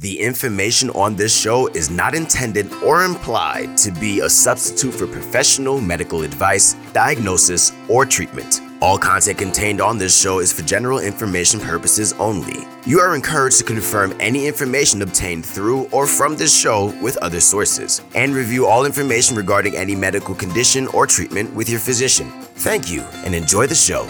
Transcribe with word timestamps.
The 0.00 0.20
information 0.20 0.90
on 0.90 1.16
this 1.16 1.34
show 1.34 1.68
is 1.68 1.88
not 1.88 2.14
intended 2.14 2.70
or 2.84 3.04
implied 3.04 3.78
to 3.78 3.90
be 3.90 4.20
a 4.20 4.28
substitute 4.28 4.92
for 4.92 5.06
professional 5.06 5.80
medical 5.80 6.20
advice, 6.20 6.74
diagnosis, 6.92 7.72
or 7.88 8.04
treatment. 8.04 8.60
All 8.82 8.98
content 8.98 9.38
contained 9.38 9.80
on 9.80 9.96
this 9.96 10.14
show 10.14 10.40
is 10.40 10.52
for 10.52 10.60
general 10.66 10.98
information 10.98 11.60
purposes 11.60 12.12
only. 12.18 12.66
You 12.84 13.00
are 13.00 13.14
encouraged 13.14 13.56
to 13.56 13.64
confirm 13.64 14.14
any 14.20 14.46
information 14.46 15.00
obtained 15.00 15.46
through 15.46 15.86
or 15.86 16.06
from 16.06 16.36
this 16.36 16.54
show 16.54 16.94
with 17.00 17.16
other 17.22 17.40
sources, 17.40 18.02
and 18.14 18.34
review 18.34 18.66
all 18.66 18.84
information 18.84 19.34
regarding 19.34 19.78
any 19.78 19.96
medical 19.96 20.34
condition 20.34 20.88
or 20.88 21.06
treatment 21.06 21.54
with 21.54 21.70
your 21.70 21.80
physician. 21.80 22.30
Thank 22.56 22.90
you 22.90 23.00
and 23.24 23.34
enjoy 23.34 23.66
the 23.66 23.74
show. 23.74 24.06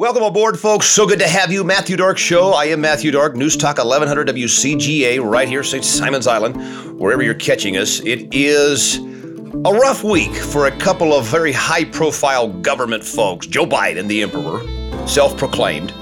Welcome 0.00 0.22
aboard, 0.22 0.58
folks. 0.58 0.86
So 0.86 1.06
good 1.06 1.18
to 1.18 1.28
have 1.28 1.52
you. 1.52 1.62
Matthew 1.62 1.94
Dark 1.94 2.16
Show. 2.16 2.52
I 2.52 2.64
am 2.68 2.80
Matthew 2.80 3.10
Dark, 3.10 3.36
News 3.36 3.54
Talk 3.54 3.76
1100 3.76 4.28
WCGA, 4.28 5.22
right 5.22 5.46
here, 5.46 5.62
St. 5.62 5.84
Simons 5.84 6.26
Island, 6.26 6.98
wherever 6.98 7.22
you're 7.22 7.34
catching 7.34 7.76
us. 7.76 8.00
It 8.00 8.34
is 8.34 8.96
a 8.96 9.74
rough 9.74 10.02
week 10.02 10.34
for 10.34 10.68
a 10.68 10.70
couple 10.78 11.12
of 11.12 11.26
very 11.26 11.52
high 11.52 11.84
profile 11.84 12.48
government 12.48 13.04
folks. 13.04 13.46
Joe 13.46 13.66
Biden, 13.66 14.08
the 14.08 14.22
emperor, 14.22 15.06
self 15.06 15.36
proclaimed, 15.36 15.92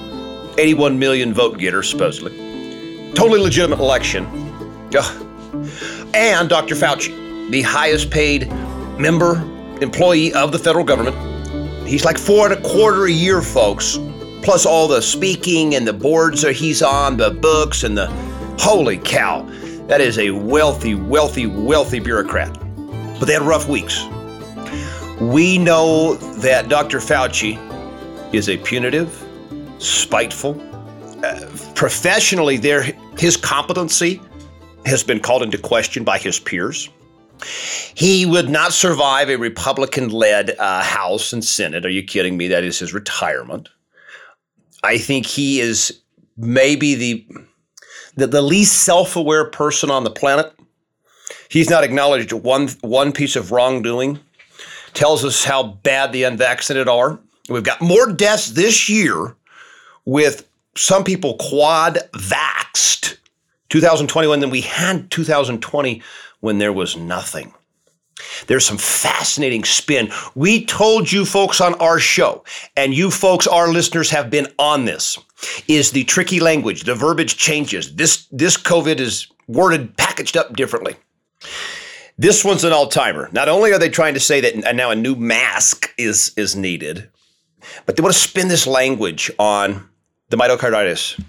81 0.59 0.97
million 0.97 1.35
vote 1.35 1.59
getter, 1.59 1.83
supposedly. 1.83 2.31
Totally 3.15 3.41
legitimate 3.41 3.81
election. 3.81 4.27
Ugh. 4.97 5.67
And 6.15 6.49
Dr. 6.49 6.77
Fauci, 6.77 7.51
the 7.51 7.63
highest 7.63 8.13
paid 8.13 8.49
member, 8.97 9.43
employee 9.83 10.33
of 10.35 10.53
the 10.53 10.59
federal 10.61 10.85
government 10.85 11.17
He's 11.89 12.05
like 12.05 12.19
four 12.19 12.51
and 12.51 12.55
a 12.55 12.69
quarter 12.69 13.07
a 13.07 13.11
year, 13.11 13.41
folks, 13.41 13.99
plus 14.43 14.67
all 14.67 14.87
the 14.87 15.01
speaking 15.01 15.75
and 15.75 15.89
the 15.89 15.93
boards 15.93 16.43
that 16.43 16.53
he's 16.53 16.83
on, 16.83 17.17
the 17.17 17.31
books 17.31 17.83
and 17.83 17.97
the 17.97 18.09
holy 18.59 18.99
cow. 18.99 19.43
That 19.87 20.03
is 20.03 20.19
a 20.19 20.31
wealthy, 20.31 20.95
wealthy, 20.95 21.47
wealthy 21.47 21.99
bureaucrat. 21.99 22.53
But 23.19 23.25
they 23.25 23.33
had 23.33 23.43
rough 23.43 23.69
weeks. 23.69 24.05
We 25.19 25.57
know 25.57 26.17
that 26.41 26.69
Dr. 26.69 26.99
Fauci 26.99 27.57
is 28.35 28.51
a 28.51 28.59
punitive, 28.59 29.25
spiteful, 29.79 30.61
uh, 31.25 31.47
professionally, 31.75 32.59
there 32.59 32.93
his 33.19 33.37
competency 33.37 34.21
has 34.87 35.03
been 35.03 35.21
called 35.21 35.43
into 35.43 35.59
question 35.59 36.05
by 36.05 36.19
his 36.19 36.39
peers. 36.39 36.91
He 37.95 38.27
would 38.27 38.49
not 38.49 38.73
survive 38.73 39.29
a 39.29 39.37
Republican 39.37 40.11
led 40.11 40.57
uh, 40.59 40.83
House 40.83 41.33
and 41.33 41.45
Senate. 41.45 41.85
Are 41.85 41.91
you 41.91 42.03
kidding 42.03 42.37
me? 42.37 42.49
That 42.49 42.65
is 42.65 42.79
his 42.79 42.95
retirement. 42.95 43.69
I 44.83 44.99
think 44.99 45.27
he 45.27 45.61
is 45.61 46.01
maybe 46.37 46.95
the, 46.95 47.27
the, 48.17 48.27
the 48.27 48.43
least 48.43 48.85
self 48.85 49.17
aware 49.17 49.45
person 49.51 49.91
on 49.91 50.05
the 50.05 50.11
planet. 50.11 50.53
He's 51.49 51.71
not 51.71 51.85
acknowledged 51.85 52.33
one, 52.33 52.69
one 52.81 53.13
piece 53.13 53.37
of 53.37 53.51
wrongdoing, 53.53 54.21
tells 54.95 55.25
us 55.25 55.45
how 55.45 55.63
bad 55.63 56.13
the 56.13 56.25
unvaccinated 56.25 56.89
are. 56.89 57.19
We've 57.49 57.63
got 57.63 57.81
more 57.81 58.13
deaths 58.13 58.51
this 58.51 58.89
year 58.89 59.35
with 60.05 60.49
some 60.77 61.05
people 61.05 61.37
quad 61.39 61.99
vaxed 62.13 63.17
2021 63.71 64.41
than 64.41 64.51
we 64.51 64.61
had 64.61 65.11
2020 65.11 66.03
when 66.41 66.59
there 66.59 66.73
was 66.73 66.97
nothing. 66.97 67.53
There's 68.47 68.67
some 68.67 68.79
fascinating 68.79 69.65
spin. 69.65 70.11
We 70.35 70.65
told 70.65 71.11
you 71.11 71.25
folks 71.25 71.61
on 71.61 71.75
our 71.75 71.99
show, 71.99 72.45
and 72.77 72.95
you 72.95 73.11
folks, 73.11 73.47
our 73.47 73.69
listeners, 73.69 74.11
have 74.11 74.31
been 74.31 74.49
on 74.59 74.85
this, 74.85 75.19
is 75.69 75.93
the 75.93 76.05
tricky 76.05 76.41
language. 76.41 76.83
The 76.83 76.95
verbiage 76.95 77.37
changes. 77.37 77.95
This, 77.95 78.27
this 78.33 78.57
COVID 78.57 78.99
is 78.99 79.29
worded, 79.47 79.97
packaged 79.97 80.37
up 80.37 80.57
differently. 80.57 80.97
This 82.17 82.45
one's 82.45 82.65
an 82.65 82.73
all-timer. 82.73 83.29
Not 83.33 83.49
only 83.49 83.73
are 83.73 83.79
they 83.79 83.89
trying 83.89 84.15
to 84.15 84.21
say 84.21 84.41
that 84.41 84.75
now 84.75 84.91
a 84.91 84.97
new 84.97 85.15
mask 85.15 85.95
is, 85.97 86.33
is 86.37 86.57
needed, 86.57 87.09
but 87.87 87.97
they 87.97 88.03
want 88.03 88.15
to 88.15 88.21
spin 88.21 88.49
this 88.49 88.67
language 88.67 89.31
on 89.39 89.89
the 90.31 90.37
myocarditis, 90.37 91.23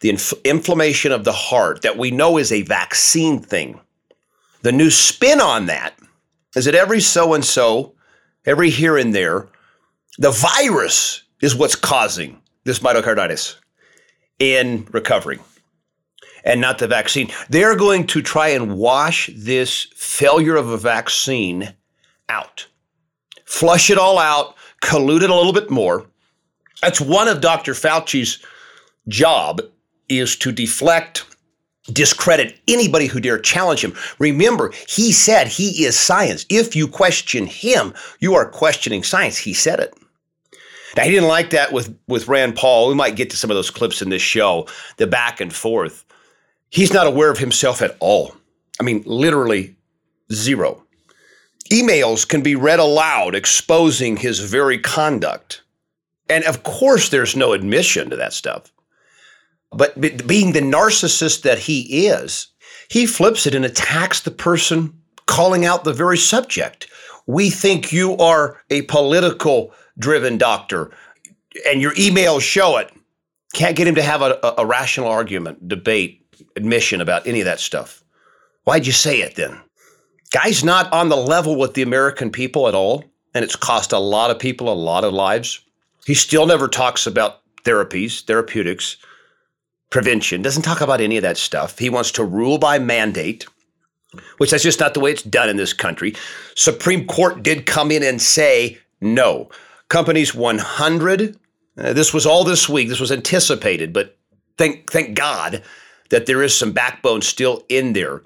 the 0.00 0.10
inf- 0.10 0.34
inflammation 0.44 1.12
of 1.12 1.24
the 1.24 1.32
heart 1.32 1.82
that 1.82 1.96
we 1.96 2.10
know 2.10 2.36
is 2.36 2.52
a 2.52 2.62
vaccine 2.62 3.40
thing 3.40 3.80
the 4.66 4.72
new 4.72 4.90
spin 4.90 5.40
on 5.40 5.66
that 5.66 5.96
is 6.56 6.64
that 6.64 6.74
every 6.74 7.00
so 7.00 7.34
and 7.34 7.44
so, 7.44 7.94
every 8.44 8.68
here 8.68 8.96
and 8.96 9.14
there, 9.14 9.46
the 10.18 10.32
virus 10.32 11.22
is 11.40 11.54
what's 11.54 11.76
causing 11.76 12.42
this 12.64 12.80
myocarditis 12.80 13.54
in 14.40 14.84
recovery 14.90 15.38
and 16.42 16.60
not 16.60 16.78
the 16.78 16.88
vaccine. 16.88 17.30
They're 17.48 17.76
going 17.76 18.08
to 18.08 18.20
try 18.20 18.48
and 18.48 18.76
wash 18.76 19.30
this 19.36 19.86
failure 19.94 20.56
of 20.56 20.68
a 20.68 20.76
vaccine 20.76 21.72
out, 22.28 22.66
flush 23.44 23.88
it 23.88 23.98
all 23.98 24.18
out, 24.18 24.56
collude 24.82 25.22
it 25.22 25.30
a 25.30 25.36
little 25.36 25.52
bit 25.52 25.70
more. 25.70 26.06
That's 26.82 27.00
one 27.00 27.28
of 27.28 27.40
Dr. 27.40 27.72
Fauci's 27.72 28.44
job 29.06 29.60
is 30.08 30.34
to 30.38 30.50
deflect 30.50 31.35
discredit 31.92 32.58
anybody 32.68 33.06
who 33.06 33.20
dare 33.20 33.38
challenge 33.38 33.84
him. 33.84 33.94
Remember, 34.18 34.72
he 34.88 35.12
said 35.12 35.48
he 35.48 35.84
is 35.84 35.98
science. 35.98 36.46
If 36.48 36.74
you 36.74 36.88
question 36.88 37.46
him, 37.46 37.94
you 38.20 38.34
are 38.34 38.48
questioning 38.48 39.02
science. 39.02 39.36
He 39.36 39.54
said 39.54 39.80
it. 39.80 39.94
Now, 40.96 41.04
he 41.04 41.10
didn't 41.10 41.28
like 41.28 41.50
that 41.50 41.72
with, 41.72 41.96
with 42.08 42.28
Rand 42.28 42.56
Paul. 42.56 42.88
We 42.88 42.94
might 42.94 43.16
get 43.16 43.30
to 43.30 43.36
some 43.36 43.50
of 43.50 43.56
those 43.56 43.70
clips 43.70 44.00
in 44.00 44.08
this 44.08 44.22
show, 44.22 44.66
the 44.96 45.06
back 45.06 45.40
and 45.40 45.52
forth. 45.52 46.04
He's 46.70 46.92
not 46.92 47.06
aware 47.06 47.30
of 47.30 47.38
himself 47.38 47.82
at 47.82 47.96
all. 48.00 48.34
I 48.80 48.82
mean, 48.82 49.02
literally 49.04 49.76
zero. 50.32 50.82
Emails 51.70 52.26
can 52.26 52.42
be 52.42 52.54
read 52.54 52.78
aloud 52.78 53.34
exposing 53.34 54.16
his 54.16 54.40
very 54.40 54.78
conduct. 54.78 55.62
And 56.28 56.44
of 56.44 56.62
course, 56.62 57.10
there's 57.10 57.36
no 57.36 57.52
admission 57.52 58.10
to 58.10 58.16
that 58.16 58.32
stuff. 58.32 58.72
But 59.72 60.00
being 60.26 60.52
the 60.52 60.60
narcissist 60.60 61.42
that 61.42 61.58
he 61.58 62.06
is, 62.06 62.48
he 62.88 63.06
flips 63.06 63.46
it 63.46 63.54
and 63.54 63.64
attacks 63.64 64.20
the 64.20 64.30
person 64.30 65.00
calling 65.26 65.64
out 65.64 65.84
the 65.84 65.92
very 65.92 66.18
subject. 66.18 66.88
We 67.26 67.50
think 67.50 67.92
you 67.92 68.16
are 68.18 68.62
a 68.70 68.82
political 68.82 69.72
driven 69.98 70.38
doctor, 70.38 70.92
and 71.66 71.82
your 71.82 71.92
emails 71.94 72.42
show 72.42 72.76
it. 72.76 72.92
Can't 73.54 73.76
get 73.76 73.88
him 73.88 73.96
to 73.96 74.02
have 74.02 74.22
a, 74.22 74.38
a, 74.42 74.54
a 74.58 74.66
rational 74.66 75.08
argument, 75.08 75.68
debate, 75.68 76.22
admission 76.54 77.00
about 77.00 77.26
any 77.26 77.40
of 77.40 77.46
that 77.46 77.60
stuff. 77.60 78.04
Why'd 78.64 78.86
you 78.86 78.92
say 78.92 79.20
it 79.20 79.36
then? 79.36 79.60
Guy's 80.32 80.62
not 80.64 80.92
on 80.92 81.08
the 81.08 81.16
level 81.16 81.56
with 81.56 81.74
the 81.74 81.82
American 81.82 82.30
people 82.30 82.68
at 82.68 82.74
all, 82.74 83.04
and 83.34 83.44
it's 83.44 83.56
cost 83.56 83.92
a 83.92 83.98
lot 83.98 84.30
of 84.30 84.38
people 84.38 84.72
a 84.72 84.74
lot 84.74 85.04
of 85.04 85.12
lives. 85.12 85.60
He 86.04 86.14
still 86.14 86.46
never 86.46 86.68
talks 86.68 87.06
about 87.06 87.40
therapies, 87.64 88.24
therapeutics 88.24 88.96
prevention, 89.90 90.42
doesn't 90.42 90.62
talk 90.62 90.80
about 90.80 91.00
any 91.00 91.16
of 91.16 91.22
that 91.22 91.36
stuff. 91.36 91.78
He 91.78 91.90
wants 91.90 92.10
to 92.12 92.24
rule 92.24 92.58
by 92.58 92.78
mandate, 92.78 93.46
which 94.38 94.50
that's 94.50 94.62
just 94.62 94.80
not 94.80 94.94
the 94.94 95.00
way 95.00 95.10
it's 95.10 95.22
done 95.22 95.48
in 95.48 95.56
this 95.56 95.72
country. 95.72 96.14
Supreme 96.54 97.06
Court 97.06 97.42
did 97.42 97.66
come 97.66 97.90
in 97.90 98.02
and 98.02 98.20
say 98.20 98.78
no. 99.00 99.48
Companies 99.88 100.34
100, 100.34 101.36
uh, 101.78 101.92
this 101.92 102.12
was 102.12 102.26
all 102.26 102.44
this 102.44 102.68
week, 102.68 102.88
this 102.88 103.00
was 103.00 103.12
anticipated, 103.12 103.92
but 103.92 104.16
thank, 104.58 104.90
thank 104.90 105.16
God 105.16 105.62
that 106.10 106.26
there 106.26 106.42
is 106.42 106.56
some 106.56 106.72
backbone 106.72 107.22
still 107.22 107.64
in 107.68 107.92
there. 107.92 108.22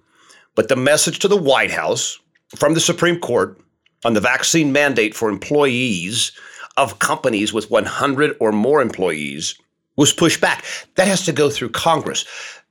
But 0.55 0.69
the 0.69 0.77
message 0.77 1.19
to 1.21 1.29
the 1.29 1.37
White 1.37 1.71
House 1.71 2.19
from 2.57 2.75
the 2.75 2.81
Supreme 2.81 3.19
Court 3.21 3.61
on 4.05 4.15
the 4.15 4.21
vaccine 4.21 4.73
mandate 4.73 5.15
for 5.15 5.29
employees 5.29 6.33
of 6.77 6.99
companies 6.99 7.53
with 7.53 7.71
100 7.71 8.37
or 8.41 8.53
more 8.53 8.81
employees 8.81 9.55
was 10.01 10.15
pushed 10.15 10.41
back. 10.41 10.65
That 10.95 11.07
has 11.07 11.27
to 11.27 11.33
go 11.33 11.51
through 11.51 11.69
Congress. 11.71 12.25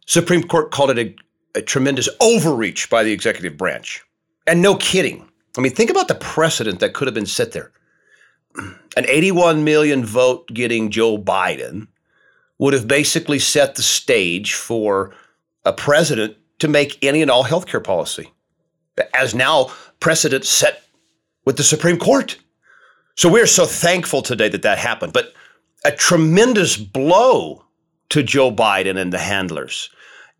Supreme 0.08 0.42
Court 0.42 0.72
called 0.72 0.90
it 0.90 0.98
a, 0.98 1.60
a 1.60 1.62
tremendous 1.62 2.10
overreach 2.20 2.90
by 2.90 3.04
the 3.04 3.12
executive 3.12 3.56
branch. 3.56 4.04
And 4.48 4.64
no 4.64 4.76
kidding. 4.76 5.30
I 5.56 5.62
mean, 5.62 5.72
think 5.72 5.92
about 5.92 6.08
the 6.08 6.16
precedent 6.16 6.80
that 6.80 6.96
could 6.96 7.08
have 7.08 7.14
been 7.14 7.28
set 7.28 7.52
there. 7.52 7.72
An 8.98 9.06
81 9.08 9.64
million 9.64 10.04
vote 10.04 10.48
getting 10.52 10.90
Joe 10.90 11.20
Biden 11.20 11.88
would 12.58 12.74
have 12.74 12.88
basically 12.88 13.38
set 13.38 13.76
the 13.76 13.84
stage 13.84 14.56
for 14.56 15.14
a 15.66 15.72
president 15.72 16.36
to 16.58 16.68
make 16.68 16.98
any 17.04 17.22
and 17.22 17.30
all 17.30 17.44
healthcare 17.44 17.84
policy, 17.84 18.34
as 19.14 19.36
now 19.36 19.72
precedent 20.00 20.46
set 20.46 20.84
with 21.46 21.58
the 21.58 21.64
Supreme 21.64 22.00
Court. 22.00 22.38
So 23.16 23.30
we're 23.30 23.46
so 23.46 23.66
thankful 23.66 24.24
today 24.24 24.50
that 24.50 24.64
that 24.64 24.80
happened. 24.80 25.14
But 25.14 25.34
a 25.86 25.92
tremendous 25.92 26.78
blow 26.78 27.64
to 28.10 28.24
Joe 28.24 28.52
Biden 28.52 28.98
and 28.98 29.14
the 29.14 29.20
handlers. 29.20 29.90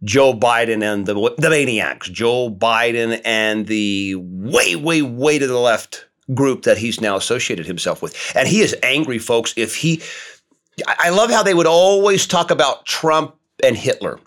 Joe 0.04 0.34
Biden 0.34 0.82
and 0.82 1.06
the, 1.06 1.14
the 1.38 1.50
maniacs, 1.50 2.08
Joe 2.10 2.50
Biden 2.50 3.22
and 3.26 3.68
the 3.68 4.16
way, 4.16 4.76
way, 4.76 5.02
way 5.02 5.38
to 5.38 5.48
the 5.48 5.60
left 5.60 6.06
group 6.34 6.64
that 6.64 6.78
he's 6.78 7.02
now 7.02 7.18
associated 7.18 7.66
himself 7.66 8.02
with. 8.02 8.16
And 8.36 8.48
he 8.48 8.62
is 8.62 8.76
angry, 8.82 9.20
folks. 9.20 9.54
If 9.58 9.76
he, 9.76 10.02
I 10.88 11.10
love 11.10 11.30
how 11.32 11.44
they 11.44 11.54
would 11.54 11.68
always 11.68 12.26
talk 12.26 12.50
about 12.50 12.86
Trump 12.86 13.36
and 13.64 13.76
Hitler. 13.76 14.20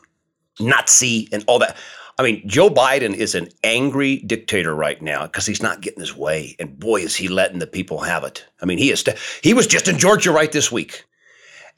Nazi 0.60 1.28
and 1.32 1.44
all 1.46 1.58
that. 1.60 1.76
I 2.22 2.24
mean, 2.26 2.48
Joe 2.48 2.70
Biden 2.70 3.14
is 3.14 3.34
an 3.34 3.48
angry 3.64 4.18
dictator 4.18 4.76
right 4.76 5.02
now 5.02 5.26
because 5.26 5.44
he's 5.44 5.60
not 5.60 5.80
getting 5.80 5.98
his 5.98 6.16
way. 6.16 6.54
And 6.60 6.78
boy, 6.78 7.00
is 7.00 7.16
he 7.16 7.26
letting 7.26 7.58
the 7.58 7.66
people 7.66 7.98
have 7.98 8.22
it. 8.22 8.46
I 8.60 8.64
mean, 8.64 8.78
he 8.78 8.92
is, 8.92 9.04
he 9.42 9.52
was 9.52 9.66
just 9.66 9.88
in 9.88 9.98
Georgia 9.98 10.30
right 10.30 10.52
this 10.52 10.70
week 10.70 11.04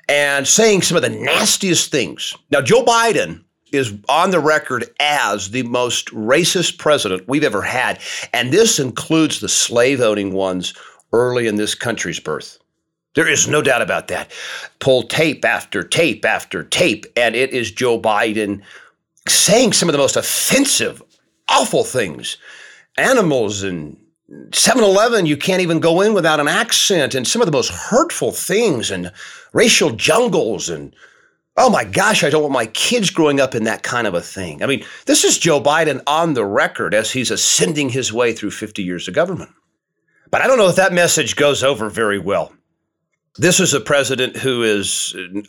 and 0.06 0.46
saying 0.46 0.82
some 0.82 0.98
of 0.98 1.02
the 1.02 1.08
nastiest 1.08 1.90
things. 1.90 2.36
Now, 2.50 2.60
Joe 2.60 2.84
Biden 2.84 3.42
is 3.72 3.94
on 4.06 4.32
the 4.32 4.38
record 4.38 4.84
as 5.00 5.50
the 5.50 5.62
most 5.62 6.08
racist 6.08 6.78
president 6.78 7.26
we've 7.26 7.42
ever 7.42 7.62
had. 7.62 7.98
And 8.34 8.52
this 8.52 8.78
includes 8.78 9.40
the 9.40 9.48
slave 9.48 10.02
owning 10.02 10.34
ones 10.34 10.74
early 11.14 11.46
in 11.46 11.56
this 11.56 11.74
country's 11.74 12.20
birth. 12.20 12.58
There 13.14 13.26
is 13.26 13.48
no 13.48 13.62
doubt 13.62 13.80
about 13.80 14.08
that. 14.08 14.30
Pull 14.78 15.04
tape 15.04 15.44
after 15.44 15.84
tape 15.84 16.26
after 16.26 16.64
tape, 16.64 17.06
and 17.16 17.34
it 17.34 17.50
is 17.50 17.70
Joe 17.70 17.98
Biden 17.98 18.60
saying 19.28 19.72
some 19.72 19.88
of 19.88 19.92
the 19.92 19.98
most 19.98 20.16
offensive, 20.16 21.02
awful 21.48 21.84
things. 21.84 22.36
Animals 22.96 23.62
and 23.62 23.96
7 24.52 24.82
Eleven, 24.82 25.26
you 25.26 25.36
can't 25.36 25.62
even 25.62 25.80
go 25.80 26.00
in 26.00 26.14
without 26.14 26.40
an 26.40 26.48
accent, 26.48 27.14
and 27.14 27.26
some 27.26 27.42
of 27.42 27.46
the 27.46 27.52
most 27.52 27.70
hurtful 27.70 28.32
things, 28.32 28.90
and 28.90 29.12
racial 29.52 29.90
jungles, 29.90 30.68
and 30.68 30.94
oh 31.56 31.70
my 31.70 31.84
gosh, 31.84 32.24
I 32.24 32.30
don't 32.30 32.42
want 32.42 32.52
my 32.52 32.66
kids 32.66 33.10
growing 33.10 33.40
up 33.40 33.54
in 33.54 33.64
that 33.64 33.82
kind 33.82 34.06
of 34.06 34.14
a 34.14 34.20
thing. 34.20 34.62
I 34.62 34.66
mean, 34.66 34.84
this 35.06 35.24
is 35.24 35.38
Joe 35.38 35.60
Biden 35.60 36.02
on 36.06 36.34
the 36.34 36.44
record 36.44 36.94
as 36.94 37.12
he's 37.12 37.30
ascending 37.30 37.90
his 37.90 38.12
way 38.12 38.32
through 38.32 38.50
50 38.50 38.82
years 38.82 39.08
of 39.08 39.14
government. 39.14 39.50
But 40.30 40.40
I 40.40 40.46
don't 40.46 40.58
know 40.58 40.68
if 40.68 40.76
that 40.76 40.92
message 40.92 41.36
goes 41.36 41.62
over 41.62 41.88
very 41.88 42.18
well. 42.18 42.52
This 43.36 43.60
is 43.60 43.74
a 43.74 43.80
president 43.80 44.36
who 44.36 44.62
is 44.62 45.14
uh, 45.16 45.42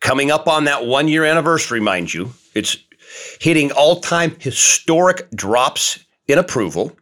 coming 0.00 0.30
up 0.30 0.48
on 0.48 0.64
that 0.64 0.86
one 0.86 1.06
year 1.06 1.24
anniversary, 1.24 1.80
mind 1.80 2.12
you. 2.12 2.32
It's 2.54 2.76
hitting 3.40 3.72
all 3.72 4.00
time 4.00 4.36
historic 4.38 5.30
drops 5.32 6.04
in 6.28 6.38
approval. 6.38 6.96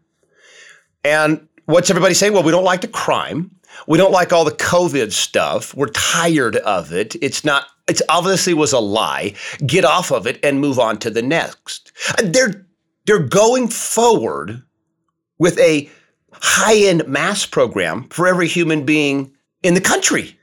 And 1.05 1.46
what's 1.66 1.90
everybody 1.90 2.14
saying? 2.14 2.32
Well, 2.32 2.43
we 2.43 2.52
don't 2.52 2.64
like 2.64 2.81
the 2.81 2.88
crime. 2.88 3.50
We 3.87 3.99
don't 3.99 4.12
like 4.12 4.32
all 4.32 4.44
the 4.44 4.50
COVID 4.50 5.12
stuff. 5.12 5.75
We're 5.75 5.88
tired 5.88 6.56
of 6.56 6.93
it. 6.93 7.14
It's 7.22 7.44
not, 7.44 7.66
it 7.88 8.00
obviously 8.08 8.55
was 8.55 8.72
a 8.72 8.81
lie. 8.81 9.34
Get 9.66 9.84
off 9.84 10.10
of 10.10 10.26
it 10.26 10.43
and 10.43 10.60
move 10.60 10.78
on 10.78 10.99
to 10.99 11.10
the 11.10 11.22
next. 11.22 11.93
They're, 12.22 12.66
they're 13.06 13.19
going 13.19 13.69
forward 13.69 14.62
with 15.38 15.58
a 15.58 15.88
high 16.32 16.76
end 16.76 17.06
mass 17.06 17.46
program 17.46 18.08
for 18.08 18.26
every 18.26 18.49
human 18.49 18.84
being 18.84 19.32
in 19.62 19.75
the 19.75 19.81
country. 19.81 20.38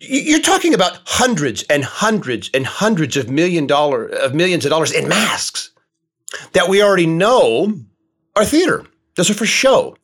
You're 0.00 0.40
talking 0.40 0.74
about 0.74 1.00
hundreds 1.04 1.64
and 1.64 1.84
hundreds 1.84 2.50
and 2.54 2.64
hundreds 2.64 3.16
of 3.16 3.28
million 3.30 3.66
dollar 3.66 4.06
of 4.06 4.34
millions 4.34 4.64
of 4.64 4.70
dollars 4.70 4.92
in 4.92 5.08
masks 5.08 5.70
that 6.52 6.68
we 6.68 6.82
already 6.82 7.06
know 7.06 7.72
are 8.36 8.44
theater. 8.44 8.84
Those 9.16 9.30
are 9.30 9.34
for 9.34 9.46
show. 9.46 9.96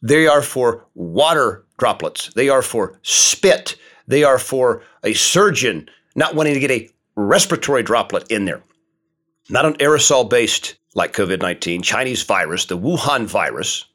They 0.00 0.26
are 0.26 0.42
for 0.42 0.86
water 0.94 1.64
droplets. 1.78 2.32
They 2.34 2.48
are 2.48 2.62
for 2.62 2.98
spit. 3.02 3.76
They 4.06 4.22
are 4.22 4.38
for 4.38 4.82
a 5.02 5.14
surgeon 5.14 5.88
not 6.14 6.34
wanting 6.34 6.54
to 6.54 6.60
get 6.60 6.70
a 6.70 6.88
respiratory 7.16 7.82
droplet 7.82 8.30
in 8.30 8.44
there. 8.44 8.62
Not 9.48 9.64
an 9.64 9.74
aerosol 9.74 10.28
based 10.28 10.76
like 10.94 11.14
COVID 11.14 11.40
19, 11.40 11.82
Chinese 11.82 12.22
virus, 12.22 12.66
the 12.66 12.78
Wuhan 12.78 13.26
virus. 13.26 13.86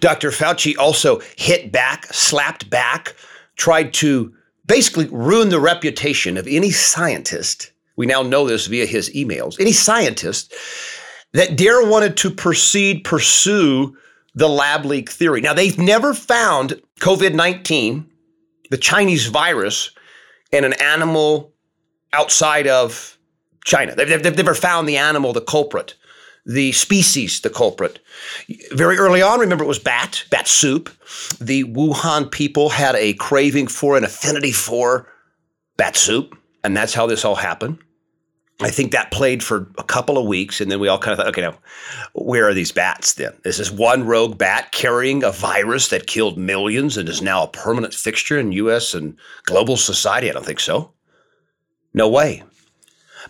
Dr. 0.00 0.30
Fauci 0.30 0.76
also 0.78 1.20
hit 1.36 1.72
back, 1.72 2.06
slapped 2.12 2.68
back 2.68 3.14
tried 3.58 3.92
to 3.92 4.32
basically 4.68 5.08
ruined 5.10 5.50
the 5.50 5.58
reputation 5.58 6.36
of 6.36 6.46
any 6.46 6.70
scientist. 6.70 7.72
We 7.96 8.06
now 8.06 8.22
know 8.22 8.46
this 8.46 8.66
via 8.66 8.86
his 8.86 9.10
emails. 9.10 9.58
Any 9.58 9.72
scientist 9.72 10.54
that 11.32 11.56
dare 11.56 11.84
wanted 11.84 12.16
to 12.18 12.30
proceed, 12.30 13.02
pursue 13.02 13.96
the 14.34 14.48
lab 14.48 14.84
leak 14.84 15.10
theory. 15.10 15.40
Now, 15.40 15.52
they've 15.52 15.78
never 15.78 16.14
found 16.14 16.80
COVID 17.00 17.34
19, 17.34 18.08
the 18.70 18.76
Chinese 18.76 19.26
virus, 19.26 19.90
in 20.52 20.64
an 20.64 20.74
animal 20.74 21.52
outside 22.12 22.68
of 22.68 23.18
China. 23.64 23.94
They've, 23.94 24.22
they've, 24.22 24.36
never 24.36 24.54
found 24.54 24.88
the 24.88 24.96
animal, 24.96 25.32
the 25.32 25.40
culprit 25.40 25.94
the 26.48 26.72
species 26.72 27.40
the 27.42 27.50
culprit. 27.50 28.00
Very 28.72 28.96
early 28.96 29.20
on, 29.20 29.38
remember 29.38 29.64
it 29.64 29.68
was 29.68 29.78
bat, 29.78 30.24
bat 30.30 30.48
soup. 30.48 30.88
The 31.40 31.64
Wuhan 31.64 32.32
people 32.32 32.70
had 32.70 32.96
a 32.96 33.12
craving 33.12 33.68
for, 33.68 33.96
an 33.96 34.02
affinity 34.02 34.50
for 34.50 35.06
bat 35.76 35.94
soup, 35.94 36.36
and 36.64 36.74
that's 36.74 36.94
how 36.94 37.06
this 37.06 37.24
all 37.24 37.34
happened. 37.34 37.78
I 38.60 38.70
think 38.70 38.90
that 38.90 39.12
played 39.12 39.44
for 39.44 39.70
a 39.78 39.84
couple 39.84 40.18
of 40.18 40.26
weeks, 40.26 40.60
and 40.60 40.68
then 40.68 40.80
we 40.80 40.88
all 40.88 40.98
kind 40.98 41.12
of 41.12 41.18
thought, 41.18 41.28
okay, 41.28 41.42
now, 41.42 41.58
where 42.14 42.48
are 42.48 42.54
these 42.54 42.72
bats 42.72 43.12
then? 43.12 43.32
This 43.44 43.60
is 43.60 43.70
one 43.70 44.04
rogue 44.04 44.36
bat 44.36 44.72
carrying 44.72 45.22
a 45.22 45.30
virus 45.30 45.88
that 45.88 46.08
killed 46.08 46.38
millions 46.38 46.96
and 46.96 47.08
is 47.08 47.22
now 47.22 47.44
a 47.44 47.48
permanent 47.48 47.94
fixture 47.94 48.38
in 48.38 48.50
U.S. 48.52 48.94
and 48.94 49.16
global 49.44 49.76
society. 49.76 50.28
I 50.28 50.32
don't 50.32 50.46
think 50.46 50.58
so. 50.58 50.92
No 51.94 52.08
way. 52.08 52.42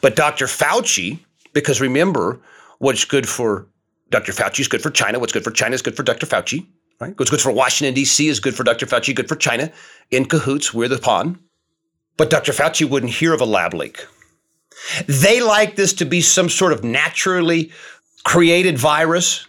But 0.00 0.17
Dr. 0.17 0.47
Fauci, 0.47 1.19
because 1.53 1.81
remember, 1.81 2.41
what's 2.79 3.05
good 3.05 3.29
for 3.29 3.67
Dr. 4.11 4.33
Fauci 4.33 4.61
is 4.61 4.69
good 4.69 4.83
for 4.83 4.91
China. 4.91 5.19
What's 5.19 5.33
good 5.33 5.45
for 5.45 5.51
China 5.51 5.75
is 5.75 5.83
good 5.83 5.97
for 5.97 6.03
Dr. 6.03 6.27
Fauci. 6.27 6.67
Right? 7.01 7.17
What's 7.19 7.31
good 7.31 7.41
for 7.41 7.53
Washington, 7.53 7.95
D.C. 7.95 8.27
is 8.27 8.41
good 8.41 8.57
for 8.57 8.65
Dr. 8.65 8.87
Fauci, 8.87 9.15
good 9.15 9.29
for 9.29 9.37
China. 9.37 9.71
In 10.11 10.25
cahoots, 10.25 10.75
we're 10.75 10.89
the 10.89 10.99
pawn. 10.99 11.39
But 12.17 12.31
Dr. 12.31 12.53
Fauci 12.53 12.89
wouldn't 12.89 13.13
hear 13.13 13.33
of 13.33 13.41
a 13.41 13.45
lab 13.45 13.75
leak. 13.75 14.05
They 15.07 15.41
like 15.41 15.77
this 15.77 15.93
to 15.95 16.05
be 16.05 16.21
some 16.21 16.49
sort 16.49 16.73
of 16.73 16.83
naturally 16.83 17.71
created 18.25 18.79
virus 18.79 19.47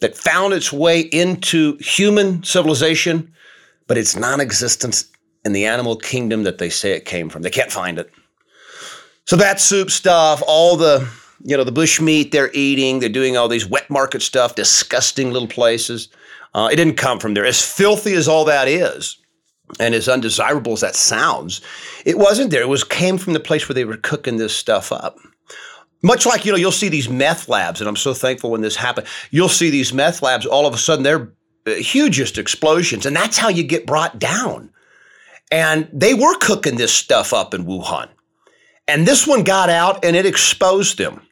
that 0.00 0.16
found 0.16 0.54
its 0.54 0.72
way 0.72 1.00
into 1.00 1.76
human 1.78 2.42
civilization, 2.44 3.32
but 3.86 3.98
it's 3.98 4.14
non 4.14 4.40
existent 4.40 5.04
in 5.44 5.52
the 5.52 5.66
animal 5.66 5.96
kingdom 5.96 6.44
that 6.44 6.58
they 6.58 6.68
say 6.68 6.92
it 6.92 7.04
came 7.04 7.28
from. 7.28 7.42
They 7.42 7.50
can't 7.50 7.72
find 7.72 7.98
it. 7.98 8.10
So 9.24 9.36
that 9.36 9.60
soup 9.60 9.90
stuff, 9.90 10.42
all 10.46 10.76
the 10.76 11.08
you 11.42 11.56
know, 11.56 11.64
the 11.64 11.72
bush 11.72 12.00
meat 12.00 12.32
they're 12.32 12.50
eating, 12.52 13.00
they're 13.00 13.08
doing 13.08 13.36
all 13.36 13.48
these 13.48 13.66
wet 13.66 13.88
market 13.90 14.22
stuff, 14.22 14.54
disgusting 14.54 15.32
little 15.32 15.48
places. 15.48 16.08
Uh, 16.54 16.68
it 16.72 16.76
didn't 16.76 16.96
come 16.96 17.18
from 17.18 17.34
there. 17.34 17.44
As 17.44 17.62
filthy 17.62 18.14
as 18.14 18.28
all 18.28 18.44
that 18.44 18.68
is, 18.68 19.18
and 19.80 19.94
as 19.94 20.08
undesirable 20.08 20.72
as 20.72 20.80
that 20.80 20.94
sounds, 20.94 21.60
it 22.04 22.18
wasn't 22.18 22.50
there. 22.50 22.62
It 22.62 22.68
was 22.68 22.84
came 22.84 23.18
from 23.18 23.32
the 23.32 23.40
place 23.40 23.68
where 23.68 23.74
they 23.74 23.84
were 23.84 23.96
cooking 23.96 24.36
this 24.36 24.56
stuff 24.56 24.92
up. 24.92 25.16
Much 26.02 26.24
like, 26.24 26.44
you 26.44 26.52
know, 26.52 26.58
you'll 26.58 26.72
see 26.72 26.88
these 26.88 27.08
meth 27.08 27.48
labs, 27.48 27.80
and 27.80 27.88
I'm 27.88 27.96
so 27.96 28.14
thankful 28.14 28.50
when 28.50 28.60
this 28.60 28.76
happened. 28.76 29.06
You'll 29.30 29.48
see 29.48 29.70
these 29.70 29.92
meth 29.92 30.22
labs, 30.22 30.46
all 30.46 30.66
of 30.66 30.74
a 30.74 30.78
sudden, 30.78 31.02
they're 31.02 31.32
uh, 31.66 31.72
hugest 31.72 32.38
explosions, 32.38 33.06
and 33.06 33.16
that's 33.16 33.38
how 33.38 33.48
you 33.48 33.64
get 33.64 33.86
brought 33.86 34.18
down. 34.18 34.70
And 35.50 35.88
they 35.92 36.14
were 36.14 36.36
cooking 36.38 36.76
this 36.76 36.92
stuff 36.92 37.32
up 37.32 37.54
in 37.54 37.64
Wuhan. 37.64 38.08
And 38.88 39.06
this 39.06 39.26
one 39.26 39.42
got 39.42 39.68
out 39.68 40.04
and 40.04 40.14
it 40.14 40.26
exposed 40.26 40.98
them 40.98 41.25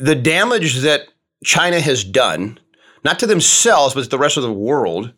the 0.00 0.14
damage 0.14 0.76
that 0.80 1.08
China 1.44 1.80
has 1.80 2.04
done, 2.04 2.58
not 3.04 3.18
to 3.20 3.26
themselves, 3.26 3.94
but 3.94 4.04
to 4.04 4.08
the 4.08 4.18
rest 4.18 4.36
of 4.36 4.42
the 4.42 4.52
world, 4.52 5.12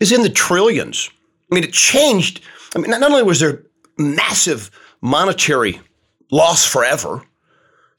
is 0.00 0.12
in 0.12 0.22
the 0.22 0.30
trillions. 0.30 1.10
I 1.50 1.54
mean, 1.54 1.64
it 1.64 1.72
changed. 1.72 2.40
I 2.74 2.78
mean, 2.78 2.90
not 2.90 3.02
only 3.02 3.22
was 3.22 3.40
there 3.40 3.64
massive 3.98 4.70
monetary 5.00 5.80
loss 6.30 6.64
forever, 6.64 7.22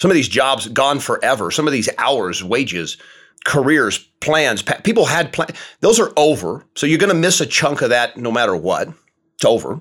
some 0.01 0.11
of 0.11 0.15
these 0.15 0.27
jobs 0.27 0.67
gone 0.67 0.99
forever, 0.99 1.49
some 1.49 1.65
of 1.67 1.73
these 1.73 1.89
hours, 1.97 2.43
wages, 2.43 2.97
careers, 3.45 3.97
plans, 4.19 4.61
people 4.83 5.05
had 5.05 5.33
plans. 5.33 5.57
Those 5.79 5.99
are 5.99 6.11
over. 6.17 6.65
So 6.75 6.85
you're 6.85 6.99
going 6.99 7.13
to 7.13 7.15
miss 7.15 7.41
a 7.41 7.45
chunk 7.45 7.81
of 7.81 7.89
that 7.89 8.17
no 8.17 8.31
matter 8.31 8.55
what. 8.55 8.89
It's 9.35 9.45
over. 9.45 9.79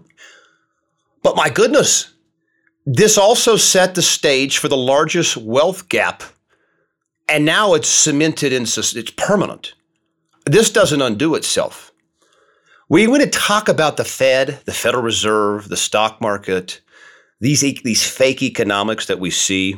But 1.22 1.36
my 1.36 1.50
goodness, 1.50 2.12
this 2.86 3.18
also 3.18 3.56
set 3.56 3.96
the 3.96 4.02
stage 4.02 4.58
for 4.58 4.68
the 4.68 4.76
largest 4.76 5.36
wealth 5.36 5.88
gap, 5.88 6.22
and 7.28 7.44
now 7.44 7.74
it's 7.74 7.88
cemented 7.88 8.52
in 8.52 8.62
it's 8.62 9.10
permanent. 9.16 9.74
This 10.44 10.70
doesn't 10.70 11.02
undo 11.02 11.34
itself. 11.34 11.92
We 12.88 13.08
want 13.08 13.24
to 13.24 13.28
talk 13.28 13.68
about 13.68 13.96
the 13.96 14.04
Fed, 14.04 14.60
the 14.64 14.72
Federal 14.72 15.02
Reserve, 15.02 15.68
the 15.68 15.76
stock 15.76 16.20
market, 16.20 16.80
these 17.40 17.60
these 17.82 18.08
fake 18.08 18.42
economics 18.42 19.06
that 19.06 19.18
we 19.18 19.30
see, 19.30 19.74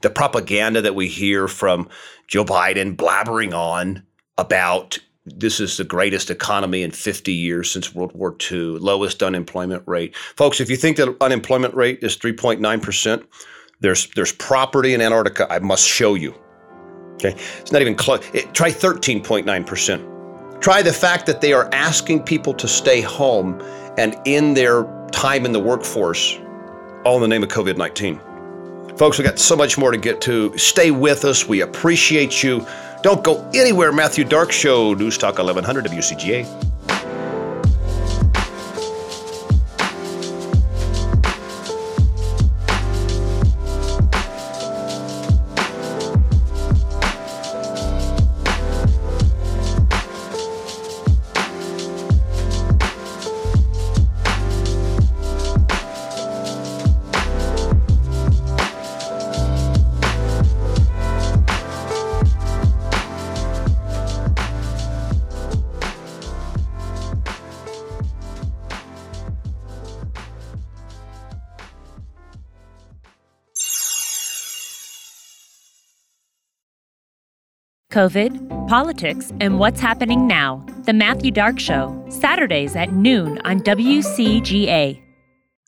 the 0.00 0.08
propaganda 0.08 0.80
that 0.80 0.94
we 0.94 1.08
hear 1.08 1.46
from 1.46 1.90
Joe 2.26 2.46
Biden 2.46 2.96
blabbering 2.96 3.52
on 3.52 4.02
about 4.38 4.98
this 5.26 5.60
is 5.60 5.76
the 5.76 5.84
greatest 5.84 6.30
economy 6.30 6.82
in 6.82 6.90
50 6.90 7.32
years 7.32 7.70
since 7.70 7.94
World 7.94 8.12
War 8.14 8.34
II, 8.50 8.78
lowest 8.78 9.22
unemployment 9.22 9.82
rate. 9.86 10.16
Folks, 10.16 10.60
if 10.60 10.70
you 10.70 10.76
think 10.76 10.96
that 10.96 11.14
unemployment 11.20 11.74
rate 11.74 11.98
is 12.02 12.16
3.9%, 12.16 13.24
there's 13.80 14.08
there's 14.10 14.32
property 14.32 14.94
in 14.94 15.00
Antarctica 15.00 15.46
I 15.50 15.58
must 15.58 15.86
show 15.86 16.14
you. 16.14 16.34
Okay? 17.14 17.34
It's 17.60 17.72
not 17.72 17.82
even 17.82 17.94
close. 17.94 18.24
It, 18.32 18.52
try 18.54 18.70
13.9%. 18.70 20.60
Try 20.60 20.82
the 20.82 20.92
fact 20.92 21.26
that 21.26 21.40
they 21.40 21.52
are 21.52 21.68
asking 21.72 22.22
people 22.24 22.52
to 22.54 22.68
stay 22.68 23.00
home 23.00 23.60
and 23.96 24.16
in 24.24 24.54
their 24.54 24.84
time 25.12 25.44
in 25.44 25.52
the 25.52 25.60
workforce 25.60 26.38
all 27.04 27.16
in 27.16 27.22
the 27.22 27.28
name 27.28 27.42
of 27.42 27.48
COVID-19. 27.48 28.98
Folks, 28.98 29.16
we 29.16 29.24
got 29.24 29.38
so 29.38 29.56
much 29.56 29.78
more 29.78 29.90
to 29.90 29.96
get 29.96 30.20
to. 30.22 30.56
Stay 30.58 30.90
with 30.90 31.24
us. 31.24 31.48
We 31.48 31.62
appreciate 31.62 32.42
you. 32.42 32.66
Don't 33.02 33.24
go 33.24 33.48
anywhere. 33.54 33.92
Matthew 33.92 34.24
Dark 34.24 34.52
Show, 34.52 34.94
News 34.94 35.16
Talk 35.18 35.38
1100 35.38 35.86
WCGA. 35.86 36.69
COVID, 77.90 78.68
politics, 78.68 79.32
and 79.40 79.58
what's 79.58 79.80
happening 79.80 80.28
now. 80.28 80.64
The 80.84 80.92
Matthew 80.92 81.32
Dark 81.32 81.58
Show, 81.58 82.06
Saturdays 82.08 82.76
at 82.76 82.92
noon 82.92 83.38
on 83.44 83.60
WCGA. 83.60 85.02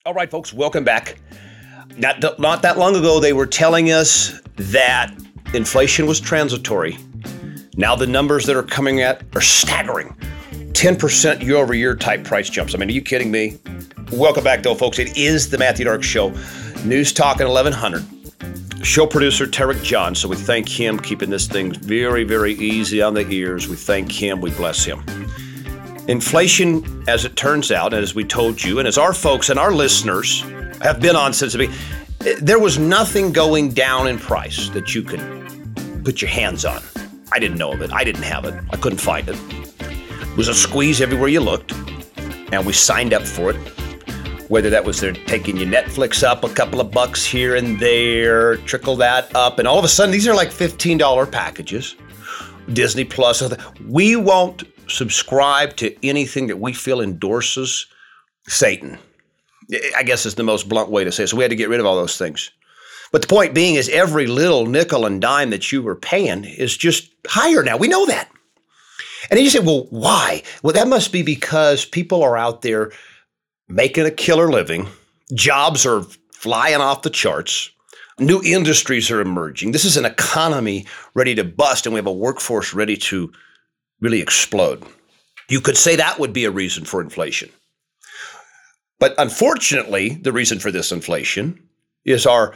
All 0.06 0.14
right, 0.14 0.30
folks, 0.30 0.52
welcome 0.52 0.84
back. 0.84 1.16
Not, 1.96 2.38
not 2.38 2.62
that 2.62 2.78
long 2.78 2.94
ago, 2.94 3.18
they 3.18 3.32
were 3.32 3.46
telling 3.46 3.90
us 3.90 4.40
that 4.54 5.12
inflation 5.52 6.06
was 6.06 6.20
transitory. 6.20 6.96
Now 7.76 7.96
the 7.96 8.06
numbers 8.06 8.46
that 8.46 8.56
are 8.56 8.62
coming 8.62 9.00
at 9.00 9.22
are 9.34 9.40
staggering. 9.40 10.16
10% 10.52 11.42
year 11.42 11.56
over 11.56 11.74
year 11.74 11.96
type 11.96 12.22
price 12.22 12.48
jumps. 12.48 12.74
I 12.74 12.78
mean, 12.78 12.88
are 12.88 12.92
you 12.92 13.02
kidding 13.02 13.32
me? 13.32 13.58
Welcome 14.12 14.44
back, 14.44 14.62
though, 14.62 14.74
folks. 14.76 15.00
It 15.00 15.16
is 15.16 15.50
the 15.50 15.58
Matthew 15.58 15.86
Dark 15.86 16.04
Show. 16.04 16.32
News 16.84 17.12
Talk 17.12 17.40
at 17.40 17.48
1100 17.48 18.21
show 18.82 19.06
producer 19.06 19.46
Tarek 19.46 19.82
John. 19.82 20.14
So 20.14 20.28
we 20.28 20.36
thank 20.36 20.68
him 20.68 20.98
keeping 20.98 21.30
this 21.30 21.46
thing 21.46 21.72
very, 21.72 22.24
very 22.24 22.54
easy 22.54 23.00
on 23.00 23.14
the 23.14 23.26
ears. 23.28 23.68
We 23.68 23.76
thank 23.76 24.10
him. 24.10 24.40
We 24.40 24.50
bless 24.50 24.84
him. 24.84 25.02
Inflation, 26.08 27.04
as 27.08 27.24
it 27.24 27.36
turns 27.36 27.70
out, 27.70 27.94
and 27.94 28.02
as 28.02 28.14
we 28.14 28.24
told 28.24 28.62
you, 28.62 28.80
and 28.80 28.88
as 28.88 28.98
our 28.98 29.12
folks 29.12 29.50
and 29.50 29.58
our 29.58 29.72
listeners 29.72 30.42
have 30.82 31.00
been 31.00 31.14
on 31.14 31.32
since 31.32 31.52
the 31.52 31.58
beginning, 31.58 31.78
there 32.40 32.58
was 32.58 32.78
nothing 32.78 33.32
going 33.32 33.70
down 33.70 34.08
in 34.08 34.18
price 34.18 34.68
that 34.70 34.94
you 34.94 35.02
could 35.02 35.20
put 36.04 36.20
your 36.20 36.30
hands 36.30 36.64
on. 36.64 36.82
I 37.30 37.38
didn't 37.38 37.58
know 37.58 37.72
of 37.72 37.82
it. 37.82 37.92
I 37.92 38.02
didn't 38.02 38.24
have 38.24 38.44
it. 38.44 38.54
I 38.70 38.76
couldn't 38.76 38.98
find 38.98 39.28
it. 39.28 39.36
It 39.80 40.36
was 40.36 40.48
a 40.48 40.54
squeeze 40.54 41.00
everywhere 41.00 41.28
you 41.28 41.40
looked, 41.40 41.72
and 42.52 42.66
we 42.66 42.72
signed 42.72 43.14
up 43.14 43.22
for 43.22 43.50
it 43.50 43.56
whether 44.52 44.68
that 44.68 44.84
was 44.84 45.00
they're 45.00 45.14
taking 45.14 45.56
your 45.56 45.66
Netflix 45.66 46.22
up 46.22 46.44
a 46.44 46.48
couple 46.50 46.78
of 46.78 46.90
bucks 46.90 47.24
here 47.24 47.56
and 47.56 47.80
there, 47.80 48.58
trickle 48.58 48.96
that 48.96 49.34
up, 49.34 49.58
and 49.58 49.66
all 49.66 49.78
of 49.78 49.84
a 49.86 49.88
sudden 49.88 50.12
these 50.12 50.28
are 50.28 50.34
like 50.34 50.50
$15 50.50 51.32
packages. 51.32 51.96
Disney 52.74 53.04
Plus. 53.04 53.42
We 53.88 54.14
won't 54.14 54.64
subscribe 54.88 55.74
to 55.76 55.96
anything 56.06 56.48
that 56.48 56.58
we 56.58 56.74
feel 56.74 57.00
endorses 57.00 57.86
Satan. 58.46 58.98
I 59.96 60.02
guess 60.02 60.26
is 60.26 60.34
the 60.34 60.42
most 60.42 60.68
blunt 60.68 60.90
way 60.90 61.02
to 61.02 61.10
say 61.10 61.24
it. 61.24 61.28
So 61.28 61.38
we 61.38 61.44
had 61.44 61.50
to 61.50 61.56
get 61.56 61.70
rid 61.70 61.80
of 61.80 61.86
all 61.86 61.96
those 61.96 62.18
things. 62.18 62.50
But 63.10 63.22
the 63.22 63.28
point 63.28 63.54
being 63.54 63.76
is 63.76 63.88
every 63.88 64.26
little 64.26 64.66
nickel 64.66 65.06
and 65.06 65.18
dime 65.18 65.48
that 65.48 65.72
you 65.72 65.80
were 65.80 65.96
paying 65.96 66.44
is 66.44 66.76
just 66.76 67.10
higher 67.26 67.62
now. 67.62 67.78
We 67.78 67.88
know 67.88 68.04
that. 68.04 68.28
And 69.30 69.38
then 69.38 69.44
you 69.44 69.50
say, 69.50 69.60
well, 69.60 69.86
why? 69.88 70.42
Well, 70.62 70.74
that 70.74 70.88
must 70.88 71.10
be 71.10 71.22
because 71.22 71.86
people 71.86 72.22
are 72.22 72.36
out 72.36 72.60
there 72.60 72.92
making 73.68 74.06
a 74.06 74.10
killer 74.10 74.50
living. 74.50 74.88
Jobs 75.34 75.86
are 75.86 76.02
flying 76.32 76.80
off 76.80 77.02
the 77.02 77.10
charts. 77.10 77.70
New 78.18 78.42
industries 78.42 79.10
are 79.10 79.20
emerging. 79.20 79.72
This 79.72 79.84
is 79.84 79.96
an 79.96 80.04
economy 80.04 80.86
ready 81.14 81.34
to 81.34 81.44
bust, 81.44 81.86
and 81.86 81.94
we 81.94 81.98
have 81.98 82.06
a 82.06 82.12
workforce 82.12 82.74
ready 82.74 82.96
to 82.96 83.32
really 84.00 84.20
explode. 84.20 84.82
You 85.48 85.60
could 85.60 85.76
say 85.76 85.96
that 85.96 86.18
would 86.18 86.32
be 86.32 86.44
a 86.44 86.50
reason 86.50 86.84
for 86.84 87.00
inflation. 87.00 87.50
But 88.98 89.14
unfortunately, 89.18 90.10
the 90.10 90.32
reason 90.32 90.58
for 90.58 90.70
this 90.70 90.92
inflation 90.92 91.60
is 92.04 92.26
our 92.26 92.54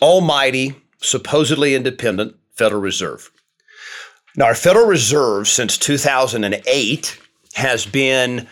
almighty, 0.00 0.74
supposedly 0.98 1.74
independent 1.74 2.36
Federal 2.54 2.80
Reserve. 2.80 3.30
Now, 4.36 4.46
our 4.46 4.54
Federal 4.54 4.86
Reserve 4.86 5.48
since 5.48 5.76
2008 5.76 7.18
has 7.54 7.84
been 7.84 8.48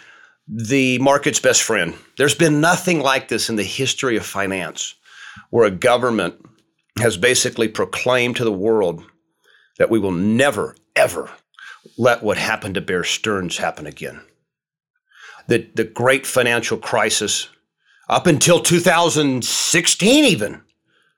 the 0.49 0.99
market's 0.99 1.41
best 1.41 1.63
friend. 1.63 1.95
There's 2.17 2.35
been 2.35 2.61
nothing 2.61 3.01
like 3.01 3.29
this 3.29 3.51
in 3.51 3.57
the 3.57 3.63
history 3.63 4.17
of 4.17 4.25
finance 4.25 4.95
where 5.51 5.67
a 5.67 5.71
government 5.71 6.35
has 6.99 7.17
basically 7.17 7.69
proclaimed 7.69 8.37
to 8.37 8.45
the 8.45 8.53
world 8.53 9.05
that 9.79 9.91
we 9.91 9.99
will 9.99 10.13
never, 10.13 10.75
ever 10.97 11.31
let 11.97 12.23
what 12.23 12.39
happened 12.39 12.75
to 12.75 12.81
Bear 12.81 13.05
Stearns 13.05 13.59
happen 13.59 13.87
again. 13.87 14.21
The, 15.47 15.69
the 15.75 15.85
great 15.85 16.27
financial 16.27 16.79
crisis, 16.79 17.49
up 18.09 18.27
until 18.27 18.61
2016, 18.61 20.25
even, 20.25 20.63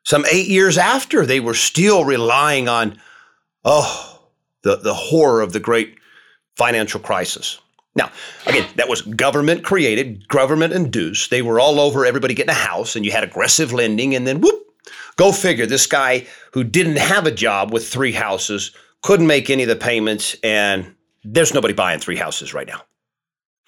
some 0.04 0.24
eight 0.30 0.48
years 0.48 0.76
after, 0.76 1.24
they 1.24 1.40
were 1.40 1.54
still 1.54 2.04
relying 2.04 2.68
on, 2.68 2.98
oh, 3.64 4.28
the, 4.62 4.76
the 4.76 4.94
horror 4.94 5.40
of 5.40 5.52
the 5.52 5.60
great 5.60 5.96
financial 6.56 7.00
crisis. 7.00 7.60
Now, 8.00 8.10
again, 8.46 8.66
that 8.76 8.88
was 8.88 9.02
government 9.02 9.62
created, 9.62 10.26
government 10.28 10.72
induced. 10.72 11.28
They 11.28 11.42
were 11.42 11.60
all 11.60 11.78
over 11.78 12.06
everybody 12.06 12.32
getting 12.32 12.50
a 12.50 12.54
house, 12.54 12.96
and 12.96 13.04
you 13.04 13.12
had 13.12 13.24
aggressive 13.24 13.74
lending, 13.74 14.14
and 14.14 14.26
then 14.26 14.40
whoop, 14.40 14.58
go 15.16 15.32
figure. 15.32 15.66
This 15.66 15.86
guy 15.86 16.26
who 16.52 16.64
didn't 16.64 16.96
have 16.96 17.26
a 17.26 17.30
job 17.30 17.74
with 17.74 17.86
three 17.86 18.12
houses 18.12 18.70
couldn't 19.02 19.26
make 19.26 19.50
any 19.50 19.64
of 19.64 19.68
the 19.68 19.76
payments, 19.76 20.34
and 20.42 20.94
there's 21.24 21.52
nobody 21.52 21.74
buying 21.74 22.00
three 22.00 22.16
houses 22.16 22.54
right 22.54 22.66
now. 22.66 22.80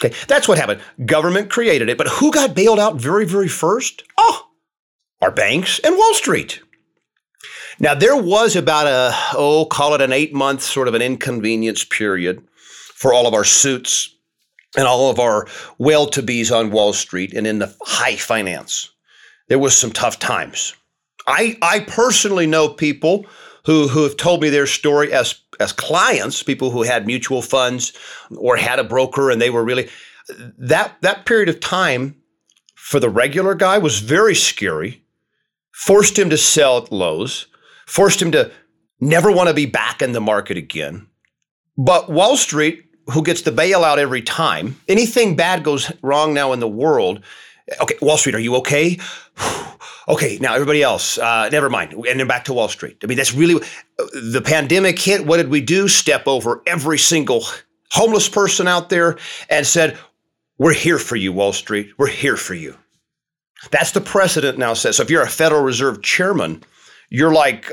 Okay, 0.03 0.17
that's 0.29 0.49
what 0.49 0.57
happened. 0.57 0.81
Government 1.05 1.51
created 1.51 1.91
it, 1.91 1.99
but 1.99 2.09
who 2.09 2.33
got 2.33 2.55
bailed 2.55 2.81
out 2.81 2.97
very, 2.97 3.27
very 3.27 3.49
first? 3.49 4.03
Oh, 4.17 4.49
our 5.21 5.31
banks 5.31 5.79
and 5.81 5.95
Wall 5.95 6.15
Street. 6.15 6.62
Now, 7.79 7.95
there 7.95 8.17
was 8.17 8.57
about 8.57 8.87
a, 8.87 9.15
oh, 9.35 9.67
call 9.67 9.95
it 9.95 10.01
an 10.01 10.12
eight 10.12 10.33
month 10.33 10.62
sort 10.62 10.89
of 10.89 10.95
an 10.95 11.03
inconvenience 11.03 11.85
period 11.85 12.43
for 12.95 13.12
all 13.12 13.27
of 13.27 13.35
our 13.35 13.45
suits 13.45 14.12
and 14.76 14.87
all 14.87 15.11
of 15.11 15.19
our 15.19 15.47
well 15.79 16.07
to 16.07 16.23
be's 16.23 16.50
on 16.50 16.71
Wall 16.71 16.93
Street 16.93 17.33
and 17.33 17.47
in 17.47 17.59
the 17.59 17.75
high 17.83 18.17
finance. 18.17 18.91
There 19.49 19.59
was 19.59 19.76
some 19.76 19.93
tough 19.93 20.19
times. 20.19 20.75
I, 21.26 21.57
I 21.62 21.81
personally 21.81 22.47
know 22.47 22.69
people 22.69 23.26
who, 23.64 23.87
who 23.88 24.02
have 24.02 24.17
told 24.17 24.43
me 24.43 24.50
their 24.50 24.67
story 24.67 25.12
as, 25.12 25.41
as 25.61 25.73
clients, 25.73 26.43
people 26.43 26.71
who 26.71 26.83
had 26.83 27.07
mutual 27.07 27.43
funds 27.43 27.93
or 28.37 28.57
had 28.57 28.79
a 28.79 28.85
broker 28.85 29.31
and 29.31 29.41
they 29.41 29.50
were 29.50 29.64
really 29.64 29.88
that 30.59 30.97
that 31.00 31.26
period 31.26 31.49
of 31.49 31.61
time 31.61 32.17
for 32.75 33.00
the 33.00 33.11
regular 33.11 33.55
guy 33.55 33.79
was 33.79 34.00
very 34.00 34.35
scary. 34.35 35.02
Forced 35.73 36.19
him 36.19 36.31
to 36.31 36.37
sell 36.37 36.79
at 36.79 36.93
lows, 36.93 37.47
forced 37.87 38.21
him 38.21 38.31
to 38.33 38.50
never 39.00 39.33
want 39.33 39.49
to 39.49 39.55
be 39.55 39.67
back 39.67 40.02
in 40.02 40.12
the 40.12 40.21
market 40.21 40.57
again. 40.57 41.09
But 41.76 42.11
Wall 42.11 42.37
Street 42.37 42.85
who 43.11 43.23
gets 43.23 43.42
the 43.42 43.50
bailout 43.50 43.99
every 43.99 44.23
time. 44.23 44.80
Anything 44.88 45.37
bad 45.37 45.64
goes 45.64 45.90
wrong 46.02 46.35
now 46.35 46.52
in 46.52 46.61
the 46.61 46.68
world. 46.68 47.23
Okay, 47.80 47.94
Wall 48.00 48.16
Street, 48.16 48.35
are 48.35 48.40
you 48.40 48.56
okay? 48.56 48.99
okay, 50.09 50.38
now 50.40 50.54
everybody 50.54 50.82
else, 50.82 51.18
uh, 51.18 51.49
never 51.50 51.71
mind. 51.71 51.92
And 51.92 52.21
then 52.21 52.26
back 52.26 52.44
to 52.47 52.52
Wall 52.52 52.68
Street. 52.68 52.99
I 53.02 53.06
mean, 53.06 53.16
that's 53.16 53.35
really 53.35 53.64
the 53.99 54.42
pandemic 54.44 54.99
hit. 54.99 55.26
What 55.26 55.37
did 55.37 55.49
we 55.49 55.61
do? 55.61 55.88
Step 55.88 56.26
over 56.26 56.62
every 56.66 56.99
single 56.99 57.44
homeless 57.90 58.28
person 58.28 58.66
out 58.66 58.88
there 58.88 59.18
and 59.49 59.66
said, 59.66 59.99
We're 60.59 60.75
here 60.75 60.99
for 60.99 61.16
you, 61.16 61.32
Wall 61.32 61.52
Street. 61.52 61.92
We're 61.99 62.09
here 62.09 62.37
for 62.37 62.54
you. 62.54 62.76
That's 63.71 63.92
the 63.92 64.00
precedent 64.00 64.59
now 64.59 64.75
says. 64.75 64.97
So 64.97 65.04
if 65.04 65.11
you're 65.11 65.23
a 65.23 65.28
Federal 65.28 65.62
Reserve 65.62 66.02
chairman, 66.02 66.64
you're 67.11 67.32
like 67.32 67.71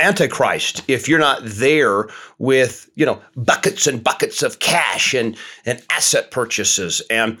antichrist 0.00 0.82
if 0.88 1.08
you're 1.08 1.18
not 1.18 1.40
there 1.42 2.08
with 2.38 2.88
you 2.94 3.04
know 3.04 3.20
buckets 3.36 3.86
and 3.86 4.02
buckets 4.02 4.42
of 4.42 4.58
cash 4.58 5.14
and 5.14 5.36
and 5.66 5.82
asset 5.90 6.30
purchases 6.30 7.02
and 7.10 7.38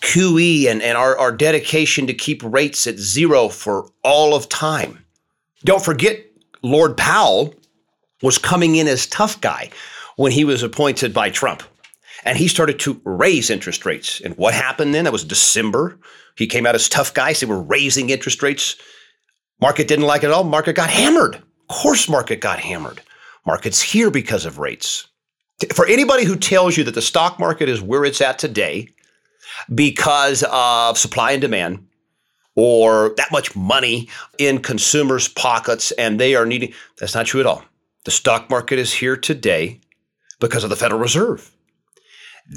QE 0.00 0.66
and, 0.68 0.82
and 0.82 0.96
our, 0.96 1.16
our 1.18 1.30
dedication 1.30 2.06
to 2.06 2.14
keep 2.14 2.42
rates 2.42 2.86
at 2.86 2.98
zero 2.98 3.48
for 3.48 3.88
all 4.02 4.34
of 4.34 4.48
time. 4.48 5.04
Don't 5.64 5.84
forget, 5.84 6.18
Lord 6.62 6.96
Powell 6.96 7.54
was 8.22 8.38
coming 8.38 8.76
in 8.76 8.88
as 8.88 9.06
tough 9.06 9.40
guy 9.40 9.70
when 10.16 10.32
he 10.32 10.44
was 10.44 10.62
appointed 10.62 11.12
by 11.12 11.30
Trump. 11.30 11.62
And 12.24 12.38
he 12.38 12.48
started 12.48 12.80
to 12.80 13.00
raise 13.04 13.50
interest 13.50 13.84
rates. 13.84 14.20
And 14.22 14.36
what 14.38 14.54
happened 14.54 14.94
then? 14.94 15.04
That 15.04 15.12
was 15.12 15.24
December. 15.24 15.98
He 16.36 16.46
came 16.46 16.66
out 16.66 16.74
as 16.74 16.88
tough 16.88 17.12
guy. 17.12 17.34
So 17.34 17.46
they 17.46 17.52
were 17.52 17.62
raising 17.62 18.10
interest 18.10 18.42
rates 18.42 18.76
Market 19.62 19.86
didn't 19.86 20.06
like 20.06 20.24
it 20.24 20.26
at 20.26 20.32
all. 20.32 20.42
Market 20.42 20.74
got 20.74 20.90
hammered. 20.90 21.40
Course, 21.72 22.08
market 22.08 22.40
got 22.40 22.60
hammered. 22.60 23.00
Market's 23.46 23.80
here 23.80 24.10
because 24.10 24.44
of 24.44 24.58
rates. 24.58 25.08
For 25.74 25.86
anybody 25.86 26.24
who 26.24 26.36
tells 26.36 26.76
you 26.76 26.84
that 26.84 26.94
the 26.94 27.02
stock 27.02 27.38
market 27.38 27.68
is 27.68 27.80
where 27.80 28.04
it's 28.04 28.20
at 28.20 28.38
today 28.38 28.88
because 29.74 30.44
of 30.50 30.98
supply 30.98 31.32
and 31.32 31.40
demand, 31.40 31.86
or 32.54 33.14
that 33.16 33.32
much 33.32 33.56
money 33.56 34.08
in 34.38 34.60
consumers' 34.60 35.28
pockets 35.28 35.90
and 35.92 36.20
they 36.20 36.34
are 36.34 36.44
needing. 36.44 36.74
That's 36.98 37.14
not 37.14 37.26
true 37.26 37.40
at 37.40 37.46
all. 37.46 37.64
The 38.04 38.10
stock 38.10 38.50
market 38.50 38.78
is 38.78 38.92
here 38.92 39.16
today 39.16 39.80
because 40.40 40.64
of 40.64 40.70
the 40.70 40.76
Federal 40.76 41.00
Reserve. 41.00 41.50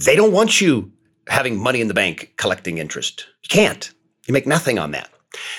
They 0.05 0.17
don't 0.17 0.33
want 0.33 0.59
you 0.59 0.91
having 1.29 1.57
money 1.57 1.79
in 1.79 1.87
the 1.87 1.93
bank 1.93 2.33
collecting 2.35 2.79
interest. 2.79 3.27
You 3.43 3.49
can't. 3.49 3.89
You 4.27 4.33
make 4.33 4.45
nothing 4.45 4.77
on 4.77 4.91
that. 4.91 5.09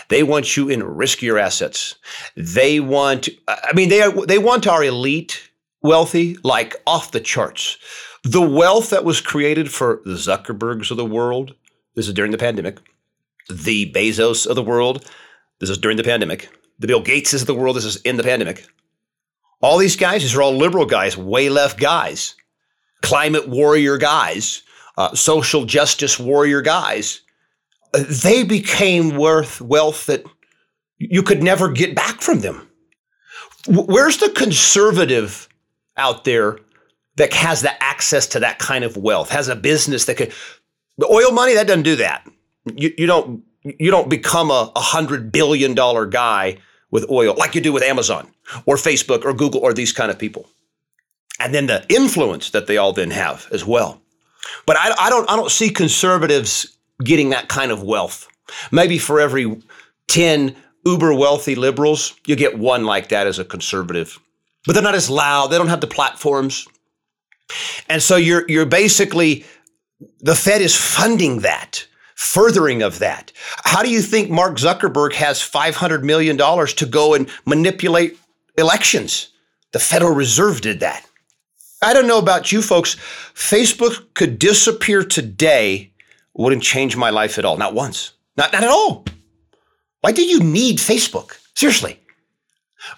They 0.08 0.22
want 0.22 0.56
you 0.56 0.68
in 0.68 0.80
riskier 0.82 1.40
assets. 1.40 1.96
They 2.36 2.80
want, 2.80 3.28
I 3.48 3.72
mean, 3.74 3.88
they, 3.88 4.02
are, 4.02 4.26
they 4.26 4.38
want 4.38 4.66
our 4.66 4.82
elite 4.82 5.50
wealthy 5.82 6.36
like 6.42 6.74
off 6.86 7.12
the 7.12 7.20
charts. 7.20 7.78
The 8.24 8.40
wealth 8.40 8.90
that 8.90 9.04
was 9.04 9.20
created 9.20 9.70
for 9.70 10.00
the 10.04 10.14
Zuckerbergs 10.14 10.90
of 10.90 10.96
the 10.96 11.04
world, 11.04 11.54
this 11.94 12.08
is 12.08 12.14
during 12.14 12.32
the 12.32 12.38
pandemic, 12.38 12.80
the 13.48 13.92
Bezos 13.92 14.46
of 14.46 14.56
the 14.56 14.62
world, 14.62 15.08
this 15.60 15.70
is 15.70 15.78
during 15.78 15.96
the 15.96 16.02
pandemic, 16.02 16.48
the 16.78 16.86
Bill 16.86 17.02
Gateses 17.02 17.42
of 17.42 17.46
the 17.46 17.54
world, 17.54 17.76
this 17.76 17.84
is 17.84 17.96
in 18.02 18.16
the 18.16 18.22
pandemic. 18.22 18.66
All 19.62 19.78
these 19.78 19.96
guys, 19.96 20.22
these 20.22 20.34
are 20.34 20.42
all 20.42 20.56
liberal 20.56 20.86
guys, 20.86 21.16
way 21.16 21.48
left 21.48 21.78
guys, 21.78 22.34
climate 23.02 23.48
warrior 23.48 23.96
guys, 23.96 24.62
uh, 24.98 25.14
social 25.14 25.64
justice 25.64 26.18
warrior 26.18 26.62
guys. 26.62 27.22
They 27.92 28.42
became 28.42 29.16
worth 29.16 29.60
wealth 29.60 30.06
that 30.06 30.24
you 30.98 31.22
could 31.22 31.42
never 31.42 31.70
get 31.70 31.94
back 31.94 32.20
from 32.20 32.40
them. 32.40 32.68
Where's 33.66 34.18
the 34.18 34.30
conservative 34.30 35.48
out 35.96 36.24
there 36.24 36.58
that 37.16 37.32
has 37.32 37.62
the 37.62 37.82
access 37.82 38.26
to 38.28 38.40
that 38.40 38.58
kind 38.58 38.84
of 38.84 38.96
wealth, 38.96 39.30
has 39.30 39.48
a 39.48 39.56
business 39.56 40.04
that 40.04 40.16
could 40.16 40.32
the 40.98 41.06
oil 41.06 41.32
money 41.32 41.54
that 41.54 41.66
doesn't 41.66 41.82
do 41.82 41.96
that. 41.96 42.26
You, 42.74 42.92
you 42.96 43.06
don't 43.06 43.42
you 43.62 43.90
don't 43.90 44.08
become 44.08 44.50
a, 44.50 44.70
a 44.76 44.80
hundred 44.80 45.32
billion 45.32 45.74
dollar 45.74 46.06
guy 46.06 46.58
with 46.90 47.10
oil 47.10 47.34
like 47.36 47.54
you 47.54 47.60
do 47.60 47.72
with 47.72 47.82
Amazon 47.82 48.30
or 48.64 48.76
Facebook 48.76 49.24
or 49.24 49.32
Google 49.32 49.60
or 49.60 49.72
these 49.72 49.92
kind 49.92 50.10
of 50.10 50.18
people. 50.18 50.48
And 51.38 51.52
then 51.52 51.66
the 51.66 51.84
influence 51.88 52.50
that 52.50 52.66
they 52.66 52.76
all 52.76 52.92
then 52.92 53.10
have 53.10 53.46
as 53.52 53.64
well. 53.64 54.00
But 54.64 54.76
I, 54.78 54.94
I 54.98 55.10
don't 55.10 55.28
I 55.30 55.36
don't 55.36 55.50
see 55.50 55.70
conservatives 55.70 56.75
getting 57.02 57.30
that 57.30 57.48
kind 57.48 57.70
of 57.70 57.82
wealth. 57.82 58.28
Maybe 58.70 58.98
for 58.98 59.20
every 59.20 59.60
10 60.08 60.54
uber 60.84 61.12
wealthy 61.14 61.54
liberals, 61.54 62.14
you 62.26 62.36
get 62.36 62.58
one 62.58 62.84
like 62.84 63.08
that 63.08 63.26
as 63.26 63.38
a 63.38 63.44
conservative. 63.44 64.18
But 64.66 64.74
they're 64.74 64.82
not 64.82 64.94
as 64.94 65.10
loud. 65.10 65.48
They 65.48 65.58
don't 65.58 65.68
have 65.68 65.80
the 65.80 65.86
platforms. 65.86 66.66
And 67.88 68.02
so 68.02 68.16
you're 68.16 68.44
you're 68.48 68.66
basically 68.66 69.44
the 70.20 70.34
Fed 70.34 70.60
is 70.60 70.74
funding 70.74 71.40
that, 71.40 71.86
furthering 72.14 72.82
of 72.82 72.98
that. 72.98 73.32
How 73.64 73.82
do 73.82 73.90
you 73.90 74.02
think 74.02 74.30
Mark 74.30 74.56
Zuckerberg 74.56 75.12
has 75.14 75.38
$500 75.40 76.02
million 76.02 76.36
to 76.36 76.86
go 76.86 77.14
and 77.14 77.30
manipulate 77.46 78.18
elections? 78.58 79.30
The 79.72 79.78
Federal 79.78 80.14
Reserve 80.14 80.60
did 80.60 80.80
that. 80.80 81.06
I 81.82 81.92
don't 81.92 82.08
know 82.08 82.18
about 82.18 82.52
you 82.52 82.62
folks. 82.62 82.96
Facebook 83.34 84.14
could 84.14 84.38
disappear 84.38 85.04
today, 85.04 85.92
wouldn't 86.36 86.62
change 86.62 86.96
my 86.96 87.10
life 87.10 87.38
at 87.38 87.44
all. 87.44 87.56
Not 87.56 87.74
once. 87.74 88.12
Not, 88.36 88.52
not 88.52 88.64
at 88.64 88.70
all. 88.70 89.04
Why 90.00 90.12
do 90.12 90.24
you 90.24 90.40
need 90.40 90.78
Facebook? 90.78 91.38
Seriously. 91.54 91.98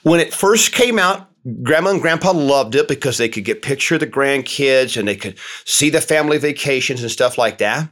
When 0.03 0.21
it 0.21 0.35
first 0.35 0.73
came 0.73 0.99
out, 0.99 1.31
grandma 1.63 1.91
and 1.91 2.03
grandpa 2.03 2.33
loved 2.33 2.75
it 2.75 2.89
because 2.89 3.17
they 3.17 3.29
could 3.29 3.45
get 3.45 3.63
picture 3.63 3.95
of 3.95 4.01
the 4.01 4.07
grandkids 4.07 4.97
and 4.97 5.07
they 5.07 5.17
could 5.17 5.39
see 5.65 5.91
the 5.91 6.01
family 6.01 6.39
vacations 6.39 7.01
and 7.03 7.11
stuff 7.11 7.39
like 7.39 7.59
that. 7.59 7.89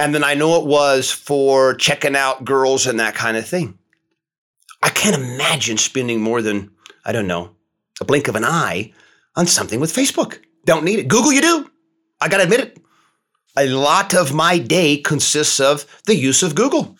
And 0.00 0.14
then 0.14 0.24
I 0.24 0.34
know 0.34 0.60
it 0.60 0.66
was 0.66 1.10
for 1.10 1.74
checking 1.74 2.16
out 2.16 2.44
girls 2.44 2.86
and 2.86 2.98
that 2.98 3.14
kind 3.14 3.36
of 3.36 3.46
thing. 3.46 3.78
I 4.82 4.88
can't 4.88 5.14
imagine 5.14 5.76
spending 5.76 6.20
more 6.20 6.42
than, 6.42 6.70
I 7.04 7.12
don't 7.12 7.28
know, 7.28 7.54
a 8.00 8.04
blink 8.04 8.26
of 8.26 8.34
an 8.34 8.44
eye 8.44 8.92
on 9.36 9.46
something 9.46 9.78
with 9.78 9.94
Facebook. 9.94 10.38
Don't 10.64 10.84
need 10.84 10.98
it. 10.98 11.08
Google, 11.08 11.32
you 11.32 11.40
do. 11.40 11.70
I 12.20 12.28
got 12.28 12.38
to 12.38 12.44
admit 12.44 12.60
it. 12.60 12.81
A 13.56 13.66
lot 13.66 14.14
of 14.14 14.32
my 14.32 14.58
day 14.58 14.96
consists 14.96 15.60
of 15.60 15.84
the 16.06 16.16
use 16.16 16.42
of 16.42 16.54
Google. 16.54 16.96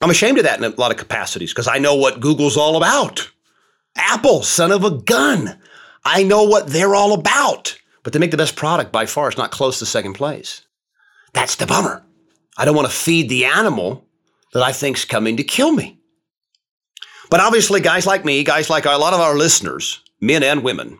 I'm 0.00 0.10
ashamed 0.10 0.38
of 0.38 0.44
that 0.44 0.58
in 0.58 0.64
a 0.64 0.80
lot 0.80 0.90
of 0.90 0.98
capacities 0.98 1.52
because 1.52 1.68
I 1.68 1.78
know 1.78 1.94
what 1.94 2.20
Google's 2.20 2.56
all 2.56 2.76
about. 2.76 3.30
Apple, 3.96 4.42
son 4.42 4.70
of 4.70 4.84
a 4.84 4.90
gun. 4.90 5.58
I 6.04 6.22
know 6.22 6.44
what 6.44 6.68
they're 6.68 6.94
all 6.94 7.14
about. 7.14 7.78
But 8.02 8.12
they 8.12 8.18
make 8.18 8.30
the 8.30 8.36
best 8.36 8.54
product 8.54 8.92
by 8.92 9.06
far. 9.06 9.28
It's 9.28 9.38
not 9.38 9.50
close 9.50 9.78
to 9.78 9.86
second 9.86 10.12
place. 10.12 10.62
That's 11.32 11.56
the 11.56 11.66
bummer. 11.66 12.04
I 12.56 12.64
don't 12.64 12.76
want 12.76 12.88
to 12.88 12.94
feed 12.94 13.28
the 13.28 13.46
animal 13.46 14.06
that 14.52 14.62
I 14.62 14.72
think's 14.72 15.04
coming 15.04 15.38
to 15.38 15.44
kill 15.44 15.72
me. 15.72 15.98
But 17.30 17.40
obviously, 17.40 17.80
guys 17.80 18.06
like 18.06 18.24
me, 18.24 18.44
guys 18.44 18.70
like 18.70 18.84
a 18.84 18.90
lot 18.90 19.12
of 19.12 19.20
our 19.20 19.34
listeners, 19.34 20.00
men 20.20 20.42
and 20.42 20.62
women, 20.62 20.98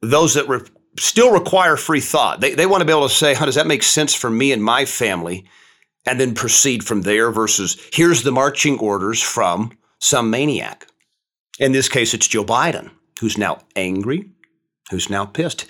those 0.00 0.34
that 0.34 0.48
re- 0.48 0.60
still 0.98 1.32
require 1.32 1.76
free 1.76 2.00
thought, 2.00 2.40
they, 2.40 2.54
they 2.54 2.66
want 2.66 2.80
to 2.80 2.84
be 2.84 2.92
able 2.92 3.08
to 3.08 3.14
say, 3.14 3.34
how 3.34 3.44
does 3.44 3.54
that 3.54 3.66
make 3.66 3.82
sense 3.82 4.14
for 4.14 4.30
me 4.30 4.52
and 4.52 4.62
my 4.62 4.84
family? 4.84 5.44
And 6.06 6.18
then 6.18 6.34
proceed 6.34 6.84
from 6.84 7.02
there 7.02 7.30
versus 7.30 7.76
here's 7.92 8.22
the 8.22 8.32
marching 8.32 8.78
orders 8.78 9.20
from 9.22 9.76
some 9.98 10.30
maniac. 10.30 10.86
In 11.58 11.72
this 11.72 11.88
case, 11.88 12.14
it's 12.14 12.26
Joe 12.26 12.44
Biden, 12.44 12.90
who's 13.20 13.36
now 13.36 13.58
angry, 13.76 14.30
who's 14.90 15.10
now 15.10 15.26
pissed. 15.26 15.66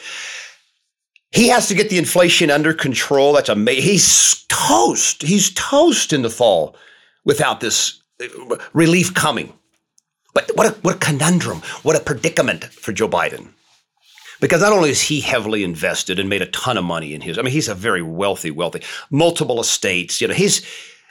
He 1.32 1.48
has 1.48 1.68
to 1.68 1.74
get 1.74 1.90
the 1.90 1.98
inflation 1.98 2.50
under 2.50 2.72
control. 2.72 3.32
That's 3.32 3.48
amazing. 3.48 3.82
He's 3.82 4.44
toast. 4.48 5.22
He's 5.22 5.52
toast 5.54 6.12
in 6.12 6.22
the 6.22 6.30
fall 6.30 6.76
without 7.24 7.60
this 7.60 8.00
uh, 8.22 8.56
relief 8.72 9.14
coming. 9.14 9.52
But 10.32 10.50
what 10.54 10.66
a, 10.66 10.70
what 10.80 10.96
a 10.96 10.98
conundrum, 10.98 11.58
what 11.82 11.96
a 11.96 12.00
predicament 12.00 12.64
for 12.64 12.92
Joe 12.92 13.08
Biden. 13.08 13.48
Because 14.40 14.62
not 14.62 14.72
only 14.72 14.90
is 14.90 15.02
he 15.02 15.20
heavily 15.20 15.64
invested 15.64 16.18
and 16.18 16.28
made 16.28 16.42
a 16.42 16.46
ton 16.46 16.78
of 16.78 16.84
money 16.84 17.14
in 17.14 17.20
his, 17.20 17.38
I 17.38 17.42
mean, 17.42 17.52
he's 17.52 17.68
a 17.68 17.74
very 17.74 18.02
wealthy, 18.02 18.50
wealthy, 18.50 18.82
multiple 19.10 19.60
estates. 19.60 20.20
You 20.20 20.28
know, 20.28 20.34
he's 20.34 20.66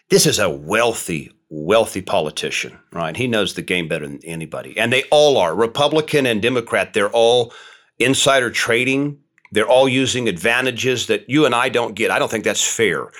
this 0.10 0.26
is 0.26 0.40
a 0.40 0.50
wealthy, 0.50 1.32
wealthy 1.50 2.02
politician, 2.02 2.80
right? 2.92 3.16
He 3.16 3.28
knows 3.28 3.54
the 3.54 3.62
game 3.62 3.88
better 3.88 4.08
than 4.08 4.20
anybody. 4.24 4.78
And 4.78 4.92
they 4.92 5.04
all 5.12 5.38
are 5.38 5.56
Republican 5.56 6.26
and 6.26 6.42
Democrat. 6.42 6.94
They're 6.94 7.12
all 7.12 7.54
insider 8.00 8.50
trading. 8.50 9.20
They're 9.52 9.68
all 9.68 9.88
using 9.88 10.28
advantages 10.28 11.08
that 11.08 11.30
you 11.30 11.46
and 11.46 11.54
I 11.54 11.70
don't 11.70 11.96
get. 11.96 12.12
I 12.12 12.20
don't 12.20 12.30
think 12.30 12.44
that's 12.44 12.66
fair. 12.66 13.12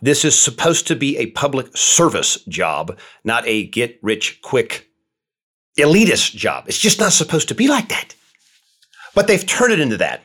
This 0.00 0.24
is 0.24 0.38
supposed 0.38 0.86
to 0.88 0.96
be 0.96 1.16
a 1.16 1.30
public 1.30 1.76
service 1.76 2.36
job, 2.44 2.96
not 3.24 3.46
a 3.46 3.66
get 3.66 3.98
rich 4.02 4.40
quick 4.42 4.88
elitist 5.76 6.36
job. 6.36 6.64
It's 6.68 6.78
just 6.78 7.00
not 7.00 7.12
supposed 7.12 7.48
to 7.48 7.54
be 7.54 7.66
like 7.66 7.88
that. 7.88 8.14
But 9.18 9.26
they've 9.26 9.44
turned 9.44 9.72
it 9.72 9.80
into 9.80 9.96
that. 9.96 10.22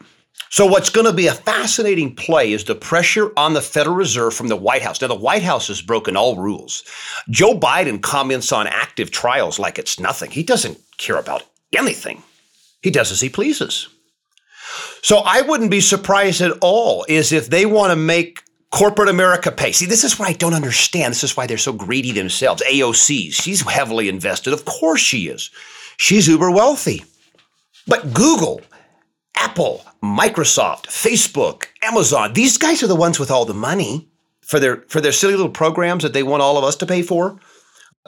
So, 0.51 0.67
what's 0.67 0.91
going 0.91 1.07
to 1.07 1.13
be 1.13 1.25
a 1.25 1.33
fascinating 1.33 2.15
play 2.15 2.53
is 2.53 2.63
the 2.63 2.75
pressure 2.75 3.31
on 3.35 3.53
the 3.53 3.61
Federal 3.61 3.95
Reserve 3.95 4.35
from 4.35 4.49
the 4.49 4.55
White 4.55 4.83
House. 4.83 5.01
Now, 5.01 5.07
the 5.07 5.15
White 5.15 5.41
House 5.41 5.67
has 5.69 5.81
broken 5.81 6.15
all 6.15 6.35
rules. 6.35 6.83
Joe 7.27 7.57
Biden 7.57 8.03
comments 8.03 8.51
on 8.51 8.67
active 8.67 9.09
trials 9.09 9.57
like 9.57 9.79
it's 9.79 9.99
nothing. 9.99 10.29
He 10.29 10.43
doesn't 10.43 10.77
care 10.99 11.17
about 11.17 11.41
anything, 11.75 12.21
he 12.83 12.91
does 12.91 13.11
as 13.11 13.19
he 13.19 13.29
pleases. 13.29 13.87
So, 15.01 15.23
I 15.25 15.41
wouldn't 15.41 15.71
be 15.71 15.81
surprised 15.81 16.41
at 16.41 16.55
all 16.61 17.03
is 17.09 17.31
if 17.31 17.47
they 17.47 17.65
want 17.65 17.93
to 17.93 17.95
make 17.95 18.43
corporate 18.69 19.09
America 19.09 19.51
pay. 19.51 19.71
See, 19.71 19.87
this 19.87 20.03
is 20.03 20.19
what 20.19 20.29
I 20.29 20.33
don't 20.33 20.53
understand. 20.53 21.13
This 21.13 21.23
is 21.23 21.35
why 21.35 21.47
they're 21.47 21.57
so 21.57 21.73
greedy 21.73 22.11
themselves. 22.11 22.61
AOC, 22.61 23.33
she's 23.33 23.67
heavily 23.67 24.07
invested. 24.07 24.53
Of 24.53 24.65
course 24.65 25.01
she 25.01 25.29
is. 25.29 25.49
She's 25.97 26.27
uber 26.27 26.51
wealthy. 26.51 27.03
But 27.87 28.13
Google, 28.13 28.61
Apple, 29.35 29.83
Microsoft, 30.01 30.87
Facebook, 30.87 31.65
Amazon, 31.81 32.33
these 32.33 32.57
guys 32.57 32.83
are 32.83 32.87
the 32.87 32.95
ones 32.95 33.19
with 33.19 33.31
all 33.31 33.45
the 33.45 33.53
money 33.53 34.09
for 34.41 34.59
their 34.59 34.83
for 34.87 35.01
their 35.01 35.11
silly 35.11 35.35
little 35.35 35.51
programs 35.51 36.03
that 36.03 36.13
they 36.13 36.23
want 36.23 36.43
all 36.43 36.57
of 36.57 36.63
us 36.63 36.75
to 36.77 36.85
pay 36.85 37.01
for. 37.01 37.39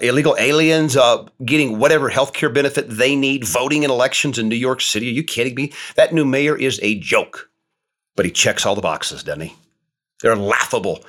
Illegal 0.02 0.36
aliens 0.38 0.98
uh, 0.98 1.26
getting 1.46 1.80
whatever 1.80 2.10
health 2.10 2.34
care 2.34 2.50
benefit 2.50 2.90
they 2.90 3.16
need, 3.16 3.46
voting 3.46 3.84
in 3.84 3.90
elections 3.90 4.38
in 4.38 4.50
New 4.50 4.56
York 4.56 4.82
City. 4.82 5.08
Are 5.08 5.14
you 5.14 5.24
kidding 5.24 5.56
me? 5.56 5.72
That 5.96 6.14
new 6.14 6.26
mayor 6.26 6.58
is 6.58 6.80
a 6.84 7.00
joke, 7.00 7.50
but 8.16 8.26
he 8.26 8.32
checks 8.32 8.66
all 8.66 8.76
the 8.76 8.82
boxes, 8.82 9.24
doesn't 9.24 9.42
he? 9.42 9.56
They're 10.22 10.36
laughable. 10.36 11.04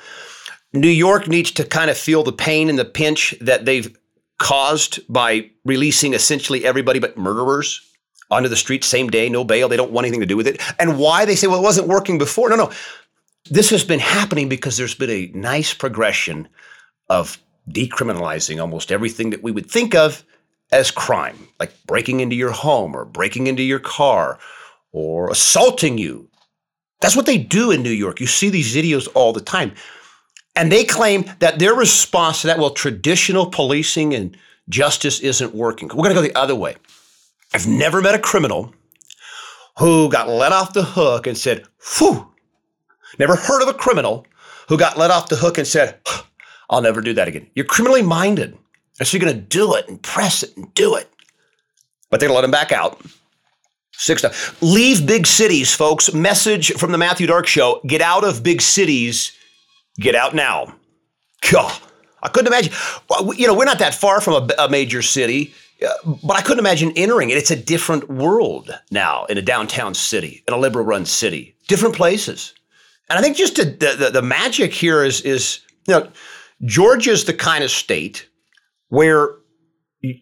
New 0.73 0.89
York 0.89 1.27
needs 1.27 1.51
to 1.53 1.65
kind 1.65 1.91
of 1.91 1.99
feel 1.99 2.23
the 2.23 2.33
pain 2.33 2.69
and 2.69 2.79
the 2.79 2.85
pinch 2.85 3.35
that 3.41 3.65
they've 3.65 3.97
caused 4.39 5.01
by 5.13 5.51
releasing 5.65 6.15
essentially 6.15 6.65
everybody 6.65 6.99
but 6.99 7.17
murderers 7.17 7.81
onto 8.31 8.49
the 8.49 8.57
street 8.57 8.85
same 8.85 9.09
day, 9.09 9.29
no 9.29 9.45
bail. 9.45 9.69
They 9.69 9.77
don't 9.77 9.93
want 9.93 10.07
anything 10.07 10.21
to 10.21 10.27
do 10.27 10.37
with 10.37 10.47
it. 10.47 10.61
And 10.79 10.99
why 10.99 11.25
they 11.25 11.37
say, 11.37 11.47
well, 11.47 11.59
it 11.59 11.63
wasn't 11.63 11.89
working 11.89 12.19
before. 12.19 12.49
No, 12.49 12.57
no. 12.57 12.73
This 13.51 13.71
has 13.71 13.85
been 13.85 14.01
happening 14.01 14.49
because 14.49 14.77
there's 14.77 14.95
been 14.95 15.11
a 15.11 15.31
nice 15.35 15.73
progression 15.73 16.49
of 17.09 17.39
decriminalizing 17.71 18.61
almost 18.61 18.91
everything 18.91 19.31
that 19.31 19.43
we 19.43 19.53
would 19.53 19.71
think 19.71 19.95
of 19.95 20.25
as 20.73 20.91
crime, 20.91 21.49
like 21.61 21.73
breaking 21.87 22.21
into 22.21 22.35
your 22.35 22.51
home 22.51 22.97
or 22.97 23.05
breaking 23.05 23.47
into 23.47 23.63
your 23.63 23.79
car 23.79 24.39
or 24.93 25.31
assaulting 25.31 25.99
you. 25.99 26.29
That's 27.01 27.15
what 27.15 27.27
they 27.27 27.39
do 27.39 27.71
in 27.71 27.83
New 27.83 27.91
York. 27.91 28.21
You 28.21 28.27
see 28.27 28.49
these 28.49 28.75
videos 28.75 29.09
all 29.15 29.33
the 29.33 29.41
time. 29.41 29.73
And 30.57 30.73
they 30.73 30.85
claim 30.85 31.31
that 31.41 31.59
their 31.59 31.75
response 31.75 32.41
to 32.41 32.47
that, 32.47 32.59
well, 32.59 32.71
traditional 32.71 33.47
policing 33.47 34.15
and 34.15 34.37
justice 34.69 35.21
isn't 35.21 35.55
working. 35.55 35.89
We're 35.89 35.97
going 35.97 36.09
to 36.09 36.15
go 36.15 36.23
the 36.23 36.35
other 36.35 36.55
way. 36.55 36.77
I've 37.57 37.67
never 37.67 38.03
met 38.03 38.15
a 38.15 38.19
criminal 38.19 38.75
who 39.79 40.11
got 40.11 40.29
let 40.29 40.53
off 40.53 40.75
the 40.75 40.83
hook 40.83 41.27
and 41.27 41.39
said, 41.39 41.65
whew. 41.97 42.31
Never 43.19 43.35
heard 43.35 43.63
of 43.63 43.69
a 43.69 43.73
criminal 43.73 44.27
who 44.69 44.77
got 44.77 44.99
let 44.99 45.11
off 45.11 45.31
the 45.31 45.37
hook 45.37 45.57
and 45.57 45.67
said, 45.67 45.99
I'll 46.69 46.83
never 46.83 47.01
do 47.01 47.15
that 47.15 47.29
again. 47.29 47.49
You're 47.55 47.65
criminally 47.65 48.03
minded. 48.03 48.59
And 48.99 49.09
so 49.09 49.17
you're 49.17 49.25
going 49.25 49.39
to 49.39 49.41
do 49.41 49.75
it 49.75 49.89
and 49.89 50.03
press 50.03 50.43
it 50.43 50.55
and 50.55 50.75
do 50.75 50.97
it. 50.97 51.11
But 52.11 52.21
they're 52.21 52.29
going 52.29 52.37
to 52.37 52.41
let 52.43 52.45
him 52.45 52.51
back 52.51 52.73
out. 52.73 53.01
Six 53.93 54.21
times. 54.21 54.55
Leave 54.61 55.07
big 55.07 55.27
cities, 55.27 55.75
folks. 55.75 56.13
Message 56.13 56.75
from 56.75 56.93
the 56.93 56.99
Matthew 56.99 57.27
Dark 57.27 57.47
Show. 57.47 57.81
Get 57.87 58.03
out 58.03 58.23
of 58.23 58.43
big 58.43 58.61
cities. 58.61 59.33
Get 59.99 60.15
out 60.15 60.35
now. 60.35 60.75
God, 61.51 61.75
I 62.23 62.29
couldn't 62.29 62.49
imagine. 62.49 62.75
You 63.35 63.47
know, 63.47 63.55
we're 63.55 63.65
not 63.65 63.79
that 63.79 63.95
far 63.95 64.21
from 64.21 64.51
a, 64.51 64.65
a 64.65 64.69
major 64.69 65.01
city, 65.01 65.55
Uh, 65.85 66.15
but 66.25 66.37
I 66.37 66.43
couldn't 66.43 66.61
imagine 66.61 66.93
entering 66.97 67.31
it. 67.31 67.37
It's 67.37 67.51
a 67.51 67.57
different 67.57 68.09
world 68.09 68.71
now 68.91 69.25
in 69.27 69.37
a 69.37 69.43
downtown 69.43 69.95
city, 69.95 70.43
in 70.49 70.55
a 70.55 70.59
liberal 70.59 70.85
run 70.85 71.05
city, 71.05 71.55
different 71.69 71.95
places. 71.95 72.55
And 73.09 73.19
I 73.19 73.23
think 73.23 73.37
just 73.37 73.57
the, 73.57 73.65
the, 73.65 74.11
the 74.11 74.23
magic 74.23 74.73
here 74.73 75.05
is, 75.05 75.21
is, 75.21 75.61
you 75.87 75.95
know, 75.95 76.11
Georgia's 76.65 77.25
the 77.25 77.35
kind 77.35 77.63
of 77.63 77.71
state 77.71 78.29
where 78.89 79.31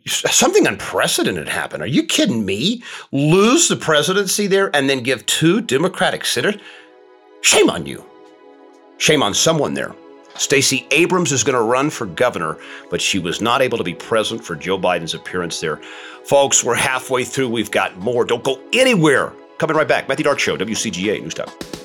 something 0.06 0.66
unprecedented 0.66 1.48
happened. 1.48 1.82
Are 1.82 1.86
you 1.86 2.04
kidding 2.04 2.44
me? 2.44 2.82
Lose 3.12 3.68
the 3.68 3.76
presidency 3.76 4.46
there 4.46 4.74
and 4.74 4.90
then 4.90 5.02
give 5.02 5.24
two 5.26 5.60
Democratic 5.60 6.24
senators? 6.24 6.60
Shame 7.42 7.70
on 7.70 7.86
you. 7.86 8.04
Shame 8.98 9.22
on 9.22 9.34
someone 9.34 9.74
there. 9.74 9.94
Stacey 10.36 10.86
Abrams 10.90 11.32
is 11.32 11.44
going 11.44 11.54
to 11.54 11.62
run 11.62 11.90
for 11.90 12.06
governor, 12.06 12.58
but 12.90 13.00
she 13.00 13.18
was 13.18 13.40
not 13.40 13.62
able 13.62 13.78
to 13.78 13.84
be 13.84 13.94
present 13.94 14.44
for 14.44 14.56
Joe 14.56 14.78
Biden's 14.78 15.14
appearance 15.14 15.60
there. 15.60 15.76
Folks, 16.24 16.64
we're 16.64 16.74
halfway 16.74 17.24
through. 17.24 17.50
We've 17.50 17.70
got 17.70 17.96
more. 17.98 18.24
Don't 18.24 18.42
go 18.42 18.60
anywhere. 18.72 19.32
Coming 19.58 19.76
right 19.76 19.86
back. 19.86 20.08
Matthew 20.08 20.24
Dark 20.24 20.40
Show, 20.40 20.56
WCGA 20.56 21.22
News 21.22 21.34
Talk. 21.34 21.83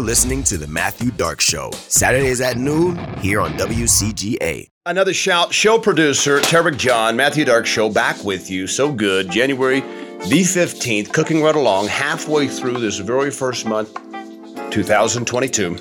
You're 0.00 0.06
listening 0.06 0.42
to 0.44 0.56
The 0.56 0.66
Matthew 0.66 1.10
Dark 1.10 1.42
Show, 1.42 1.70
Saturdays 1.72 2.40
at 2.40 2.56
noon 2.56 2.96
here 3.18 3.38
on 3.38 3.52
WCGA. 3.58 4.66
Another 4.86 5.12
shout, 5.12 5.52
show 5.52 5.78
producer, 5.78 6.40
Tarek 6.40 6.78
John, 6.78 7.16
Matthew 7.16 7.44
Dark 7.44 7.66
Show, 7.66 7.90
back 7.90 8.24
with 8.24 8.50
you. 8.50 8.66
So 8.66 8.90
good. 8.90 9.30
January 9.30 9.80
the 9.80 10.40
15th, 10.40 11.12
cooking 11.12 11.42
right 11.42 11.54
along, 11.54 11.88
halfway 11.88 12.48
through 12.48 12.78
this 12.78 12.96
very 12.96 13.30
first 13.30 13.66
month, 13.66 13.94
2022. 14.70 15.76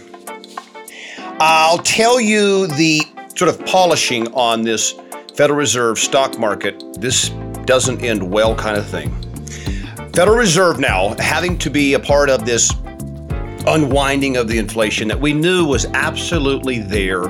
I'll 1.40 1.78
tell 1.78 2.20
you 2.20 2.68
the 2.68 3.00
sort 3.38 3.48
of 3.48 3.66
polishing 3.66 4.28
on 4.34 4.64
this 4.64 4.96
Federal 5.34 5.58
Reserve 5.58 5.98
stock 5.98 6.38
market. 6.38 6.84
This 7.00 7.30
doesn't 7.64 8.04
end 8.04 8.30
well 8.30 8.54
kind 8.54 8.76
of 8.76 8.86
thing. 8.86 9.16
Federal 10.12 10.38
Reserve 10.38 10.78
now 10.78 11.16
having 11.20 11.58
to 11.60 11.70
be 11.70 11.94
a 11.94 12.00
part 12.02 12.30
of 12.30 12.46
this 12.46 12.74
unwinding 13.70 14.36
of 14.36 14.48
the 14.48 14.58
inflation 14.58 15.08
that 15.08 15.20
we 15.20 15.32
knew 15.32 15.66
was 15.66 15.86
absolutely 15.94 16.80
there. 16.80 17.26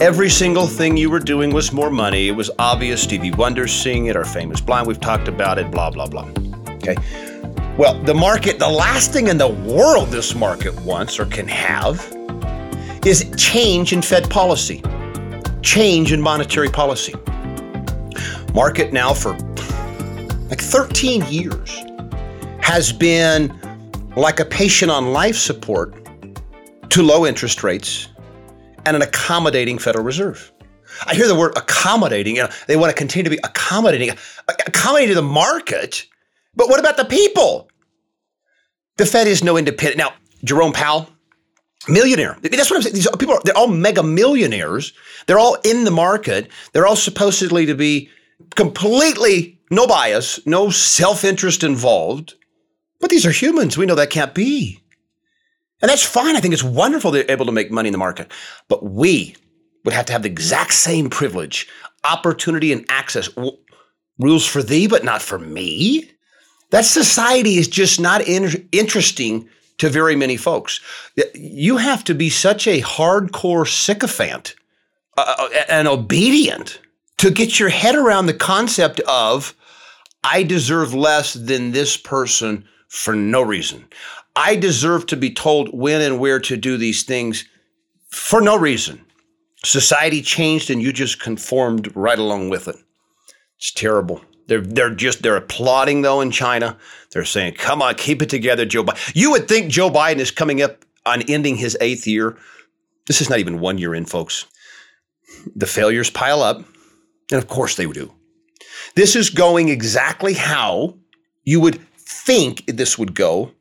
Every 0.00 0.30
single 0.30 0.66
thing 0.66 0.96
you 0.96 1.10
were 1.10 1.20
doing 1.20 1.52
was 1.52 1.72
more 1.72 1.90
money. 1.90 2.28
It 2.28 2.32
was 2.32 2.50
obvious. 2.58 3.02
Stevie 3.02 3.30
Wonder 3.32 3.68
seeing 3.68 4.06
it, 4.06 4.16
our 4.16 4.24
famous 4.24 4.60
blind, 4.60 4.86
we've 4.86 5.00
talked 5.00 5.28
about 5.28 5.58
it, 5.58 5.70
blah, 5.70 5.90
blah, 5.90 6.06
blah. 6.06 6.28
Okay. 6.76 6.96
Well, 7.76 8.02
the 8.02 8.14
market, 8.14 8.58
the 8.58 8.68
last 8.68 9.12
thing 9.12 9.28
in 9.28 9.36
the 9.36 9.48
world 9.48 10.08
this 10.08 10.34
market 10.34 10.74
wants 10.82 11.20
or 11.20 11.26
can 11.26 11.46
have 11.48 12.00
is 13.04 13.30
change 13.36 13.92
in 13.92 14.00
Fed 14.00 14.30
policy, 14.30 14.82
change 15.60 16.12
in 16.12 16.20
monetary 16.20 16.70
policy. 16.70 17.14
Market 18.54 18.92
now 18.92 19.12
for 19.12 19.36
like 20.48 20.60
13 20.60 21.24
years 21.26 21.84
has 22.60 22.92
been 22.92 23.52
like 24.16 24.40
a 24.40 24.44
patient 24.44 24.90
on 24.90 25.12
life 25.12 25.36
support 25.36 25.94
to 26.90 27.02
low 27.02 27.26
interest 27.26 27.62
rates 27.62 28.08
and 28.86 28.96
an 28.96 29.02
accommodating 29.02 29.78
Federal 29.78 30.04
Reserve. 30.04 30.52
I 31.06 31.14
hear 31.14 31.26
the 31.26 31.34
word 31.34 31.56
accommodating. 31.56 32.36
Know, 32.36 32.48
they 32.68 32.76
want 32.76 32.90
to 32.90 32.96
continue 32.96 33.24
to 33.24 33.30
be 33.30 33.40
accommodating, 33.42 34.10
accommodating 34.48 35.16
the 35.16 35.22
market. 35.22 36.06
But 36.54 36.68
what 36.68 36.78
about 36.78 36.96
the 36.96 37.04
people? 37.04 37.68
The 38.96 39.06
Fed 39.06 39.26
is 39.26 39.42
no 39.42 39.56
independent. 39.56 39.98
Now, 39.98 40.12
Jerome 40.44 40.72
Powell, 40.72 41.08
millionaire. 41.88 42.36
That's 42.42 42.70
what 42.70 42.76
I'm 42.76 42.82
saying. 42.82 42.94
These 42.94 43.08
people, 43.18 43.34
are, 43.34 43.40
they're 43.44 43.56
all 43.56 43.66
mega 43.66 44.04
millionaires. 44.04 44.92
They're 45.26 45.38
all 45.38 45.56
in 45.64 45.84
the 45.84 45.90
market. 45.90 46.48
They're 46.72 46.86
all 46.86 46.96
supposedly 46.96 47.66
to 47.66 47.74
be 47.74 48.08
completely 48.54 49.58
no 49.70 49.86
bias, 49.88 50.38
no 50.46 50.70
self 50.70 51.24
interest 51.24 51.64
involved. 51.64 52.34
But 53.00 53.10
these 53.10 53.26
are 53.26 53.30
humans. 53.30 53.76
We 53.76 53.86
know 53.86 53.94
that 53.94 54.10
can't 54.10 54.34
be. 54.34 54.80
And 55.82 55.90
that's 55.90 56.04
fine. 56.04 56.36
I 56.36 56.40
think 56.40 56.54
it's 56.54 56.64
wonderful 56.64 57.10
they're 57.10 57.30
able 57.30 57.46
to 57.46 57.52
make 57.52 57.70
money 57.70 57.88
in 57.88 57.92
the 57.92 57.98
market. 57.98 58.30
But 58.68 58.84
we 58.84 59.36
would 59.84 59.94
have 59.94 60.06
to 60.06 60.12
have 60.12 60.22
the 60.22 60.30
exact 60.30 60.72
same 60.72 61.10
privilege, 61.10 61.68
opportunity, 62.04 62.72
and 62.72 62.86
access. 62.88 63.28
rules 64.18 64.46
for 64.46 64.62
thee, 64.62 64.86
but 64.86 65.04
not 65.04 65.20
for 65.20 65.38
me. 65.38 66.10
That 66.70 66.84
society 66.84 67.56
is 67.56 67.68
just 67.68 68.00
not 68.00 68.26
in- 68.26 68.68
interesting 68.72 69.48
to 69.78 69.88
very 69.88 70.16
many 70.16 70.36
folks. 70.36 70.80
You 71.34 71.76
have 71.76 72.04
to 72.04 72.14
be 72.14 72.30
such 72.30 72.66
a 72.66 72.80
hardcore 72.80 73.68
sycophant 73.68 74.54
uh, 75.16 75.34
uh 75.38 75.48
and 75.68 75.86
obedient 75.86 76.80
to 77.18 77.30
get 77.30 77.58
your 77.58 77.68
head 77.68 77.94
around 77.94 78.26
the 78.26 78.34
concept 78.34 79.00
of, 79.00 79.54
I 80.22 80.42
deserve 80.42 80.94
less 80.94 81.34
than 81.34 81.72
this 81.72 81.96
person 81.96 82.66
for 82.94 83.14
no 83.14 83.42
reason. 83.42 83.84
I 84.36 84.54
deserve 84.54 85.06
to 85.06 85.16
be 85.16 85.30
told 85.30 85.68
when 85.76 86.00
and 86.00 86.20
where 86.20 86.38
to 86.40 86.56
do 86.56 86.76
these 86.76 87.02
things 87.02 87.44
for 88.08 88.40
no 88.40 88.56
reason. 88.56 89.04
Society 89.64 90.22
changed 90.22 90.70
and 90.70 90.80
you 90.80 90.92
just 90.92 91.20
conformed 91.20 91.94
right 91.96 92.18
along 92.18 92.50
with 92.50 92.68
it. 92.68 92.76
It's 93.58 93.72
terrible. 93.72 94.20
They're 94.46 94.60
they're 94.60 94.94
just 94.94 95.22
they're 95.22 95.36
applauding 95.36 96.02
though 96.02 96.20
in 96.20 96.30
China. 96.30 96.76
They're 97.10 97.24
saying, 97.24 97.54
"Come 97.54 97.80
on, 97.80 97.94
keep 97.94 98.20
it 98.20 98.28
together, 98.28 98.66
Joe 98.66 98.84
Biden." 98.84 99.12
You 99.14 99.30
would 99.30 99.48
think 99.48 99.70
Joe 99.70 99.90
Biden 99.90 100.18
is 100.18 100.30
coming 100.30 100.60
up 100.60 100.84
on 101.06 101.22
ending 101.22 101.56
his 101.56 101.76
eighth 101.80 102.06
year. 102.06 102.36
This 103.06 103.20
is 103.20 103.30
not 103.30 103.38
even 103.38 103.58
one 103.58 103.78
year 103.78 103.94
in, 103.94 104.04
folks. 104.04 104.46
The 105.56 105.66
failures 105.66 106.10
pile 106.10 106.42
up, 106.42 106.58
and 107.30 107.38
of 107.38 107.48
course 107.48 107.76
they 107.76 107.86
do. 107.86 108.12
This 108.94 109.16
is 109.16 109.30
going 109.30 109.70
exactly 109.70 110.34
how 110.34 110.98
you 111.44 111.60
would 111.60 111.80
think 112.06 112.64
this 112.66 112.98
would 112.98 113.14
go 113.14 113.52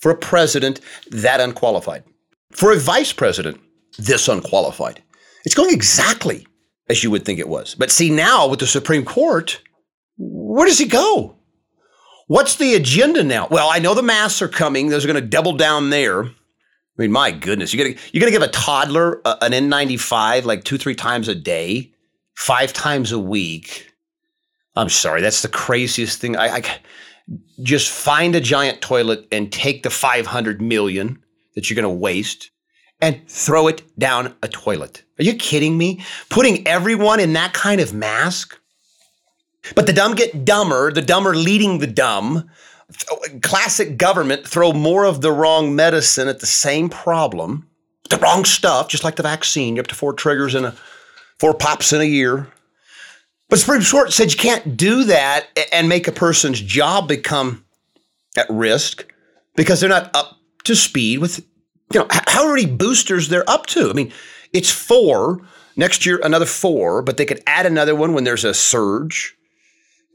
for 0.00 0.10
a 0.10 0.16
president 0.16 0.80
that 1.10 1.40
unqualified, 1.40 2.04
for 2.50 2.72
a 2.72 2.76
vice 2.76 3.12
president 3.12 3.60
this 3.98 4.28
unqualified. 4.28 5.02
It's 5.44 5.54
going 5.54 5.72
exactly 5.72 6.46
as 6.88 7.02
you 7.02 7.10
would 7.10 7.24
think 7.24 7.38
it 7.38 7.48
was. 7.48 7.74
But 7.74 7.90
see, 7.90 8.10
now 8.10 8.48
with 8.48 8.60
the 8.60 8.66
Supreme 8.66 9.04
Court, 9.04 9.60
where 10.18 10.66
does 10.66 10.78
he 10.78 10.86
go? 10.86 11.36
What's 12.26 12.56
the 12.56 12.74
agenda 12.74 13.22
now? 13.22 13.48
Well, 13.50 13.68
I 13.70 13.78
know 13.78 13.94
the 13.94 14.02
masks 14.02 14.42
are 14.42 14.48
coming. 14.48 14.88
Those 14.88 15.04
are 15.04 15.08
going 15.08 15.22
to 15.22 15.28
double 15.28 15.52
down 15.52 15.90
there. 15.90 16.24
I 16.24 16.30
mean, 16.98 17.12
my 17.12 17.30
goodness, 17.30 17.72
you're 17.72 17.86
gonna 17.86 17.98
you're 18.12 18.20
gonna 18.20 18.32
give 18.32 18.42
a 18.42 18.48
toddler 18.48 19.22
a, 19.24 19.38
an 19.40 19.52
N95 19.52 20.44
like 20.44 20.62
two 20.62 20.76
three 20.76 20.94
times 20.94 21.26
a 21.26 21.34
day, 21.34 21.90
five 22.34 22.74
times 22.74 23.12
a 23.12 23.18
week. 23.18 23.90
I'm 24.76 24.90
sorry, 24.90 25.22
that's 25.22 25.40
the 25.40 25.48
craziest 25.48 26.20
thing. 26.20 26.36
I, 26.36 26.56
I 26.56 26.62
just 27.62 27.90
find 27.90 28.34
a 28.34 28.40
giant 28.40 28.80
toilet 28.80 29.26
and 29.30 29.52
take 29.52 29.82
the 29.82 29.90
500 29.90 30.60
million 30.60 31.22
that 31.54 31.68
you're 31.68 31.74
going 31.76 31.84
to 31.84 32.00
waste 32.00 32.50
and 33.00 33.20
throw 33.28 33.66
it 33.68 33.82
down 33.98 34.34
a 34.42 34.48
toilet. 34.48 35.02
Are 35.18 35.24
you 35.24 35.34
kidding 35.34 35.76
me? 35.76 36.04
Putting 36.30 36.66
everyone 36.66 37.20
in 37.20 37.32
that 37.34 37.52
kind 37.52 37.80
of 37.80 37.92
mask? 37.92 38.58
But 39.74 39.86
the 39.86 39.92
dumb 39.92 40.14
get 40.14 40.44
dumber, 40.44 40.92
the 40.92 41.02
dumber 41.02 41.34
leading 41.34 41.78
the 41.78 41.86
dumb. 41.86 42.50
Classic 43.42 43.96
government 43.96 44.46
throw 44.46 44.72
more 44.72 45.04
of 45.04 45.20
the 45.20 45.32
wrong 45.32 45.74
medicine 45.74 46.28
at 46.28 46.40
the 46.40 46.46
same 46.46 46.88
problem, 46.88 47.68
the 48.10 48.18
wrong 48.18 48.44
stuff, 48.44 48.88
just 48.88 49.04
like 49.04 49.16
the 49.16 49.22
vaccine. 49.22 49.76
You're 49.76 49.84
up 49.84 49.88
to 49.88 49.94
four 49.94 50.12
triggers 50.12 50.54
and 50.54 50.66
a, 50.66 50.74
four 51.38 51.54
pops 51.54 51.92
in 51.92 52.00
a 52.00 52.04
year. 52.04 52.48
But 53.52 53.58
Supreme 53.58 53.82
Court 53.82 54.14
said 54.14 54.32
you 54.32 54.38
can't 54.38 54.78
do 54.78 55.04
that 55.04 55.46
and 55.74 55.86
make 55.86 56.08
a 56.08 56.12
person's 56.12 56.58
job 56.58 57.06
become 57.06 57.66
at 58.34 58.48
risk 58.48 59.12
because 59.56 59.78
they're 59.78 59.90
not 59.90 60.10
up 60.16 60.38
to 60.64 60.74
speed 60.74 61.18
with, 61.18 61.40
you 61.92 62.00
know, 62.00 62.06
how 62.08 62.48
many 62.48 62.64
boosters 62.64 63.28
they're 63.28 63.48
up 63.50 63.66
to. 63.66 63.90
I 63.90 63.92
mean, 63.92 64.10
it's 64.54 64.70
four. 64.70 65.42
Next 65.76 66.06
year, 66.06 66.18
another 66.24 66.46
four, 66.46 67.02
but 67.02 67.18
they 67.18 67.26
could 67.26 67.42
add 67.46 67.66
another 67.66 67.94
one 67.94 68.14
when 68.14 68.24
there's 68.24 68.44
a 68.44 68.54
surge. 68.54 69.36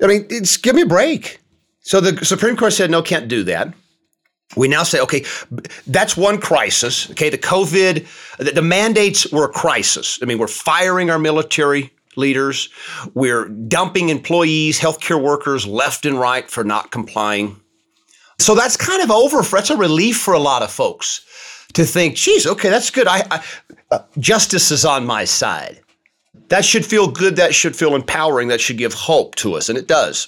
I 0.02 0.08
mean, 0.08 0.26
it's 0.32 0.58
give 0.58 0.74
me 0.74 0.82
a 0.82 0.88
break. 0.88 1.40
So 1.82 2.02
the 2.02 2.26
Supreme 2.26 2.58
Court 2.58 2.74
said, 2.74 2.90
no, 2.90 3.04
can't 3.04 3.28
do 3.28 3.44
that. 3.44 3.72
We 4.56 4.68
now 4.68 4.82
say, 4.82 5.00
okay, 5.00 5.26
that's 5.86 6.18
one 6.18 6.42
crisis. 6.42 7.12
Okay, 7.12 7.30
the 7.30 7.38
COVID, 7.38 8.08
the, 8.40 8.52
the 8.54 8.64
mandates 8.64 9.32
were 9.32 9.46
a 9.46 9.54
crisis. 9.54 10.18
I 10.24 10.26
mean, 10.26 10.40
we're 10.40 10.48
firing 10.48 11.12
our 11.12 11.20
military 11.20 11.92
leaders. 12.18 12.70
We're 13.14 13.48
dumping 13.48 14.10
employees, 14.10 14.80
healthcare 14.80 15.22
workers 15.22 15.66
left 15.66 16.06
and 16.06 16.20
right 16.20 16.50
for 16.50 16.64
not 16.64 16.92
complying. 16.92 17.60
So 18.40 18.56
that's 18.56 18.78
kind 18.78 19.02
of 19.02 19.12
over. 19.12 19.44
For, 19.44 19.58
that's 19.58 19.70
a 19.70 19.78
relief 19.78 20.18
for 20.18 20.34
a 20.34 20.40
lot 20.40 20.62
of 20.62 20.72
folks 20.72 21.26
to 21.74 21.86
think, 21.86 22.16
geez, 22.16 22.48
okay, 22.48 22.70
that's 22.70 22.90
good. 22.90 23.08
I, 23.08 23.24
I 23.30 23.44
uh, 23.92 24.00
justice 24.20 24.72
is 24.72 24.86
on 24.86 25.06
my 25.06 25.26
side. 25.26 25.80
That 26.50 26.66
should 26.66 26.86
feel 26.86 27.08
good. 27.08 27.36
That 27.36 27.56
should 27.56 27.76
feel 27.76 27.96
empowering. 27.96 28.48
That 28.48 28.62
should 28.62 28.78
give 28.78 28.94
hope 28.94 29.36
to 29.36 29.56
us, 29.56 29.70
and 29.70 29.78
it 29.78 29.88
does. 29.88 30.28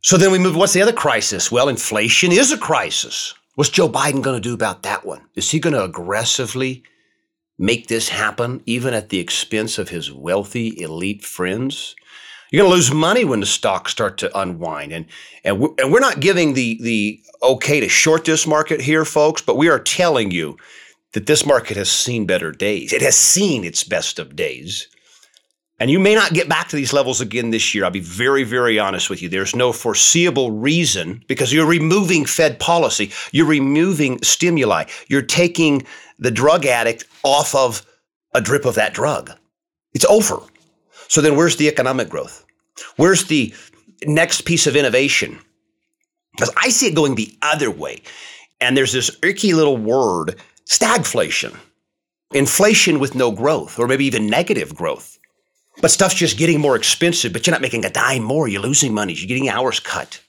So 0.00 0.16
then 0.16 0.32
we 0.32 0.38
move. 0.38 0.56
What's 0.56 0.72
the 0.72 0.82
other 0.82 0.92
crisis? 0.92 1.50
Well, 1.50 1.68
inflation 1.68 2.32
is 2.32 2.52
a 2.52 2.58
crisis. 2.58 3.34
What's 3.54 3.70
Joe 3.70 3.88
Biden 3.88 4.22
going 4.22 4.40
to 4.40 4.48
do 4.48 4.54
about 4.54 4.82
that 4.82 5.04
one? 5.04 5.22
Is 5.34 5.50
he 5.50 5.58
going 5.58 5.74
to 5.74 5.84
aggressively 5.84 6.82
make 7.58 7.88
this 7.88 8.08
happen, 8.08 8.62
even 8.66 8.94
at 8.94 9.08
the 9.08 9.18
expense 9.18 9.78
of 9.78 9.88
his 9.88 10.12
wealthy 10.12 10.80
elite 10.80 11.24
friends? 11.24 11.94
You're 12.50 12.62
going 12.62 12.70
to 12.70 12.76
lose 12.76 12.92
money 12.92 13.24
when 13.24 13.40
the 13.40 13.46
stocks 13.46 13.92
start 13.92 14.18
to 14.18 14.38
unwind, 14.38 14.92
and 14.92 15.06
and 15.44 15.58
we're, 15.58 15.74
and 15.78 15.92
we're 15.92 16.00
not 16.00 16.20
giving 16.20 16.54
the 16.54 16.78
the 16.80 17.20
okay 17.42 17.80
to 17.80 17.88
short 17.88 18.24
this 18.24 18.46
market 18.46 18.80
here, 18.80 19.04
folks. 19.04 19.42
But 19.42 19.56
we 19.56 19.68
are 19.68 19.80
telling 19.80 20.30
you 20.30 20.56
that 21.12 21.26
this 21.26 21.44
market 21.44 21.76
has 21.76 21.90
seen 21.90 22.26
better 22.26 22.52
days. 22.52 22.92
It 22.92 23.02
has 23.02 23.16
seen 23.16 23.64
its 23.64 23.82
best 23.82 24.18
of 24.18 24.36
days. 24.36 24.88
And 25.78 25.90
you 25.90 25.98
may 25.98 26.14
not 26.14 26.32
get 26.32 26.48
back 26.48 26.68
to 26.68 26.76
these 26.76 26.94
levels 26.94 27.20
again 27.20 27.50
this 27.50 27.74
year. 27.74 27.84
I'll 27.84 27.90
be 27.90 28.00
very, 28.00 28.44
very 28.44 28.78
honest 28.78 29.10
with 29.10 29.20
you. 29.20 29.28
There's 29.28 29.54
no 29.54 29.72
foreseeable 29.72 30.50
reason 30.50 31.22
because 31.28 31.52
you're 31.52 31.66
removing 31.66 32.24
Fed 32.24 32.58
policy, 32.58 33.12
you're 33.32 33.46
removing 33.46 34.22
stimuli, 34.22 34.84
you're 35.08 35.20
taking 35.20 35.86
the 36.18 36.30
drug 36.30 36.66
addict 36.66 37.04
off 37.22 37.54
of 37.54 37.84
a 38.34 38.40
drip 38.40 38.64
of 38.64 38.74
that 38.74 38.94
drug. 38.94 39.32
It's 39.94 40.04
over. 40.06 40.38
So 41.08 41.20
then 41.20 41.36
where's 41.36 41.56
the 41.56 41.68
economic 41.68 42.08
growth? 42.08 42.44
Where's 42.96 43.24
the 43.24 43.54
next 44.04 44.42
piece 44.42 44.66
of 44.66 44.76
innovation? 44.76 45.38
Because 46.32 46.52
I 46.56 46.68
see 46.68 46.88
it 46.88 46.94
going 46.94 47.14
the 47.14 47.36
other 47.42 47.70
way. 47.70 48.02
And 48.60 48.76
there's 48.76 48.92
this 48.92 49.10
icky 49.22 49.54
little 49.54 49.76
word, 49.76 50.36
stagflation, 50.66 51.56
inflation 52.32 52.98
with 52.98 53.14
no 53.14 53.30
growth, 53.30 53.78
or 53.78 53.86
maybe 53.86 54.04
even 54.04 54.26
negative 54.26 54.74
growth. 54.74 55.18
But 55.80 55.90
stuff's 55.90 56.14
just 56.14 56.38
getting 56.38 56.60
more 56.60 56.76
expensive, 56.76 57.32
but 57.32 57.46
you're 57.46 57.52
not 57.52 57.60
making 57.60 57.84
a 57.84 57.90
dime 57.90 58.22
more. 58.22 58.48
You're 58.48 58.62
losing 58.62 58.94
money. 58.94 59.12
You're 59.12 59.28
getting 59.28 59.48
hours 59.48 59.80
cut. 59.80 60.20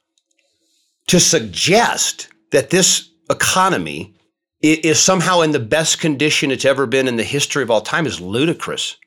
To 1.07 1.19
suggest 1.19 2.27
that 2.51 2.69
this 2.69 3.09
economy 3.29 4.13
is 4.61 4.99
somehow 4.99 5.41
in 5.41 5.51
the 5.51 5.59
best 5.59 5.99
condition 5.99 6.51
it's 6.51 6.65
ever 6.65 6.85
been 6.85 7.07
in 7.07 7.17
the 7.17 7.23
history 7.23 7.63
of 7.63 7.71
all 7.71 7.81
time 7.81 8.05
is 8.05 8.19
ludicrous. 8.19 8.97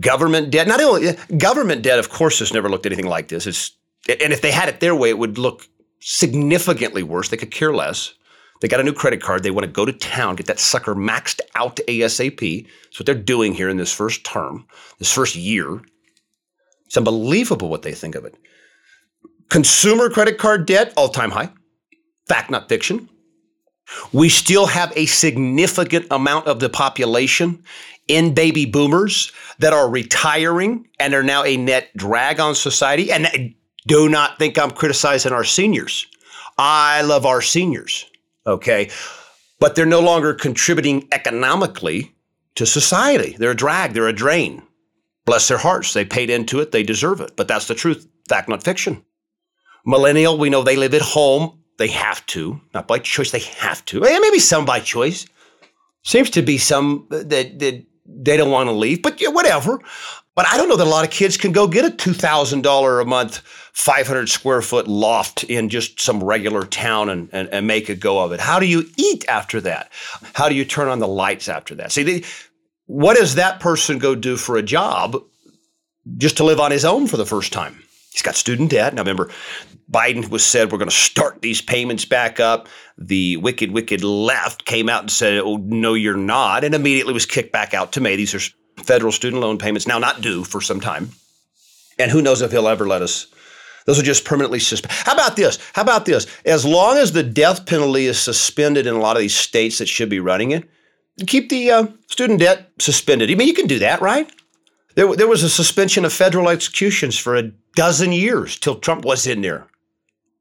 Government 0.00 0.50
debt, 0.50 0.68
not 0.68 0.80
only 0.80 1.12
government 1.36 1.82
debt, 1.82 1.98
of 1.98 2.10
course, 2.10 2.38
has 2.40 2.52
never 2.52 2.68
looked 2.68 2.86
anything 2.86 3.06
like 3.06 3.28
this. 3.28 3.46
It's, 3.46 3.72
and 4.08 4.32
if 4.32 4.42
they 4.42 4.50
had 4.50 4.68
it 4.68 4.80
their 4.80 4.94
way, 4.94 5.10
it 5.10 5.18
would 5.18 5.38
look 5.38 5.66
significantly 6.00 7.02
worse. 7.02 7.28
They 7.28 7.36
could 7.36 7.50
care 7.50 7.72
less. 7.72 8.14
They 8.60 8.68
got 8.68 8.80
a 8.80 8.84
new 8.84 8.92
credit 8.92 9.22
card. 9.22 9.42
They 9.42 9.50
want 9.50 9.66
to 9.66 9.72
go 9.72 9.84
to 9.84 9.92
town, 9.92 10.36
get 10.36 10.46
that 10.46 10.58
sucker 10.58 10.94
maxed 10.94 11.40
out 11.54 11.76
ASAP. 11.88 12.66
That's 12.84 12.98
what 12.98 13.06
they're 13.06 13.14
doing 13.14 13.54
here 13.54 13.68
in 13.68 13.76
this 13.76 13.92
first 13.92 14.24
term, 14.24 14.66
this 14.98 15.12
first 15.12 15.36
year. 15.36 15.80
It's 16.86 16.96
unbelievable 16.96 17.68
what 17.68 17.82
they 17.82 17.92
think 17.92 18.14
of 18.14 18.24
it. 18.24 18.34
Consumer 19.48 20.10
credit 20.10 20.38
card 20.38 20.66
debt, 20.66 20.92
all 20.96 21.08
time 21.08 21.30
high. 21.30 21.50
Fact, 22.26 22.50
not 22.50 22.68
fiction. 22.68 23.08
We 24.12 24.28
still 24.28 24.66
have 24.66 24.92
a 24.96 25.06
significant 25.06 26.06
amount 26.10 26.46
of 26.46 26.60
the 26.60 26.68
population 26.68 27.62
in 28.06 28.34
baby 28.34 28.64
boomers 28.64 29.32
that 29.58 29.72
are 29.72 29.88
retiring 29.88 30.88
and 30.98 31.14
are 31.14 31.22
now 31.22 31.44
a 31.44 31.56
net 31.56 31.90
drag 31.96 32.40
on 32.40 32.54
society. 32.54 33.12
And 33.12 33.54
do 33.86 34.08
not 34.08 34.38
think 34.38 34.58
I'm 34.58 34.70
criticizing 34.70 35.32
our 35.32 35.44
seniors. 35.44 36.06
I 36.58 37.02
love 37.02 37.26
our 37.26 37.42
seniors 37.42 38.06
okay? 38.48 38.90
But 39.60 39.74
they're 39.74 39.86
no 39.86 40.00
longer 40.00 40.34
contributing 40.34 41.08
economically 41.12 42.14
to 42.56 42.66
society. 42.66 43.36
They're 43.38 43.52
a 43.52 43.56
drag, 43.56 43.92
they're 43.92 44.08
a 44.08 44.12
drain. 44.12 44.62
Bless 45.24 45.48
their 45.48 45.58
hearts. 45.58 45.92
They 45.92 46.04
paid 46.04 46.30
into 46.30 46.60
it, 46.60 46.72
they 46.72 46.82
deserve 46.82 47.20
it. 47.20 47.36
But 47.36 47.48
that's 47.48 47.68
the 47.68 47.74
truth, 47.74 48.08
fact, 48.28 48.48
not 48.48 48.64
fiction. 48.64 49.04
Millennial, 49.84 50.38
we 50.38 50.50
know 50.50 50.62
they 50.62 50.76
live 50.76 50.94
at 50.94 51.02
home. 51.02 51.57
They 51.78 51.88
have 51.88 52.26
to, 52.26 52.60
not 52.74 52.86
by 52.86 52.98
choice, 52.98 53.30
they 53.30 53.38
have 53.38 53.84
to. 53.86 54.00
Maybe 54.00 54.40
some 54.40 54.64
by 54.64 54.80
choice. 54.80 55.26
Seems 56.02 56.30
to 56.30 56.42
be 56.42 56.58
some 56.58 57.06
uh, 57.10 57.22
that, 57.26 57.58
that 57.58 57.84
they 58.06 58.36
don't 58.36 58.50
want 58.50 58.68
to 58.68 58.72
leave, 58.72 59.02
but 59.02 59.20
yeah, 59.20 59.28
whatever. 59.28 59.80
But 60.34 60.46
I 60.46 60.56
don't 60.56 60.68
know 60.68 60.76
that 60.76 60.86
a 60.86 60.90
lot 60.90 61.04
of 61.04 61.10
kids 61.10 61.36
can 61.36 61.52
go 61.52 61.66
get 61.66 61.84
a 61.84 61.90
$2,000 61.90 63.02
a 63.02 63.04
month, 63.04 63.38
500 63.72 64.28
square 64.28 64.62
foot 64.62 64.86
loft 64.86 65.44
in 65.44 65.68
just 65.68 66.00
some 66.00 66.22
regular 66.22 66.64
town 66.64 67.08
and, 67.08 67.28
and, 67.32 67.48
and, 67.48 67.66
make 67.66 67.88
a 67.88 67.96
go 67.96 68.20
of 68.20 68.32
it. 68.32 68.40
How 68.40 68.60
do 68.60 68.66
you 68.66 68.88
eat 68.96 69.24
after 69.28 69.60
that? 69.62 69.90
How 70.34 70.48
do 70.48 70.54
you 70.54 70.64
turn 70.64 70.88
on 70.88 71.00
the 71.00 71.08
lights 71.08 71.48
after 71.48 71.74
that? 71.76 71.90
See, 71.92 72.24
what 72.86 73.16
does 73.16 73.34
that 73.34 73.60
person 73.60 73.98
go 73.98 74.14
do 74.14 74.36
for 74.36 74.56
a 74.56 74.62
job 74.62 75.22
just 76.16 76.36
to 76.38 76.44
live 76.44 76.60
on 76.60 76.70
his 76.70 76.84
own 76.84 77.08
for 77.08 77.16
the 77.16 77.26
first 77.26 77.52
time? 77.52 77.82
He's 78.12 78.22
got 78.22 78.34
student 78.34 78.70
debt. 78.70 78.94
Now, 78.94 79.02
remember, 79.02 79.30
Biden 79.90 80.28
was 80.28 80.44
said 80.44 80.72
we're 80.72 80.78
going 80.78 80.90
to 80.90 80.96
start 80.96 81.40
these 81.40 81.60
payments 81.60 82.04
back 82.04 82.40
up. 82.40 82.68
The 82.96 83.36
wicked, 83.38 83.70
wicked 83.70 84.04
left 84.04 84.64
came 84.64 84.88
out 84.88 85.02
and 85.02 85.10
said, 85.10 85.38
"Oh 85.38 85.56
no, 85.56 85.94
you're 85.94 86.16
not," 86.16 86.64
and 86.64 86.74
immediately 86.74 87.12
was 87.12 87.26
kicked 87.26 87.52
back 87.52 87.74
out 87.74 87.92
to 87.92 88.00
May. 88.00 88.16
These 88.16 88.34
are 88.34 88.40
federal 88.84 89.12
student 89.12 89.42
loan 89.42 89.58
payments 89.58 89.86
now 89.86 89.98
not 89.98 90.20
due 90.20 90.44
for 90.44 90.60
some 90.60 90.80
time. 90.80 91.10
And 91.98 92.10
who 92.10 92.22
knows 92.22 92.42
if 92.42 92.52
he'll 92.52 92.68
ever 92.68 92.86
let 92.86 93.02
us. 93.02 93.26
Those 93.86 93.98
are 93.98 94.04
just 94.04 94.24
permanently 94.24 94.58
suspended. 94.58 94.98
How 95.04 95.14
about 95.14 95.36
this? 95.36 95.58
How 95.72 95.82
about 95.82 96.04
this? 96.04 96.26
As 96.44 96.64
long 96.64 96.98
as 96.98 97.12
the 97.12 97.22
death 97.22 97.64
penalty 97.64 98.06
is 98.06 98.18
suspended 98.18 98.86
in 98.86 98.94
a 98.94 98.98
lot 98.98 99.16
of 99.16 99.20
these 99.20 99.34
states 99.34 99.78
that 99.78 99.88
should 99.88 100.10
be 100.10 100.20
running 100.20 100.50
it, 100.50 100.68
keep 101.26 101.48
the 101.48 101.70
uh, 101.70 101.86
student 102.06 102.40
debt 102.40 102.70
suspended. 102.78 103.30
I 103.30 103.34
mean, 103.34 103.48
you 103.48 103.54
can 103.54 103.66
do 103.66 103.78
that, 103.78 104.02
right? 104.02 104.30
There, 104.98 105.14
there 105.14 105.28
was 105.28 105.44
a 105.44 105.48
suspension 105.48 106.04
of 106.04 106.12
federal 106.12 106.48
executions 106.48 107.16
for 107.16 107.36
a 107.36 107.52
dozen 107.76 108.10
years 108.10 108.58
till 108.58 108.80
Trump 108.80 109.04
was 109.04 109.28
in 109.28 109.42
there. 109.42 109.68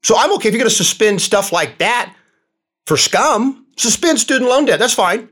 So 0.02 0.15
I'm 0.17 0.34
okay 0.34 0.50
if 0.50 0.56
you're 0.56 0.60
going 0.63 0.67
to 0.67 0.76
suspend 0.76 1.22
stuff 1.22 1.52
like 1.52 1.78
that 1.78 2.15
for 2.88 2.98
scum. 2.98 3.67
Suspend 3.78 4.17
student 4.17 4.50
loan 4.50 4.65
debt. 4.65 4.80
That's 4.80 4.96
fine. 4.96 5.30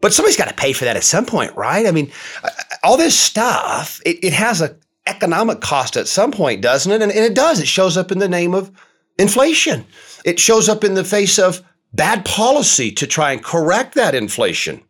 But 0.00 0.12
somebody's 0.12 0.36
got 0.36 0.46
to 0.46 0.54
pay 0.54 0.72
for 0.72 0.84
that 0.84 0.94
at 0.94 1.02
some 1.02 1.26
point, 1.26 1.56
right? 1.56 1.86
I 1.86 1.90
mean, 1.90 2.12
uh, 2.44 2.50
all 2.84 2.96
this 2.96 3.18
stuff, 3.18 4.00
it, 4.06 4.22
it 4.22 4.32
has 4.32 4.60
an 4.60 4.78
economic 5.08 5.60
cost 5.60 5.96
at 5.96 6.06
some 6.06 6.30
point, 6.30 6.62
doesn't 6.62 6.92
it? 6.92 7.02
And, 7.02 7.10
and 7.10 7.24
it 7.24 7.34
does. 7.34 7.58
It 7.58 7.66
shows 7.66 7.96
up 7.96 8.12
in 8.12 8.20
the 8.20 8.28
name 8.28 8.54
of 8.54 8.70
inflation. 9.18 9.84
It 10.24 10.38
shows 10.38 10.68
up 10.68 10.84
in 10.84 10.94
the 10.94 11.02
face 11.02 11.36
of 11.36 11.62
bad 11.94 12.24
policy 12.24 12.92
to 12.92 13.08
try 13.08 13.32
and 13.32 13.42
correct 13.42 13.96
that 13.96 14.14
inflation. 14.14 14.84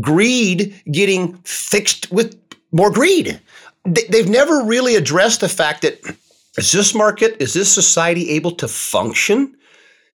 Greed 0.00 0.74
getting 0.90 1.34
fixed 1.44 2.10
with 2.10 2.41
more 2.72 2.90
greed. 2.90 3.40
They've 3.84 4.28
never 4.28 4.64
really 4.64 4.96
addressed 4.96 5.40
the 5.40 5.48
fact 5.48 5.82
that 5.82 6.00
is 6.56 6.72
this 6.72 6.94
market, 6.94 7.36
is 7.40 7.54
this 7.54 7.72
society 7.72 8.30
able 8.30 8.52
to 8.52 8.68
function 8.68 9.56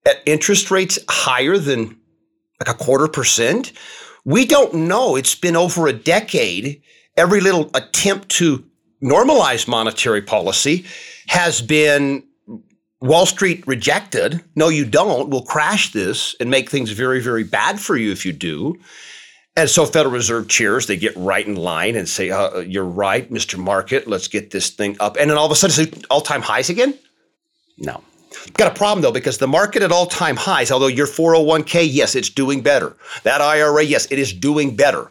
at 0.06 0.22
interest 0.26 0.70
rates 0.70 0.98
higher 1.08 1.58
than 1.58 1.98
like 2.60 2.68
a 2.68 2.74
quarter 2.74 3.08
percent? 3.08 3.72
We 4.24 4.46
don't 4.46 4.74
know. 4.74 5.16
It's 5.16 5.34
been 5.34 5.56
over 5.56 5.86
a 5.86 5.92
decade. 5.92 6.82
Every 7.16 7.40
little 7.40 7.70
attempt 7.74 8.28
to 8.30 8.64
normalize 9.02 9.66
monetary 9.66 10.22
policy 10.22 10.84
has 11.28 11.60
been 11.60 12.22
Wall 13.00 13.26
Street 13.26 13.66
rejected. 13.66 14.42
No, 14.56 14.68
you 14.68 14.84
don't. 14.84 15.28
We'll 15.30 15.42
crash 15.42 15.92
this 15.92 16.34
and 16.40 16.50
make 16.50 16.68
things 16.68 16.90
very, 16.90 17.20
very 17.20 17.44
bad 17.44 17.80
for 17.80 17.96
you 17.96 18.10
if 18.10 18.26
you 18.26 18.32
do. 18.32 18.78
And 19.58 19.68
so 19.68 19.84
Federal 19.84 20.14
Reserve 20.14 20.46
cheers. 20.46 20.86
They 20.86 20.96
get 20.96 21.16
right 21.16 21.44
in 21.44 21.56
line 21.56 21.96
and 21.96 22.08
say, 22.08 22.30
uh, 22.30 22.60
"You're 22.60 22.84
right, 22.84 23.28
Mr. 23.28 23.58
Market. 23.58 24.06
Let's 24.06 24.28
get 24.28 24.52
this 24.52 24.70
thing 24.70 24.96
up." 25.00 25.16
And 25.18 25.28
then 25.28 25.36
all 25.36 25.46
of 25.46 25.50
a 25.50 25.56
sudden, 25.56 25.88
it's 25.88 26.04
all-time 26.10 26.42
highs 26.42 26.70
again. 26.70 26.96
No, 27.76 28.04
got 28.54 28.70
a 28.70 28.74
problem 28.76 29.02
though 29.02 29.10
because 29.10 29.38
the 29.38 29.48
market 29.48 29.82
at 29.82 29.90
all-time 29.90 30.36
highs. 30.36 30.70
Although 30.70 30.86
your 30.86 31.08
401k, 31.08 31.82
yes, 31.82 32.14
it's 32.14 32.30
doing 32.30 32.60
better. 32.60 32.96
That 33.24 33.40
IRA, 33.40 33.82
yes, 33.82 34.06
it 34.12 34.20
is 34.20 34.32
doing 34.32 34.76
better. 34.76 35.10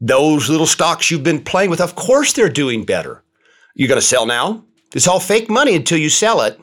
Those 0.00 0.48
little 0.48 0.68
stocks 0.68 1.10
you've 1.10 1.24
been 1.24 1.42
playing 1.42 1.70
with, 1.70 1.80
of 1.80 1.96
course, 1.96 2.32
they're 2.32 2.48
doing 2.48 2.84
better. 2.84 3.24
You 3.74 3.88
going 3.88 4.00
to 4.00 4.06
sell 4.06 4.26
now? 4.26 4.62
It's 4.94 5.08
all 5.08 5.18
fake 5.18 5.50
money 5.50 5.74
until 5.74 5.98
you 5.98 6.08
sell 6.08 6.42
it. 6.42 6.60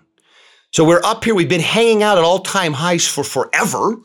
So 0.71 0.85
we're 0.85 1.03
up 1.03 1.25
here. 1.25 1.35
We've 1.35 1.49
been 1.49 1.59
hanging 1.59 2.01
out 2.01 2.17
at 2.17 2.23
all-time 2.23 2.73
highs 2.73 3.07
for 3.09 3.25
forever. 3.25 3.97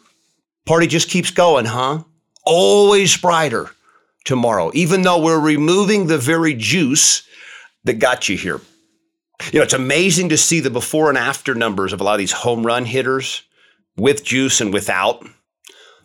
Party 0.66 0.88
just 0.88 1.11
keeps 1.11 1.31
going, 1.31 1.66
huh? 1.66 2.03
Always 2.44 3.16
brighter 3.16 3.70
tomorrow, 4.24 4.70
even 4.74 5.02
though 5.02 5.22
we're 5.22 5.40
removing 5.40 6.07
the 6.07 6.18
very 6.18 6.54
juice 6.54 7.26
that 7.85 7.94
got 7.94 8.28
you 8.28 8.37
here. 8.37 8.61
You 9.52 9.59
know, 9.59 9.64
it's 9.64 9.74
amazing 9.74 10.30
to 10.30 10.38
see 10.38 10.61
the 10.61 10.70
before 10.70 11.09
and 11.09 11.18
after 11.18 11.54
numbers 11.54 11.92
of 11.92 12.00
a 12.00 12.04
lot 12.04 12.14
of 12.14 12.18
these 12.18 12.33
home 12.33 12.64
run 12.64 12.85
hitters 12.85 13.42
with 13.96 14.24
juice 14.24 14.61
and 14.61 14.72
without. 14.72 15.24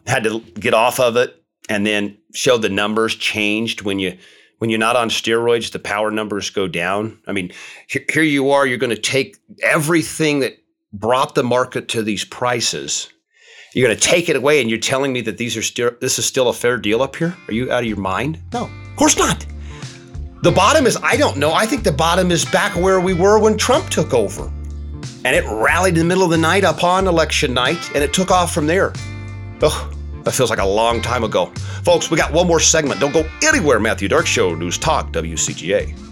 Had 0.07 0.23
to 0.23 0.39
get 0.39 0.73
off 0.73 0.99
of 0.99 1.15
it 1.15 1.41
and 1.69 1.85
then 1.85 2.17
show 2.33 2.57
the 2.57 2.69
numbers 2.69 3.15
changed 3.15 3.83
when 3.83 3.99
you 3.99 4.17
when 4.57 4.69
you're 4.69 4.79
not 4.79 4.97
on 4.97 5.09
steroids, 5.09 5.71
the 5.71 5.79
power 5.79 6.11
numbers 6.11 6.49
go 6.49 6.67
down. 6.67 7.17
I 7.25 7.31
mean, 7.31 7.53
here 7.87 8.23
you 8.23 8.51
are, 8.51 8.67
you're 8.67 8.77
going 8.77 8.89
to 8.89 9.01
take 9.01 9.37
everything 9.63 10.41
that 10.41 10.57
brought 10.91 11.33
the 11.33 11.43
market 11.43 11.87
to 11.89 12.03
these 12.03 12.25
prices 12.25 13.09
you're 13.73 13.87
going 13.87 13.97
to 13.97 14.03
take 14.03 14.29
it 14.29 14.35
away 14.35 14.61
and 14.61 14.69
you're 14.69 14.79
telling 14.79 15.13
me 15.13 15.21
that 15.21 15.37
these 15.37 15.55
are 15.55 15.61
still 15.61 15.91
this 16.01 16.17
is 16.19 16.25
still 16.25 16.49
a 16.49 16.53
fair 16.53 16.77
deal 16.77 17.01
up 17.01 17.15
here? 17.15 17.35
Are 17.47 17.53
you 17.53 17.71
out 17.71 17.83
of 17.83 17.87
your 17.87 17.97
mind? 17.97 18.39
No. 18.53 18.63
Of 18.63 18.95
course 18.95 19.17
not. 19.17 19.45
The 20.41 20.51
bottom 20.51 20.85
is 20.87 20.97
I 21.03 21.17
don't 21.17 21.37
know. 21.37 21.53
I 21.53 21.65
think 21.65 21.83
the 21.83 21.91
bottom 21.91 22.31
is 22.31 22.45
back 22.45 22.75
where 22.75 22.99
we 22.99 23.13
were 23.13 23.39
when 23.39 23.57
Trump 23.57 23.89
took 23.89 24.13
over. 24.13 24.51
And 25.25 25.35
it 25.35 25.43
rallied 25.45 25.95
in 25.95 25.99
the 25.99 26.05
middle 26.05 26.23
of 26.23 26.31
the 26.31 26.37
night 26.37 26.63
upon 26.63 27.07
election 27.07 27.53
night 27.53 27.79
and 27.93 28.03
it 28.03 28.13
took 28.13 28.31
off 28.31 28.53
from 28.53 28.65
there. 28.65 28.93
Ugh, 29.61 29.95
that 30.23 30.31
feels 30.31 30.49
like 30.49 30.59
a 30.59 30.65
long 30.65 31.01
time 31.01 31.23
ago. 31.23 31.47
Folks, 31.83 32.09
we 32.09 32.17
got 32.17 32.31
one 32.33 32.47
more 32.47 32.59
segment. 32.59 32.99
Don't 32.99 33.13
go 33.13 33.27
anywhere. 33.43 33.79
Matthew 33.79 34.07
Dark 34.07 34.25
Show, 34.25 34.55
News 34.55 34.77
Talk, 34.77 35.11
WCGA. 35.11 36.08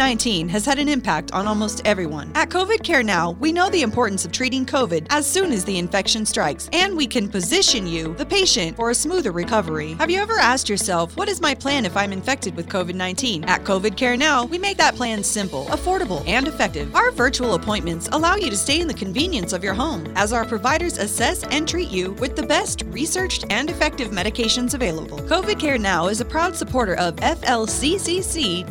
19 0.00 0.48
has 0.48 0.64
had 0.64 0.78
an 0.78 0.88
impact 0.88 1.30
on 1.32 1.46
almost 1.46 1.82
everyone. 1.84 2.32
At 2.34 2.48
COVID 2.48 2.82
Care 2.82 3.02
Now, 3.02 3.32
we 3.32 3.52
know 3.52 3.68
the 3.68 3.82
importance 3.82 4.24
of 4.24 4.32
treating 4.32 4.64
COVID 4.64 5.06
as 5.10 5.26
soon 5.26 5.52
as 5.52 5.62
the 5.62 5.76
infection 5.76 6.24
strikes, 6.24 6.70
and 6.72 6.96
we 6.96 7.06
can 7.06 7.28
position 7.28 7.86
you, 7.86 8.14
the 8.14 8.24
patient, 8.24 8.76
for 8.78 8.88
a 8.88 8.94
smoother 8.94 9.30
recovery. 9.30 9.92
Have 9.98 10.08
you 10.10 10.18
ever 10.18 10.38
asked 10.38 10.70
yourself, 10.70 11.14
What 11.18 11.28
is 11.28 11.42
my 11.42 11.54
plan 11.54 11.84
if 11.84 11.98
I'm 11.98 12.14
infected 12.14 12.56
with 12.56 12.66
COVID 12.66 12.94
19? 12.94 13.44
At 13.44 13.64
COVID 13.64 13.94
Care 13.94 14.16
Now, 14.16 14.46
we 14.46 14.56
make 14.56 14.78
that 14.78 14.94
plan 14.94 15.22
simple, 15.22 15.66
affordable, 15.66 16.26
and 16.26 16.48
effective. 16.48 16.94
Our 16.94 17.10
virtual 17.10 17.52
appointments 17.52 18.08
allow 18.10 18.36
you 18.36 18.48
to 18.48 18.56
stay 18.56 18.80
in 18.80 18.88
the 18.88 18.94
convenience 18.94 19.52
of 19.52 19.62
your 19.62 19.74
home 19.74 20.10
as 20.16 20.32
our 20.32 20.46
providers 20.46 20.96
assess 20.96 21.44
and 21.44 21.68
treat 21.68 21.90
you 21.90 22.12
with 22.12 22.36
the 22.36 22.46
best 22.46 22.84
researched 22.86 23.44
and 23.50 23.68
effective 23.68 24.12
medications 24.12 24.72
available. 24.72 25.18
COVID 25.18 25.60
Care 25.60 25.76
Now 25.76 26.08
is 26.08 26.22
a 26.22 26.24
proud 26.24 26.56
supporter 26.56 26.94
of 26.94 27.16
FLCCC.net 27.16 28.70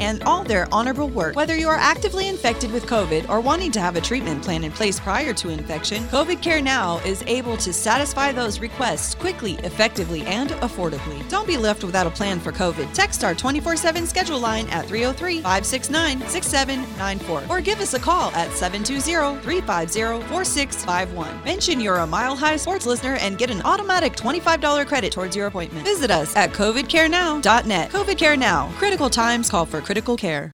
and 0.00 0.22
all 0.22 0.44
their 0.44 0.67
honorable 0.72 1.08
work. 1.08 1.36
Whether 1.36 1.56
you 1.56 1.68
are 1.68 1.76
actively 1.76 2.28
infected 2.28 2.70
with 2.72 2.86
COVID 2.86 3.28
or 3.28 3.40
wanting 3.40 3.70
to 3.72 3.80
have 3.80 3.96
a 3.96 4.00
treatment 4.00 4.42
plan 4.42 4.64
in 4.64 4.72
place 4.72 5.00
prior 5.00 5.32
to 5.34 5.48
infection, 5.48 6.02
COVID 6.04 6.42
Care 6.42 6.60
Now 6.60 6.98
is 7.04 7.22
able 7.26 7.56
to 7.58 7.72
satisfy 7.72 8.32
those 8.32 8.60
requests 8.60 9.14
quickly, 9.14 9.54
effectively, 9.64 10.22
and 10.22 10.50
affordably. 10.50 11.26
Don't 11.28 11.46
be 11.46 11.56
left 11.56 11.84
without 11.84 12.06
a 12.06 12.10
plan 12.10 12.40
for 12.40 12.52
COVID. 12.52 12.92
Text 12.92 13.24
our 13.24 13.34
24 13.34 13.76
7 13.76 14.06
schedule 14.06 14.38
line 14.38 14.66
at 14.68 14.86
303 14.86 15.42
569 15.42 16.20
6794 16.28 17.44
or 17.48 17.60
give 17.60 17.80
us 17.80 17.94
a 17.94 17.98
call 17.98 18.30
at 18.32 18.50
720 18.52 19.40
350 19.42 20.28
4651. 20.28 21.44
Mention 21.44 21.80
you're 21.80 21.96
a 21.96 22.06
Mile 22.06 22.36
High 22.36 22.56
Sports 22.56 22.86
listener 22.86 23.14
and 23.16 23.38
get 23.38 23.50
an 23.50 23.62
automatic 23.62 24.14
$25 24.14 24.86
credit 24.86 25.12
towards 25.12 25.36
your 25.36 25.46
appointment. 25.46 25.84
Visit 25.84 26.10
us 26.10 26.34
at 26.36 26.50
covidcarenow.net. 26.50 27.90
COVID 27.90 28.18
Care 28.18 28.36
Now. 28.36 28.70
Critical 28.76 29.10
times 29.10 29.50
call 29.50 29.66
for 29.66 29.80
critical 29.80 30.16
care. 30.16 30.52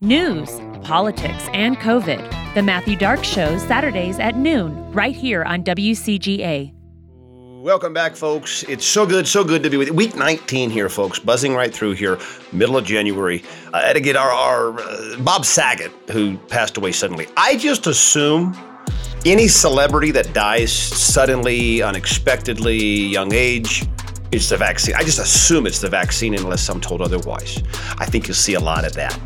News, 0.00 0.60
politics, 0.84 1.48
and 1.52 1.76
COVID. 1.78 2.54
The 2.54 2.62
Matthew 2.62 2.94
Dark 2.94 3.24
Show, 3.24 3.58
Saturdays 3.58 4.20
at 4.20 4.36
noon, 4.36 4.92
right 4.92 5.12
here 5.12 5.42
on 5.42 5.64
WCGA. 5.64 6.72
Welcome 7.60 7.94
back, 7.94 8.14
folks. 8.14 8.62
It's 8.68 8.86
so 8.86 9.04
good, 9.04 9.26
so 9.26 9.42
good 9.42 9.64
to 9.64 9.70
be 9.70 9.76
with 9.76 9.88
you. 9.88 9.94
Week 9.94 10.14
19 10.14 10.70
here, 10.70 10.88
folks, 10.88 11.18
buzzing 11.18 11.52
right 11.52 11.74
through 11.74 11.94
here, 11.94 12.16
middle 12.52 12.76
of 12.76 12.84
January. 12.84 13.42
Uh, 13.74 13.82
and 13.86 13.98
again, 13.98 14.16
our, 14.16 14.30
our 14.30 14.78
uh, 14.78 15.16
Bob 15.18 15.44
Saget, 15.44 15.90
who 16.12 16.38
passed 16.46 16.76
away 16.76 16.92
suddenly. 16.92 17.26
I 17.36 17.56
just 17.56 17.88
assume 17.88 18.56
any 19.26 19.48
celebrity 19.48 20.12
that 20.12 20.32
dies 20.32 20.72
suddenly, 20.72 21.82
unexpectedly, 21.82 22.78
young 22.78 23.34
age, 23.34 23.84
it's 24.30 24.48
the 24.48 24.58
vaccine. 24.58 24.94
I 24.94 25.02
just 25.02 25.18
assume 25.18 25.66
it's 25.66 25.80
the 25.80 25.88
vaccine 25.88 26.34
unless 26.34 26.68
I'm 26.68 26.80
told 26.80 27.02
otherwise. 27.02 27.64
I 27.98 28.06
think 28.06 28.28
you'll 28.28 28.36
see 28.36 28.54
a 28.54 28.60
lot 28.60 28.84
of 28.84 28.92
that 28.92 29.18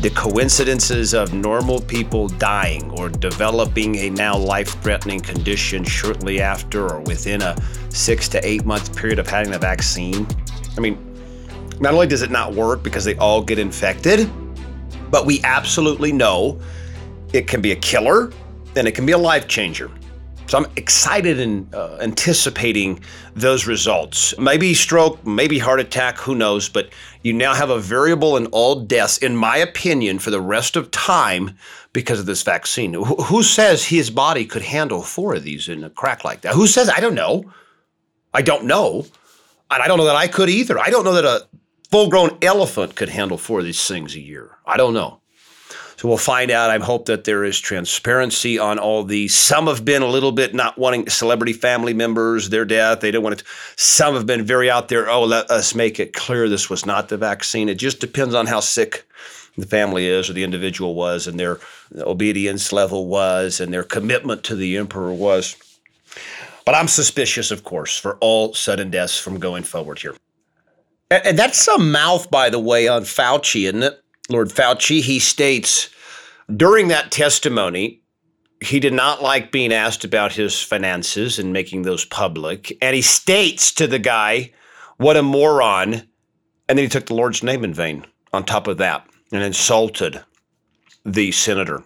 the 0.00 0.10
coincidences 0.10 1.12
of 1.12 1.34
normal 1.34 1.78
people 1.78 2.26
dying 2.26 2.90
or 2.92 3.10
developing 3.10 3.96
a 3.96 4.08
now 4.08 4.34
life 4.34 4.80
threatening 4.82 5.20
condition 5.20 5.84
shortly 5.84 6.40
after 6.40 6.88
or 6.88 7.00
within 7.02 7.42
a 7.42 7.54
six 7.90 8.26
to 8.26 8.40
eight 8.46 8.64
month 8.64 8.96
period 8.96 9.18
of 9.18 9.26
having 9.26 9.52
the 9.52 9.58
vaccine. 9.58 10.26
I 10.78 10.80
mean, 10.80 10.96
not 11.80 11.92
only 11.92 12.06
does 12.06 12.22
it 12.22 12.30
not 12.30 12.54
work 12.54 12.82
because 12.82 13.04
they 13.04 13.14
all 13.16 13.42
get 13.42 13.58
infected, 13.58 14.30
but 15.10 15.26
we 15.26 15.42
absolutely 15.44 16.12
know 16.12 16.58
it 17.34 17.46
can 17.46 17.60
be 17.60 17.72
a 17.72 17.76
killer 17.76 18.32
and 18.76 18.88
it 18.88 18.92
can 18.92 19.04
be 19.04 19.12
a 19.12 19.18
life 19.18 19.48
changer. 19.48 19.90
So 20.50 20.58
I'm 20.58 20.66
excited 20.74 21.38
and 21.38 21.72
uh, 21.72 21.98
anticipating 22.00 23.04
those 23.36 23.68
results. 23.68 24.36
Maybe 24.36 24.74
stroke, 24.74 25.24
maybe 25.24 25.60
heart 25.60 25.78
attack, 25.78 26.18
who 26.18 26.34
knows, 26.34 26.68
but 26.68 26.90
you 27.22 27.32
now 27.32 27.54
have 27.54 27.70
a 27.70 27.78
variable 27.78 28.36
in 28.36 28.46
all 28.46 28.80
deaths, 28.80 29.18
in 29.18 29.36
my 29.36 29.58
opinion, 29.58 30.18
for 30.18 30.32
the 30.32 30.40
rest 30.40 30.74
of 30.74 30.90
time 30.90 31.56
because 31.92 32.18
of 32.18 32.26
this 32.26 32.42
vaccine. 32.42 32.94
Who 32.94 33.44
says 33.44 33.84
his 33.84 34.10
body 34.10 34.44
could 34.44 34.62
handle 34.62 35.02
four 35.02 35.36
of 35.36 35.44
these 35.44 35.68
in 35.68 35.84
a 35.84 35.90
crack 35.90 36.24
like 36.24 36.40
that? 36.40 36.54
Who 36.54 36.66
says? 36.66 36.88
I 36.88 36.98
don't 36.98 37.14
know. 37.14 37.44
I 38.34 38.42
don't 38.42 38.64
know. 38.64 39.06
And 39.70 39.80
I 39.80 39.86
don't 39.86 39.98
know 39.98 40.06
that 40.06 40.16
I 40.16 40.26
could 40.26 40.48
either. 40.48 40.80
I 40.80 40.90
don't 40.90 41.04
know 41.04 41.14
that 41.14 41.24
a 41.24 41.46
full 41.92 42.10
grown 42.10 42.36
elephant 42.42 42.96
could 42.96 43.10
handle 43.10 43.38
four 43.38 43.60
of 43.60 43.64
these 43.66 43.86
things 43.86 44.16
a 44.16 44.20
year. 44.20 44.58
I 44.66 44.76
don't 44.76 44.94
know. 44.94 45.19
So 46.00 46.08
we'll 46.08 46.16
find 46.16 46.50
out. 46.50 46.70
I 46.70 46.78
hope 46.78 47.04
that 47.06 47.24
there 47.24 47.44
is 47.44 47.60
transparency 47.60 48.58
on 48.58 48.78
all 48.78 49.04
these. 49.04 49.34
Some 49.34 49.66
have 49.66 49.84
been 49.84 50.00
a 50.00 50.06
little 50.06 50.32
bit 50.32 50.54
not 50.54 50.78
wanting 50.78 51.10
celebrity 51.10 51.52
family 51.52 51.92
members, 51.92 52.48
their 52.48 52.64
death. 52.64 53.00
They 53.00 53.10
don't 53.10 53.22
want 53.22 53.38
it. 53.38 53.46
Some 53.76 54.14
have 54.14 54.24
been 54.24 54.42
very 54.42 54.70
out 54.70 54.88
there. 54.88 55.10
Oh, 55.10 55.24
let 55.24 55.50
us 55.50 55.74
make 55.74 56.00
it 56.00 56.14
clear 56.14 56.48
this 56.48 56.70
was 56.70 56.86
not 56.86 57.10
the 57.10 57.18
vaccine. 57.18 57.68
It 57.68 57.74
just 57.74 58.00
depends 58.00 58.34
on 58.34 58.46
how 58.46 58.60
sick 58.60 59.06
the 59.58 59.66
family 59.66 60.06
is 60.06 60.30
or 60.30 60.32
the 60.32 60.42
individual 60.42 60.94
was 60.94 61.26
and 61.26 61.38
their 61.38 61.60
obedience 61.98 62.72
level 62.72 63.06
was 63.06 63.60
and 63.60 63.70
their 63.70 63.84
commitment 63.84 64.42
to 64.44 64.56
the 64.56 64.78
emperor 64.78 65.12
was. 65.12 65.54
But 66.64 66.76
I'm 66.76 66.88
suspicious, 66.88 67.50
of 67.50 67.62
course, 67.62 67.98
for 67.98 68.16
all 68.22 68.54
sudden 68.54 68.90
deaths 68.90 69.18
from 69.18 69.38
going 69.38 69.64
forward 69.64 69.98
here. 69.98 70.16
And 71.10 71.38
that's 71.38 71.60
some 71.60 71.92
mouth, 71.92 72.30
by 72.30 72.48
the 72.48 72.58
way, 72.58 72.88
on 72.88 73.02
Fauci, 73.02 73.64
isn't 73.64 73.82
it? 73.82 74.02
Lord 74.30 74.48
Fauci, 74.48 75.02
he 75.02 75.18
states 75.18 75.90
during 76.54 76.88
that 76.88 77.10
testimony, 77.10 78.02
he 78.60 78.80
did 78.80 78.92
not 78.92 79.22
like 79.22 79.52
being 79.52 79.72
asked 79.72 80.04
about 80.04 80.32
his 80.32 80.60
finances 80.60 81.38
and 81.38 81.52
making 81.52 81.82
those 81.82 82.04
public. 82.04 82.76
And 82.82 82.94
he 82.94 83.02
states 83.02 83.72
to 83.72 83.86
the 83.86 83.98
guy, 83.98 84.52
what 84.98 85.16
a 85.16 85.22
moron. 85.22 85.94
And 86.68 86.78
then 86.78 86.84
he 86.84 86.88
took 86.88 87.06
the 87.06 87.14
Lord's 87.14 87.42
name 87.42 87.64
in 87.64 87.72
vain 87.72 88.06
on 88.32 88.44
top 88.44 88.66
of 88.66 88.78
that 88.78 89.06
and 89.32 89.42
insulted 89.42 90.22
the 91.04 91.32
senator. 91.32 91.82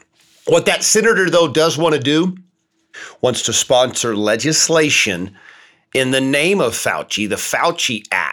What 0.46 0.66
that 0.66 0.82
senator, 0.82 1.30
though, 1.30 1.48
does 1.48 1.78
want 1.78 1.94
to 1.94 2.00
do, 2.00 2.36
wants 3.20 3.42
to 3.42 3.52
sponsor 3.52 4.16
legislation 4.16 5.36
in 5.94 6.10
the 6.10 6.20
name 6.20 6.60
of 6.60 6.72
Fauci, 6.72 7.28
the 7.28 7.36
Fauci 7.36 8.04
Act, 8.10 8.23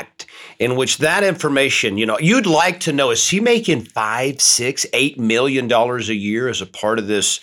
in 0.61 0.75
which 0.75 0.99
that 0.99 1.23
information, 1.23 1.97
you 1.97 2.05
know, 2.05 2.19
you'd 2.19 2.45
like 2.45 2.81
to 2.81 2.93
know 2.93 3.09
is 3.09 3.27
he 3.27 3.39
making 3.39 3.81
five, 3.83 4.39
six, 4.39 4.85
eight 4.93 5.19
million 5.19 5.67
dollars 5.67 6.07
a 6.07 6.13
year 6.13 6.47
as 6.47 6.61
a 6.61 6.67
part 6.67 6.99
of 6.99 7.07
this 7.07 7.39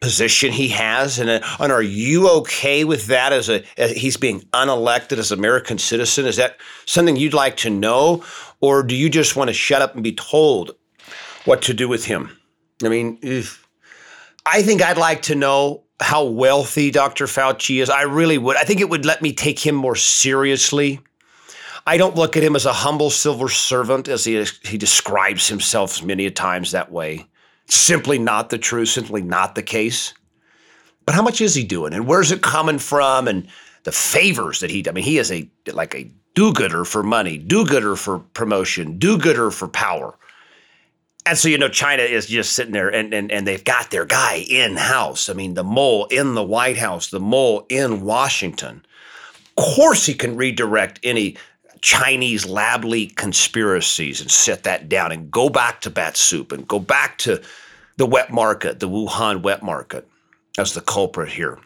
position 0.00 0.52
he 0.52 0.68
has, 0.68 1.18
and, 1.18 1.30
uh, 1.30 1.40
and 1.58 1.72
are 1.72 1.82
you 1.82 2.28
okay 2.28 2.84
with 2.84 3.06
that 3.06 3.32
as 3.32 3.48
a 3.48 3.64
as 3.78 3.92
he's 3.92 4.18
being 4.18 4.42
unelected 4.52 5.16
as 5.16 5.32
American 5.32 5.78
citizen? 5.78 6.26
Is 6.26 6.36
that 6.36 6.58
something 6.84 7.16
you'd 7.16 7.32
like 7.32 7.56
to 7.58 7.70
know, 7.70 8.22
or 8.60 8.82
do 8.82 8.94
you 8.94 9.08
just 9.08 9.34
want 9.34 9.48
to 9.48 9.54
shut 9.54 9.80
up 9.80 9.94
and 9.94 10.04
be 10.04 10.12
told 10.12 10.76
what 11.46 11.62
to 11.62 11.72
do 11.72 11.88
with 11.88 12.04
him? 12.04 12.38
I 12.84 12.90
mean, 12.90 13.18
if, 13.22 13.66
I 14.44 14.60
think 14.60 14.82
I'd 14.82 14.98
like 14.98 15.22
to 15.22 15.34
know 15.34 15.84
how 16.00 16.24
wealthy 16.24 16.90
Dr. 16.90 17.24
Fauci 17.24 17.80
is. 17.80 17.88
I 17.88 18.02
really 18.02 18.36
would. 18.36 18.58
I 18.58 18.64
think 18.64 18.82
it 18.82 18.90
would 18.90 19.06
let 19.06 19.22
me 19.22 19.32
take 19.32 19.58
him 19.58 19.74
more 19.74 19.96
seriously. 19.96 21.00
I 21.88 21.96
don't 21.96 22.16
look 22.16 22.36
at 22.36 22.42
him 22.42 22.54
as 22.54 22.66
a 22.66 22.72
humble 22.74 23.08
civil 23.08 23.48
servant 23.48 24.08
as 24.08 24.22
he 24.22 24.44
he 24.62 24.76
describes 24.76 25.48
himself 25.48 26.02
many 26.02 26.26
a 26.26 26.30
times 26.30 26.72
that 26.72 26.92
way. 26.92 27.24
Simply 27.64 28.18
not 28.18 28.50
the 28.50 28.58
truth, 28.58 28.90
simply 28.90 29.22
not 29.22 29.54
the 29.54 29.62
case. 29.62 30.12
But 31.06 31.14
how 31.14 31.22
much 31.22 31.40
is 31.40 31.54
he 31.54 31.64
doing 31.64 31.94
and 31.94 32.06
where's 32.06 32.30
it 32.30 32.42
coming 32.42 32.78
from 32.78 33.26
and 33.26 33.48
the 33.84 33.92
favors 33.92 34.60
that 34.60 34.70
he 34.70 34.84
I 34.86 34.92
mean 34.92 35.02
he 35.02 35.16
is 35.16 35.32
a 35.32 35.50
like 35.72 35.94
a 35.94 36.12
do-gooder 36.34 36.84
for 36.84 37.02
money, 37.02 37.38
do-gooder 37.38 37.96
for 37.96 38.18
promotion, 38.18 38.98
do-gooder 38.98 39.50
for 39.50 39.66
power. 39.66 40.18
And 41.24 41.38
so, 41.38 41.48
you 41.48 41.56
know, 41.56 41.70
China 41.70 42.02
is 42.02 42.26
just 42.26 42.52
sitting 42.52 42.74
there 42.74 42.90
and, 42.90 43.14
and, 43.14 43.32
and 43.32 43.46
they've 43.46 43.64
got 43.64 43.90
their 43.90 44.04
guy 44.04 44.44
in 44.48 44.76
house. 44.76 45.30
I 45.30 45.32
mean, 45.32 45.54
the 45.54 45.64
mole 45.64 46.04
in 46.10 46.34
the 46.34 46.44
White 46.44 46.76
House, 46.76 47.08
the 47.08 47.18
mole 47.18 47.64
in 47.70 48.02
Washington. 48.02 48.84
Of 49.56 49.64
course, 49.64 50.04
he 50.04 50.14
can 50.14 50.36
redirect 50.36 51.00
any 51.02 51.36
Chinese 51.80 52.46
lab 52.46 52.84
leak 52.84 53.16
conspiracies 53.16 54.20
and 54.20 54.30
set 54.30 54.64
that 54.64 54.88
down 54.88 55.12
and 55.12 55.30
go 55.30 55.48
back 55.48 55.80
to 55.82 55.90
bat 55.90 56.16
soup 56.16 56.52
and 56.52 56.66
go 56.66 56.78
back 56.78 57.18
to 57.18 57.42
the 57.96 58.06
wet 58.06 58.32
market, 58.32 58.80
the 58.80 58.88
Wuhan 58.88 59.42
wet 59.42 59.62
market, 59.62 60.08
as 60.58 60.74
the 60.74 60.80
culprit 60.80 61.30
here. 61.30 61.58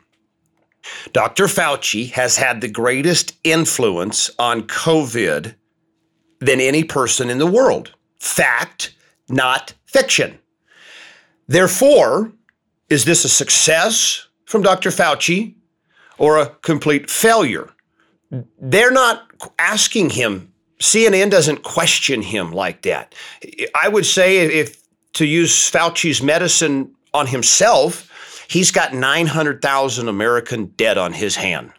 Dr. 1.12 1.44
Fauci 1.44 2.10
has 2.12 2.36
had 2.36 2.60
the 2.60 2.68
greatest 2.68 3.34
influence 3.44 4.30
on 4.38 4.62
COVID 4.62 5.54
than 6.40 6.60
any 6.60 6.82
person 6.82 7.30
in 7.30 7.38
the 7.38 7.46
world. 7.46 7.94
Fact, 8.18 8.94
not 9.28 9.74
fiction. 9.86 10.38
Therefore, 11.46 12.32
is 12.88 13.04
this 13.04 13.24
a 13.24 13.28
success 13.28 14.26
from 14.46 14.62
Dr. 14.62 14.90
Fauci 14.90 15.54
or 16.18 16.38
a 16.38 16.46
complete 16.62 17.08
failure? 17.08 17.70
They're 18.58 18.90
not 18.90 19.31
asking 19.58 20.10
him. 20.10 20.52
CNN 20.80 21.30
doesn't 21.30 21.62
question 21.62 22.22
him 22.22 22.50
like 22.52 22.82
that. 22.82 23.14
I 23.74 23.88
would 23.88 24.06
say 24.06 24.38
if 24.38 24.82
to 25.14 25.24
use 25.24 25.70
Fauci's 25.70 26.22
medicine 26.22 26.94
on 27.14 27.26
himself, 27.26 28.08
he's 28.48 28.70
got 28.70 28.94
900,000 28.94 30.08
American 30.08 30.66
dead 30.76 30.98
on 30.98 31.12
his 31.12 31.36
hand. 31.36 31.72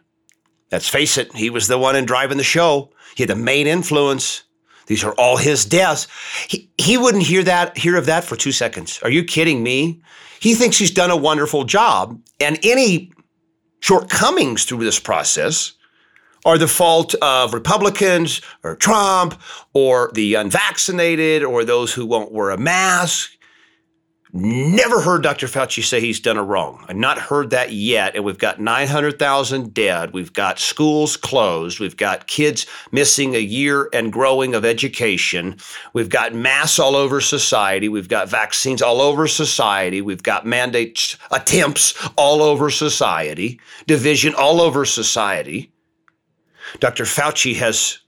Let's 0.71 0.87
face 0.87 1.17
it, 1.17 1.35
he 1.35 1.49
was 1.49 1.67
the 1.67 1.77
one 1.77 1.95
in 1.95 2.05
driving 2.05 2.37
the 2.37 2.43
show. 2.43 2.91
He 3.15 3.23
had 3.23 3.29
the 3.29 3.35
main 3.35 3.67
influence. 3.67 4.43
These 4.87 5.03
are 5.03 5.13
all 5.13 5.37
his 5.37 5.65
deaths. 5.65 6.07
He, 6.47 6.69
he 6.77 6.97
wouldn't 6.97 7.23
hear 7.23 7.43
that, 7.43 7.77
hear 7.77 7.95
of 7.95 8.05
that 8.07 8.23
for 8.23 8.35
two 8.35 8.51
seconds. 8.51 8.99
Are 9.03 9.09
you 9.09 9.23
kidding 9.23 9.63
me? 9.63 10.01
He 10.39 10.55
thinks 10.55 10.77
he's 10.77 10.91
done 10.91 11.11
a 11.11 11.15
wonderful 11.15 11.63
job. 11.63 12.19
And 12.39 12.59
any 12.63 13.11
shortcomings 13.79 14.65
through 14.65 14.83
this 14.83 14.99
process 14.99 15.73
are 16.45 16.57
the 16.57 16.67
fault 16.67 17.15
of 17.15 17.53
Republicans 17.53 18.41
or 18.63 18.75
Trump 18.75 19.39
or 19.73 20.11
the 20.13 20.35
unvaccinated 20.35 21.43
or 21.43 21.63
those 21.63 21.93
who 21.93 22.05
won't 22.05 22.31
wear 22.31 22.49
a 22.51 22.57
mask. 22.57 23.31
Never 24.35 24.99
heard 24.99 25.21
Dr. 25.21 25.45
Fauci 25.45 25.83
say 25.83 25.99
he's 25.99 26.19
done 26.19 26.37
a 26.37 26.43
wrong. 26.43 26.83
I've 26.87 26.95
not 26.95 27.19
heard 27.19 27.51
that 27.51 27.71
yet. 27.71 28.15
And 28.15 28.25
we've 28.25 28.39
got 28.39 28.59
900,000 28.59 29.75
dead. 29.75 30.11
We've 30.11 30.33
got 30.33 30.57
schools 30.57 31.15
closed. 31.15 31.79
We've 31.79 31.95
got 31.95 32.25
kids 32.25 32.65
missing 32.91 33.35
a 33.35 33.39
year 33.39 33.89
and 33.93 34.11
growing 34.11 34.55
of 34.55 34.65
education. 34.65 35.57
We've 35.93 36.09
got 36.09 36.33
masks 36.33 36.79
all 36.79 36.95
over 36.95 37.21
society. 37.21 37.89
We've 37.89 38.09
got 38.09 38.27
vaccines 38.27 38.81
all 38.81 39.01
over 39.01 39.27
society. 39.27 40.01
We've 40.01 40.23
got 40.23 40.47
mandate 40.47 41.15
attempts 41.29 41.93
all 42.15 42.41
over 42.41 42.71
society, 42.71 43.59
division 43.85 44.33
all 44.33 44.61
over 44.61 44.83
society. 44.83 45.72
Dr. 46.79 47.03
Fauci 47.03 47.55
has 47.55 47.99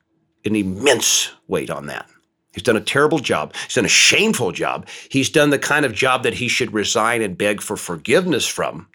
an 0.46 0.56
immense 0.56 1.32
weight 1.48 1.70
on 1.70 1.88
that. 1.88 2.10
He's 2.54 2.64
done 2.64 2.78
a 2.78 2.82
terrible 2.82 3.20
job. 3.20 3.54
He's 3.66 3.76
done 3.76 3.86
a 3.86 3.90
shameful 3.90 4.54
job. 4.54 4.88
He's 5.10 5.30
done 5.30 5.50
the 5.50 5.60
kind 5.60 5.86
of 5.86 5.94
job 5.94 6.24
that 6.24 6.34
he 6.34 6.48
should 6.48 6.74
resign 6.74 7.22
and 7.22 7.38
beg 7.38 7.62
for 7.62 7.76
forgiveness 7.76 8.48
from. 8.48 8.88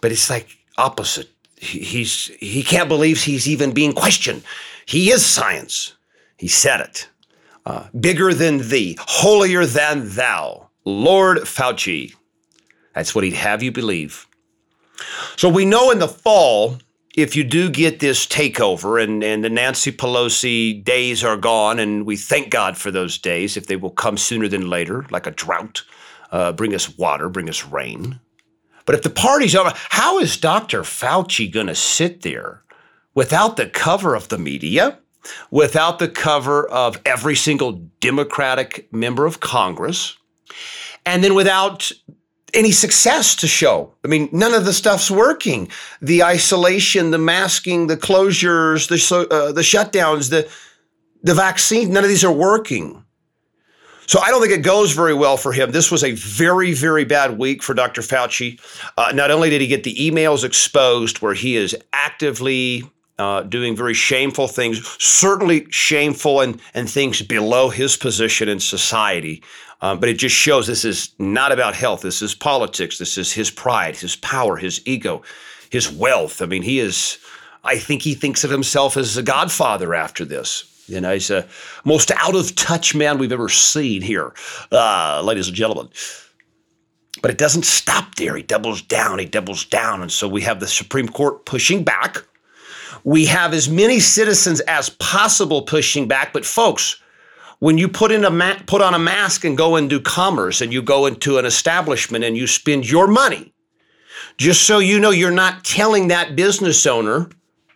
But 0.00 0.12
it's 0.12 0.30
like 0.30 0.56
opposite. 0.78 1.28
He's 1.56 2.26
he 2.38 2.62
can't 2.62 2.88
believe 2.88 3.22
he's 3.22 3.48
even 3.48 3.72
being 3.72 3.92
questioned. 3.92 4.44
He 4.84 5.10
is 5.10 5.26
science. 5.26 5.94
He 6.36 6.48
said 6.48 6.80
it. 6.80 7.08
Uh, 7.64 7.88
bigger 7.98 8.32
than 8.32 8.68
thee, 8.68 8.96
holier 9.00 9.66
than 9.66 10.08
thou, 10.14 10.68
Lord 10.84 11.38
Fauci. 11.38 12.14
That's 12.94 13.14
what 13.14 13.24
he'd 13.24 13.34
have 13.34 13.64
you 13.64 13.72
believe. 13.72 14.28
So 15.36 15.48
we 15.48 15.64
know 15.64 15.90
in 15.90 15.98
the 15.98 16.08
fall 16.08 16.78
if 17.16 17.34
you 17.34 17.42
do 17.42 17.70
get 17.70 17.98
this 17.98 18.26
takeover 18.26 19.02
and, 19.02 19.24
and 19.24 19.42
the 19.42 19.48
Nancy 19.48 19.90
Pelosi 19.90 20.84
days 20.84 21.24
are 21.24 21.38
gone, 21.38 21.78
and 21.78 22.04
we 22.04 22.14
thank 22.14 22.50
God 22.50 22.76
for 22.76 22.90
those 22.90 23.16
days, 23.16 23.56
if 23.56 23.66
they 23.66 23.76
will 23.76 23.90
come 23.90 24.18
sooner 24.18 24.48
than 24.48 24.68
later, 24.68 25.06
like 25.10 25.26
a 25.26 25.30
drought, 25.30 25.82
uh, 26.30 26.52
bring 26.52 26.74
us 26.74 26.96
water, 26.98 27.30
bring 27.30 27.48
us 27.48 27.64
rain. 27.64 28.20
But 28.84 28.94
if 28.94 29.02
the 29.02 29.10
party's 29.10 29.56
over, 29.56 29.72
how 29.88 30.18
is 30.18 30.36
Dr. 30.36 30.82
Fauci 30.82 31.50
going 31.50 31.68
to 31.68 31.74
sit 31.74 32.20
there 32.20 32.62
without 33.14 33.56
the 33.56 33.66
cover 33.66 34.14
of 34.14 34.28
the 34.28 34.38
media, 34.38 34.98
without 35.50 35.98
the 35.98 36.08
cover 36.08 36.68
of 36.68 37.00
every 37.06 37.34
single 37.34 37.72
Democratic 38.00 38.92
member 38.92 39.24
of 39.24 39.40
Congress, 39.40 40.18
and 41.06 41.24
then 41.24 41.34
without 41.34 41.90
any 42.54 42.70
success 42.70 43.34
to 43.36 43.46
show. 43.46 43.92
I 44.04 44.08
mean, 44.08 44.28
none 44.32 44.54
of 44.54 44.64
the 44.64 44.72
stuff's 44.72 45.10
working. 45.10 45.68
The 46.00 46.22
isolation, 46.22 47.10
the 47.10 47.18
masking, 47.18 47.86
the 47.86 47.96
closures, 47.96 48.88
the 48.88 49.34
uh, 49.34 49.52
the 49.52 49.62
shutdowns, 49.62 50.30
the 50.30 50.48
the 51.22 51.34
vaccine, 51.34 51.92
none 51.92 52.04
of 52.04 52.08
these 52.08 52.24
are 52.24 52.32
working. 52.32 53.02
So 54.06 54.20
I 54.20 54.30
don't 54.30 54.40
think 54.40 54.52
it 54.52 54.62
goes 54.62 54.92
very 54.92 55.14
well 55.14 55.36
for 55.36 55.52
him. 55.52 55.72
This 55.72 55.90
was 55.90 56.04
a 56.04 56.12
very, 56.12 56.72
very 56.72 57.04
bad 57.04 57.38
week 57.38 57.62
for 57.62 57.74
Dr. 57.74 58.02
Fauci. 58.02 58.60
Uh, 58.96 59.10
not 59.12 59.32
only 59.32 59.50
did 59.50 59.60
he 59.60 59.66
get 59.66 59.82
the 59.82 59.96
emails 59.96 60.44
exposed 60.44 61.18
where 61.18 61.34
he 61.34 61.56
is 61.56 61.76
actively 61.92 62.84
uh, 63.18 63.42
doing 63.42 63.74
very 63.74 63.94
shameful 63.94 64.46
things, 64.46 64.86
certainly 65.02 65.66
shameful 65.70 66.40
and, 66.40 66.60
and 66.74 66.88
things 66.88 67.22
below 67.22 67.70
his 67.70 67.96
position 67.96 68.48
in 68.48 68.60
society. 68.60 69.42
Um, 69.80 70.00
but 70.00 70.08
it 70.08 70.18
just 70.18 70.34
shows 70.34 70.66
this 70.66 70.84
is 70.84 71.10
not 71.18 71.52
about 71.52 71.74
health. 71.74 72.02
This 72.02 72.22
is 72.22 72.34
politics. 72.34 72.98
This 72.98 73.18
is 73.18 73.32
his 73.32 73.50
pride, 73.50 73.96
his 73.96 74.16
power, 74.16 74.56
his 74.56 74.80
ego, 74.86 75.22
his 75.70 75.90
wealth. 75.90 76.40
I 76.40 76.46
mean, 76.46 76.62
he 76.62 76.78
is, 76.78 77.18
I 77.62 77.78
think 77.78 78.02
he 78.02 78.14
thinks 78.14 78.42
of 78.42 78.50
himself 78.50 78.96
as 78.96 79.16
a 79.16 79.22
godfather 79.22 79.94
after 79.94 80.24
this. 80.24 80.72
You 80.88 81.00
know, 81.00 81.12
he's 81.12 81.30
a 81.30 81.46
most 81.84 82.10
out 82.12 82.36
of 82.36 82.54
touch 82.54 82.94
man 82.94 83.18
we've 83.18 83.32
ever 83.32 83.48
seen 83.48 84.02
here, 84.02 84.32
uh, 84.70 85.20
ladies 85.24 85.48
and 85.48 85.56
gentlemen. 85.56 85.88
But 87.22 87.30
it 87.30 87.38
doesn't 87.38 87.64
stop 87.64 88.14
there. 88.14 88.36
He 88.36 88.42
doubles 88.42 88.82
down, 88.82 89.18
he 89.18 89.24
doubles 89.26 89.64
down. 89.64 90.02
And 90.02 90.12
so 90.12 90.28
we 90.28 90.42
have 90.42 90.60
the 90.60 90.68
Supreme 90.68 91.08
Court 91.08 91.44
pushing 91.44 91.82
back. 91.82 92.18
We 93.04 93.26
have 93.26 93.52
as 93.52 93.68
many 93.68 94.00
citizens 94.00 94.60
as 94.60 94.90
possible 94.90 95.62
pushing 95.62 96.06
back. 96.08 96.32
But 96.32 96.44
folks, 96.44 97.00
when 97.58 97.78
you 97.78 97.88
put 97.88 98.12
in 98.12 98.24
a 98.24 98.30
ma- 98.30 98.58
put 98.66 98.82
on 98.82 98.94
a 98.94 98.98
mask 98.98 99.44
and 99.44 99.56
go 99.56 99.76
and 99.76 99.88
do 99.88 100.00
commerce 100.00 100.60
and 100.60 100.72
you 100.72 100.82
go 100.82 101.06
into 101.06 101.38
an 101.38 101.44
establishment 101.44 102.24
and 102.24 102.36
you 102.36 102.46
spend 102.46 102.88
your 102.88 103.06
money 103.06 103.52
just 104.36 104.66
so 104.66 104.78
you 104.78 104.98
know 105.00 105.10
you're 105.10 105.30
not 105.30 105.64
telling 105.64 106.08
that 106.08 106.36
business 106.36 106.86
owner 106.86 107.28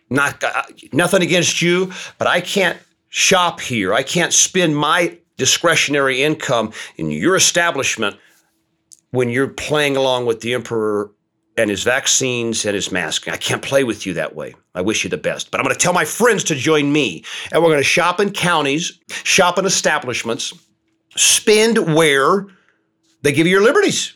not 0.09 0.43
uh, 0.43 0.63
nothing 0.93 1.21
against 1.21 1.61
you 1.61 1.91
but 2.17 2.27
I 2.27 2.41
can't 2.41 2.77
shop 3.11 3.59
here. 3.59 3.93
I 3.93 4.01
can't 4.01 4.33
spend 4.33 4.75
my 4.75 5.17
discretionary 5.37 6.23
income 6.23 6.71
in 6.97 7.11
your 7.11 7.35
establishment 7.35 8.15
when 9.11 9.29
you're 9.29 9.49
playing 9.49 9.97
along 9.97 10.25
with 10.25 10.39
the 10.39 10.53
emperor 10.53 11.11
and 11.57 11.69
his 11.69 11.83
vaccines 11.83 12.65
and 12.65 12.75
his 12.75 12.91
mask. 12.91 13.27
I 13.27 13.37
can't 13.37 13.61
play 13.61 13.83
with 13.83 14.05
you 14.05 14.13
that 14.13 14.35
way. 14.35 14.55
I 14.73 14.81
wish 14.81 15.03
you 15.03 15.09
the 15.09 15.17
best. 15.17 15.51
But 15.51 15.59
I'm 15.59 15.65
going 15.65 15.75
to 15.75 15.81
tell 15.81 15.93
my 15.93 16.05
friends 16.05 16.43
to 16.45 16.55
join 16.55 16.91
me. 16.91 17.23
And 17.51 17.61
we're 17.61 17.69
going 17.69 17.79
to 17.79 17.83
shop 17.83 18.19
in 18.19 18.31
counties, 18.31 18.99
shop 19.09 19.57
in 19.59 19.65
establishments, 19.65 20.53
spend 21.15 21.93
where 21.93 22.47
They 23.21 23.31
give 23.31 23.45
you 23.45 23.51
your 23.51 23.63
liberties, 23.63 24.15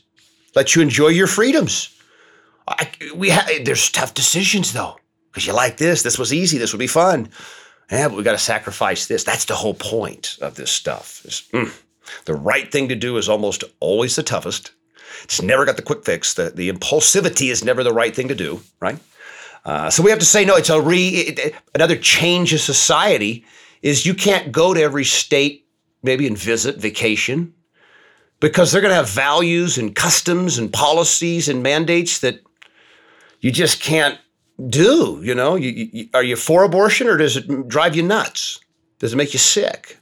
let 0.56 0.76
you 0.76 0.82
enjoy 0.82 1.10
your 1.10 1.28
freedoms. 1.28 1.90
I, 2.68 2.90
we 3.16 3.30
ha- 3.30 3.48
there's 3.64 3.92
tough 3.92 4.14
decisions 4.14 4.74
though, 4.74 4.98
because 5.32 5.46
you 5.46 5.54
like 5.54 5.78
this. 5.78 6.02
This 6.02 6.18
was 6.18 6.34
easy. 6.34 6.58
This 6.58 6.74
would 6.74 6.80
be 6.80 6.88
fun. 6.88 7.30
Yeah, 7.92 8.08
but 8.08 8.18
we 8.18 8.24
got 8.24 8.32
to 8.32 8.40
sacrifice 8.40 9.06
this. 9.06 9.24
That's 9.24 9.46
the 9.46 9.54
whole 9.54 9.76
point 9.76 10.38
of 10.42 10.56
this 10.56 10.72
stuff. 10.72 11.24
Is, 11.26 11.44
mm, 11.54 11.72
the 12.26 12.34
right 12.34 12.72
thing 12.72 12.90
to 12.90 12.96
do 12.96 13.18
is 13.18 13.30
almost 13.30 13.64
always 13.80 14.16
the 14.16 14.24
toughest. 14.24 14.72
It's 15.26 15.42
never 15.42 15.66
got 15.66 15.76
the 15.76 15.82
quick 15.82 16.06
fix. 16.06 16.36
The, 16.36 16.52
the 16.52 16.72
impulsivity 16.72 17.52
is 17.52 17.64
never 17.64 17.84
the 17.84 17.94
right 17.94 18.16
thing 18.16 18.30
to 18.30 18.36
do, 18.36 18.62
right? 18.80 18.98
Uh, 19.66 19.90
so 19.90 20.04
we 20.04 20.12
have 20.12 20.20
to 20.20 20.26
say 20.26 20.46
no. 20.46 20.56
It's 20.56 20.70
a 20.70 20.80
re 20.80 21.08
it, 21.10 21.56
another 21.74 21.98
change 21.98 22.54
of 22.54 22.62
society. 22.62 23.46
Is 23.82 24.06
you 24.06 24.16
can't 24.16 24.52
go 24.52 24.74
to 24.74 24.82
every 24.82 25.04
state 25.04 25.68
maybe 26.02 26.26
and 26.26 26.38
visit 26.38 26.78
vacation 26.78 27.54
because 28.40 28.72
they're 28.72 28.82
going 28.82 28.92
to 28.92 28.96
have 28.96 29.10
values 29.10 29.78
and 29.78 29.96
customs 29.96 30.58
and 30.58 30.72
policies 30.72 31.50
and 31.50 31.62
mandates 31.62 32.20
that 32.20 32.42
you 33.42 33.52
just 33.52 33.82
can't 33.82 34.20
do. 34.70 35.20
You 35.24 35.36
know, 35.36 35.56
you, 35.56 35.90
you, 35.92 36.10
are 36.14 36.24
you 36.24 36.36
for 36.36 36.64
abortion 36.64 37.08
or 37.08 37.18
does 37.18 37.38
it 37.38 37.68
drive 37.68 37.96
you 37.96 38.04
nuts? 38.04 38.60
Does 39.00 39.14
it 39.14 39.18
make 39.18 39.34
you 39.34 39.40
sick? 39.40 40.00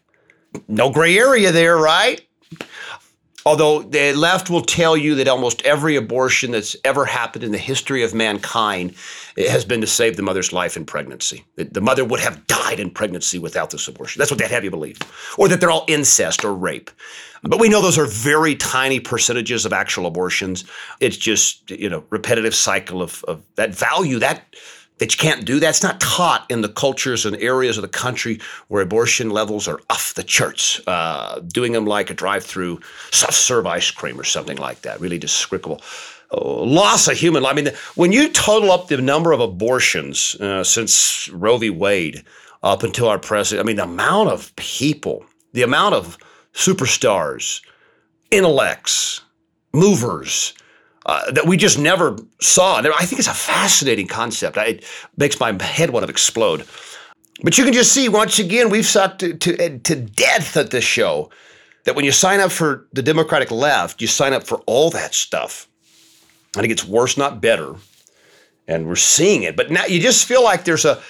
No 0.67 0.91
gray 0.91 1.17
area 1.17 1.51
there, 1.51 1.77
right? 1.77 2.21
Although 3.45 3.83
the 3.83 4.13
left 4.13 4.49
will 4.49 4.61
tell 4.61 4.95
you 4.95 5.15
that 5.15 5.27
almost 5.27 5.61
every 5.63 5.95
abortion 5.95 6.51
that's 6.51 6.75
ever 6.85 7.05
happened 7.05 7.43
in 7.43 7.51
the 7.51 7.57
history 7.57 8.03
of 8.03 8.13
mankind 8.13 8.95
has 9.37 9.65
been 9.65 9.81
to 9.81 9.87
save 9.87 10.15
the 10.15 10.23
mother's 10.23 10.53
life 10.53 10.77
in 10.77 10.85
pregnancy. 10.85 11.43
The 11.55 11.81
mother 11.81 12.05
would 12.05 12.21
have 12.21 12.47
died 12.47 12.79
in 12.79 12.89
pregnancy 12.89 13.39
without 13.39 13.71
this 13.71 13.87
abortion. 13.87 14.19
That's 14.19 14.31
what 14.31 14.39
they'd 14.39 14.51
have 14.51 14.63
you 14.63 14.71
believe. 14.71 14.99
Or 15.37 15.47
that 15.49 15.59
they're 15.59 15.71
all 15.71 15.85
incest 15.87 16.45
or 16.45 16.53
rape. 16.53 16.89
But 17.43 17.59
we 17.59 17.67
know 17.67 17.81
those 17.81 17.97
are 17.97 18.05
very 18.05 18.55
tiny 18.55 19.01
percentages 19.01 19.65
of 19.65 19.73
actual 19.73 20.05
abortions. 20.05 20.63
It's 21.01 21.17
just, 21.17 21.69
you 21.69 21.89
know, 21.89 22.05
repetitive 22.09 22.55
cycle 22.55 23.01
of, 23.01 23.23
of 23.25 23.43
that 23.55 23.75
value, 23.75 24.19
that 24.19 24.55
that 24.99 25.13
you 25.13 25.17
can't 25.17 25.45
do. 25.45 25.59
That's 25.59 25.83
not 25.83 25.99
taught 25.99 26.45
in 26.49 26.61
the 26.61 26.69
cultures 26.69 27.25
and 27.25 27.35
areas 27.37 27.77
of 27.77 27.81
the 27.81 27.87
country 27.87 28.39
where 28.67 28.81
abortion 28.81 29.29
levels 29.29 29.67
are 29.67 29.79
off 29.89 30.13
the 30.13 30.23
charts. 30.23 30.81
Uh, 30.87 31.39
doing 31.47 31.73
them 31.73 31.85
like 31.85 32.09
a 32.09 32.13
drive-through 32.13 32.79
soft-serve 33.11 33.65
ice 33.65 33.91
cream 33.91 34.19
or 34.19 34.23
something 34.23 34.57
like 34.57 34.81
that. 34.81 34.99
Really 34.99 35.17
despicable. 35.17 35.81
Oh, 36.31 36.63
loss 36.63 37.07
of 37.07 37.17
human 37.17 37.43
life. 37.43 37.53
I 37.53 37.61
mean, 37.61 37.73
when 37.95 38.11
you 38.11 38.29
total 38.29 38.71
up 38.71 38.87
the 38.87 38.97
number 38.97 39.31
of 39.31 39.39
abortions 39.39 40.35
uh, 40.35 40.63
since 40.63 41.29
Roe 41.29 41.57
v. 41.57 41.69
Wade 41.69 42.23
up 42.63 42.83
until 42.83 43.07
our 43.07 43.19
president, 43.19 43.65
I 43.65 43.67
mean, 43.67 43.75
the 43.75 43.83
amount 43.83 44.29
of 44.29 44.55
people, 44.55 45.25
the 45.51 45.63
amount 45.63 45.95
of 45.95 46.17
superstars, 46.53 47.61
intellects, 48.31 49.21
movers, 49.73 50.53
uh, 51.05 51.31
that 51.31 51.45
we 51.45 51.57
just 51.57 51.77
never 51.77 52.17
saw. 52.41 52.77
I 52.77 53.05
think 53.05 53.19
it's 53.19 53.27
a 53.27 53.33
fascinating 53.33 54.07
concept. 54.07 54.57
It 54.57 54.85
makes 55.17 55.39
my 55.39 55.61
head 55.61 55.89
want 55.89 56.05
to 56.05 56.09
explode. 56.09 56.65
But 57.41 57.57
you 57.57 57.63
can 57.63 57.73
just 57.73 57.91
see 57.91 58.09
once 58.09 58.39
again 58.39 58.69
we've 58.69 58.85
sought 58.85 59.19
to, 59.19 59.33
to, 59.33 59.79
to 59.79 59.95
death 59.95 60.55
at 60.55 60.71
this 60.71 60.83
show 60.83 61.29
that 61.83 61.95
when 61.95 62.05
you 62.05 62.11
sign 62.11 62.39
up 62.39 62.51
for 62.51 62.87
the 62.93 63.01
Democratic 63.01 63.51
left, 63.51 64.01
you 64.01 64.07
sign 64.07 64.33
up 64.33 64.43
for 64.43 64.59
all 64.65 64.89
that 64.91 65.13
stuff, 65.13 65.67
and 66.55 66.63
it 66.63 66.69
gets 66.69 66.85
worse, 66.85 67.17
not 67.17 67.41
better. 67.41 67.75
And 68.67 68.87
we're 68.87 68.95
seeing 68.95 69.43
it. 69.43 69.57
But 69.57 69.71
now 69.71 69.85
you 69.85 69.99
just 69.99 70.25
feel 70.25 70.41
like 70.41 70.63
there's 70.63 70.85
a 70.85 71.01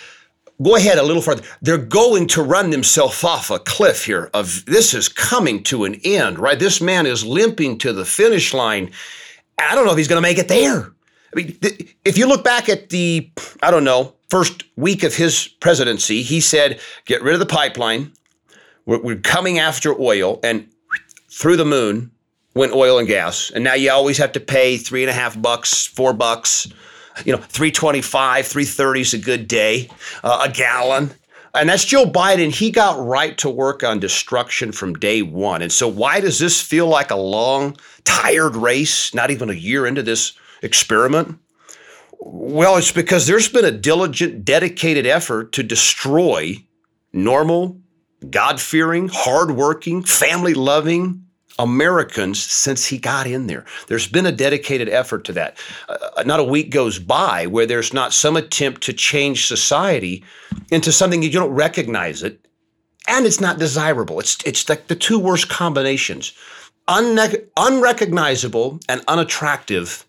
go 0.61 0.75
ahead 0.75 0.97
a 0.97 1.03
little 1.03 1.21
further. 1.21 1.43
They're 1.61 1.77
going 1.77 2.27
to 2.29 2.41
run 2.41 2.69
themselves 2.69 3.23
off 3.23 3.51
a 3.51 3.59
cliff 3.59 4.05
here. 4.05 4.29
Of 4.33 4.65
this 4.65 4.93
is 4.93 5.09
coming 5.09 5.61
to 5.63 5.83
an 5.83 5.99
end, 6.03 6.39
right? 6.39 6.57
This 6.57 6.81
man 6.81 7.05
is 7.05 7.25
limping 7.25 7.77
to 7.79 7.93
the 7.93 8.05
finish 8.05 8.53
line 8.53 8.91
I 9.57 9.75
don't 9.75 9.85
know 9.85 9.91
if 9.91 9.97
he's 9.97 10.07
going 10.07 10.21
to 10.21 10.27
make 10.27 10.37
it 10.37 10.47
there. 10.47 10.91
I 11.33 11.35
mean, 11.35 11.53
th- 11.61 11.95
if 12.05 12.17
you 12.17 12.27
look 12.27 12.43
back 12.43 12.69
at 12.69 12.89
the, 12.89 13.31
I 13.61 13.71
don't 13.71 13.83
know, 13.83 14.13
first 14.29 14.63
week 14.75 15.03
of 15.03 15.15
his 15.15 15.47
presidency, 15.47 16.21
he 16.21 16.41
said, 16.41 16.79
get 17.05 17.21
rid 17.21 17.33
of 17.33 17.39
the 17.39 17.45
pipeline. 17.45 18.11
We're, 18.85 19.01
we're 19.01 19.17
coming 19.17 19.59
after 19.59 19.99
oil. 19.99 20.39
And 20.43 20.67
through 21.29 21.57
the 21.57 21.65
moon 21.65 22.11
went 22.53 22.73
oil 22.73 22.99
and 22.99 23.07
gas. 23.07 23.51
And 23.53 23.63
now 23.63 23.73
you 23.73 23.91
always 23.91 24.17
have 24.17 24.31
to 24.33 24.39
pay 24.39 24.77
three 24.77 25.03
and 25.03 25.09
a 25.09 25.13
half 25.13 25.41
bucks, 25.41 25.87
four 25.87 26.13
bucks, 26.13 26.67
you 27.25 27.31
know, 27.31 27.39
325, 27.39 28.47
330 28.47 29.01
is 29.01 29.13
a 29.13 29.17
good 29.17 29.47
day, 29.47 29.89
uh, 30.23 30.45
a 30.47 30.51
gallon. 30.51 31.11
And 31.55 31.69
that's 31.69 31.85
Joe 31.85 32.05
Biden. 32.05 32.53
He 32.53 32.71
got 32.71 33.05
right 33.05 33.37
to 33.37 33.49
work 33.49 33.83
on 33.83 33.99
destruction 33.99 34.71
from 34.71 34.95
day 34.95 35.21
one. 35.21 35.61
And 35.61 35.71
so, 35.71 35.87
why 35.87 36.19
does 36.19 36.39
this 36.39 36.61
feel 36.61 36.87
like 36.87 37.11
a 37.11 37.15
long, 37.15 37.77
tired 38.03 38.55
race, 38.55 39.13
not 39.13 39.29
even 39.29 39.49
a 39.49 39.53
year 39.53 39.85
into 39.85 40.01
this 40.01 40.33
experiment? 40.63 41.37
Well, 42.19 42.77
it's 42.77 42.91
because 42.91 43.27
there's 43.27 43.49
been 43.49 43.65
a 43.65 43.71
diligent, 43.71 44.45
dedicated 44.45 45.05
effort 45.05 45.51
to 45.53 45.63
destroy 45.63 46.65
normal, 47.11 47.81
God 48.29 48.59
fearing, 48.59 49.09
hardworking, 49.11 50.03
family 50.03 50.53
loving, 50.53 51.22
Americans 51.59 52.41
since 52.41 52.85
he 52.85 52.97
got 52.97 53.27
in 53.27 53.47
there. 53.47 53.65
There's 53.87 54.07
been 54.07 54.25
a 54.25 54.31
dedicated 54.31 54.89
effort 54.89 55.23
to 55.25 55.33
that. 55.33 55.57
Uh, 55.87 56.23
not 56.25 56.39
a 56.39 56.43
week 56.43 56.71
goes 56.71 56.99
by 56.99 57.45
where 57.45 57.65
there's 57.65 57.93
not 57.93 58.13
some 58.13 58.35
attempt 58.35 58.81
to 58.83 58.93
change 58.93 59.47
society 59.47 60.23
into 60.71 60.91
something 60.91 61.21
you 61.21 61.31
don't 61.31 61.51
recognize 61.51 62.23
it, 62.23 62.45
and 63.07 63.25
it's 63.25 63.41
not 63.41 63.59
desirable. 63.59 64.19
It's 64.19 64.37
it's 64.45 64.67
like 64.67 64.87
the 64.87 64.95
two 64.95 65.19
worst 65.19 65.49
combinations: 65.49 66.33
Unne- 66.87 67.47
unrecognizable 67.55 68.79
and 68.89 69.03
unattractive, 69.07 70.05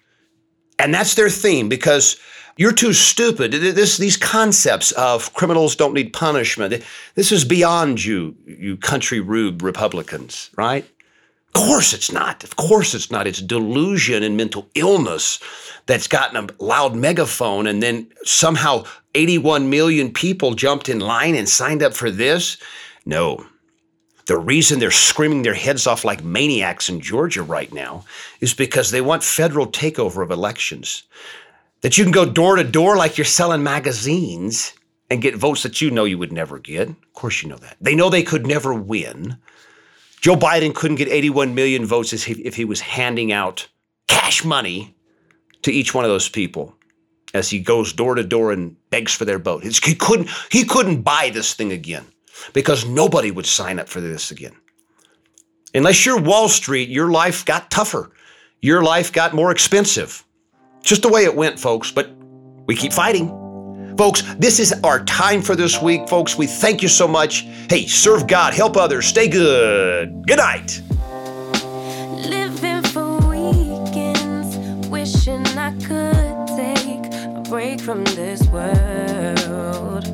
and 0.78 0.94
that's 0.94 1.14
their 1.14 1.30
theme 1.30 1.68
because. 1.68 2.18
You're 2.56 2.70
too 2.70 2.92
stupid. 2.92 3.50
This, 3.50 3.96
these 3.96 4.16
concepts 4.16 4.92
of 4.92 5.34
criminals 5.34 5.74
don't 5.74 5.92
need 5.92 6.12
punishment. 6.12 6.84
This 7.16 7.32
is 7.32 7.44
beyond 7.44 8.04
you, 8.04 8.36
you 8.46 8.76
country 8.76 9.18
rude 9.18 9.60
Republicans, 9.60 10.50
right? 10.56 10.88
Of 11.54 11.62
course 11.62 11.92
it's 11.92 12.10
not. 12.10 12.42
Of 12.42 12.56
course 12.56 12.94
it's 12.94 13.10
not. 13.10 13.26
It's 13.26 13.40
delusion 13.40 14.22
and 14.22 14.36
mental 14.36 14.68
illness 14.74 15.38
that's 15.86 16.08
gotten 16.08 16.36
a 16.36 16.62
loud 16.62 16.96
megaphone 16.96 17.66
and 17.66 17.82
then 17.82 18.08
somehow 18.24 18.84
81 19.14 19.70
million 19.70 20.12
people 20.12 20.54
jumped 20.54 20.88
in 20.88 20.98
line 20.98 21.34
and 21.34 21.48
signed 21.48 21.82
up 21.82 21.94
for 21.94 22.10
this. 22.10 22.56
No. 23.06 23.46
The 24.26 24.38
reason 24.38 24.78
they're 24.78 24.90
screaming 24.90 25.42
their 25.42 25.54
heads 25.54 25.86
off 25.86 26.04
like 26.04 26.24
maniacs 26.24 26.88
in 26.88 27.00
Georgia 27.00 27.42
right 27.42 27.72
now 27.72 28.04
is 28.40 28.54
because 28.54 28.90
they 28.90 29.02
want 29.02 29.22
federal 29.22 29.66
takeover 29.66 30.22
of 30.22 30.30
elections. 30.30 31.04
That 31.82 31.98
you 31.98 32.04
can 32.04 32.12
go 32.12 32.24
door 32.24 32.56
to 32.56 32.64
door 32.64 32.96
like 32.96 33.18
you're 33.18 33.26
selling 33.26 33.62
magazines 33.62 34.72
and 35.10 35.20
get 35.20 35.36
votes 35.36 35.62
that 35.62 35.82
you 35.82 35.90
know 35.90 36.04
you 36.04 36.16
would 36.16 36.32
never 36.32 36.58
get. 36.58 36.88
Of 36.88 37.12
course, 37.12 37.42
you 37.42 37.48
know 37.50 37.58
that. 37.58 37.76
They 37.80 37.94
know 37.94 38.08
they 38.08 38.22
could 38.22 38.46
never 38.46 38.72
win. 38.72 39.36
Joe 40.24 40.36
Biden 40.36 40.74
couldn't 40.74 40.96
get 40.96 41.08
81 41.08 41.54
million 41.54 41.84
votes 41.84 42.14
if 42.14 42.56
he 42.56 42.64
was 42.64 42.80
handing 42.80 43.30
out 43.30 43.68
cash 44.08 44.42
money 44.42 44.96
to 45.60 45.70
each 45.70 45.92
one 45.92 46.02
of 46.02 46.10
those 46.10 46.30
people 46.30 46.74
as 47.34 47.50
he 47.50 47.58
goes 47.58 47.92
door 47.92 48.14
to 48.14 48.24
door 48.24 48.50
and 48.50 48.74
begs 48.88 49.12
for 49.12 49.26
their 49.26 49.38
vote. 49.38 49.64
He 49.64 49.94
couldn't, 49.94 50.30
he 50.50 50.64
couldn't 50.64 51.02
buy 51.02 51.28
this 51.28 51.52
thing 51.52 51.72
again 51.72 52.06
because 52.54 52.86
nobody 52.86 53.30
would 53.30 53.44
sign 53.44 53.78
up 53.78 53.86
for 53.86 54.00
this 54.00 54.30
again. 54.30 54.56
Unless 55.74 56.06
you're 56.06 56.18
Wall 56.18 56.48
Street, 56.48 56.88
your 56.88 57.10
life 57.10 57.44
got 57.44 57.70
tougher. 57.70 58.10
Your 58.62 58.82
life 58.82 59.12
got 59.12 59.34
more 59.34 59.50
expensive. 59.50 60.24
Just 60.82 61.02
the 61.02 61.10
way 61.10 61.24
it 61.24 61.36
went, 61.36 61.60
folks, 61.60 61.90
but 61.90 62.08
we 62.66 62.74
keep 62.74 62.94
fighting. 62.94 63.43
Folks, 63.96 64.22
this 64.34 64.58
is 64.58 64.74
our 64.82 65.04
time 65.04 65.40
for 65.40 65.54
this 65.54 65.80
week. 65.80 66.08
Folks, 66.08 66.36
we 66.36 66.48
thank 66.48 66.82
you 66.82 66.88
so 66.88 67.06
much. 67.06 67.46
Hey, 67.68 67.86
serve 67.86 68.26
God, 68.26 68.52
help 68.52 68.76
others, 68.76 69.06
stay 69.06 69.28
good. 69.28 70.26
Good 70.26 70.38
night. 70.38 70.82
Living 72.10 72.82
for 72.82 73.18
weekends, 73.28 74.56
wishing 74.88 75.46
I 75.56 75.70
could 75.78 76.48
take 76.56 77.06
a 77.12 77.42
break 77.48 77.80
from 77.80 78.02
this 78.16 78.42
world. 78.48 80.04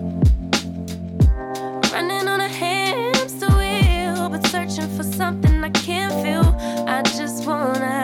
Running 1.91 2.29
on 2.29 2.41
a 2.41 2.49
hamster 2.49 3.49
wheel, 3.49 4.29
but 4.29 4.47
searching 4.49 4.95
for 4.95 5.05
something 5.05 5.65
I 5.65 5.71
can't 5.71 6.13
feel. 6.23 6.55
I 6.87 7.01
just 7.03 7.47
wanna. 7.47 8.00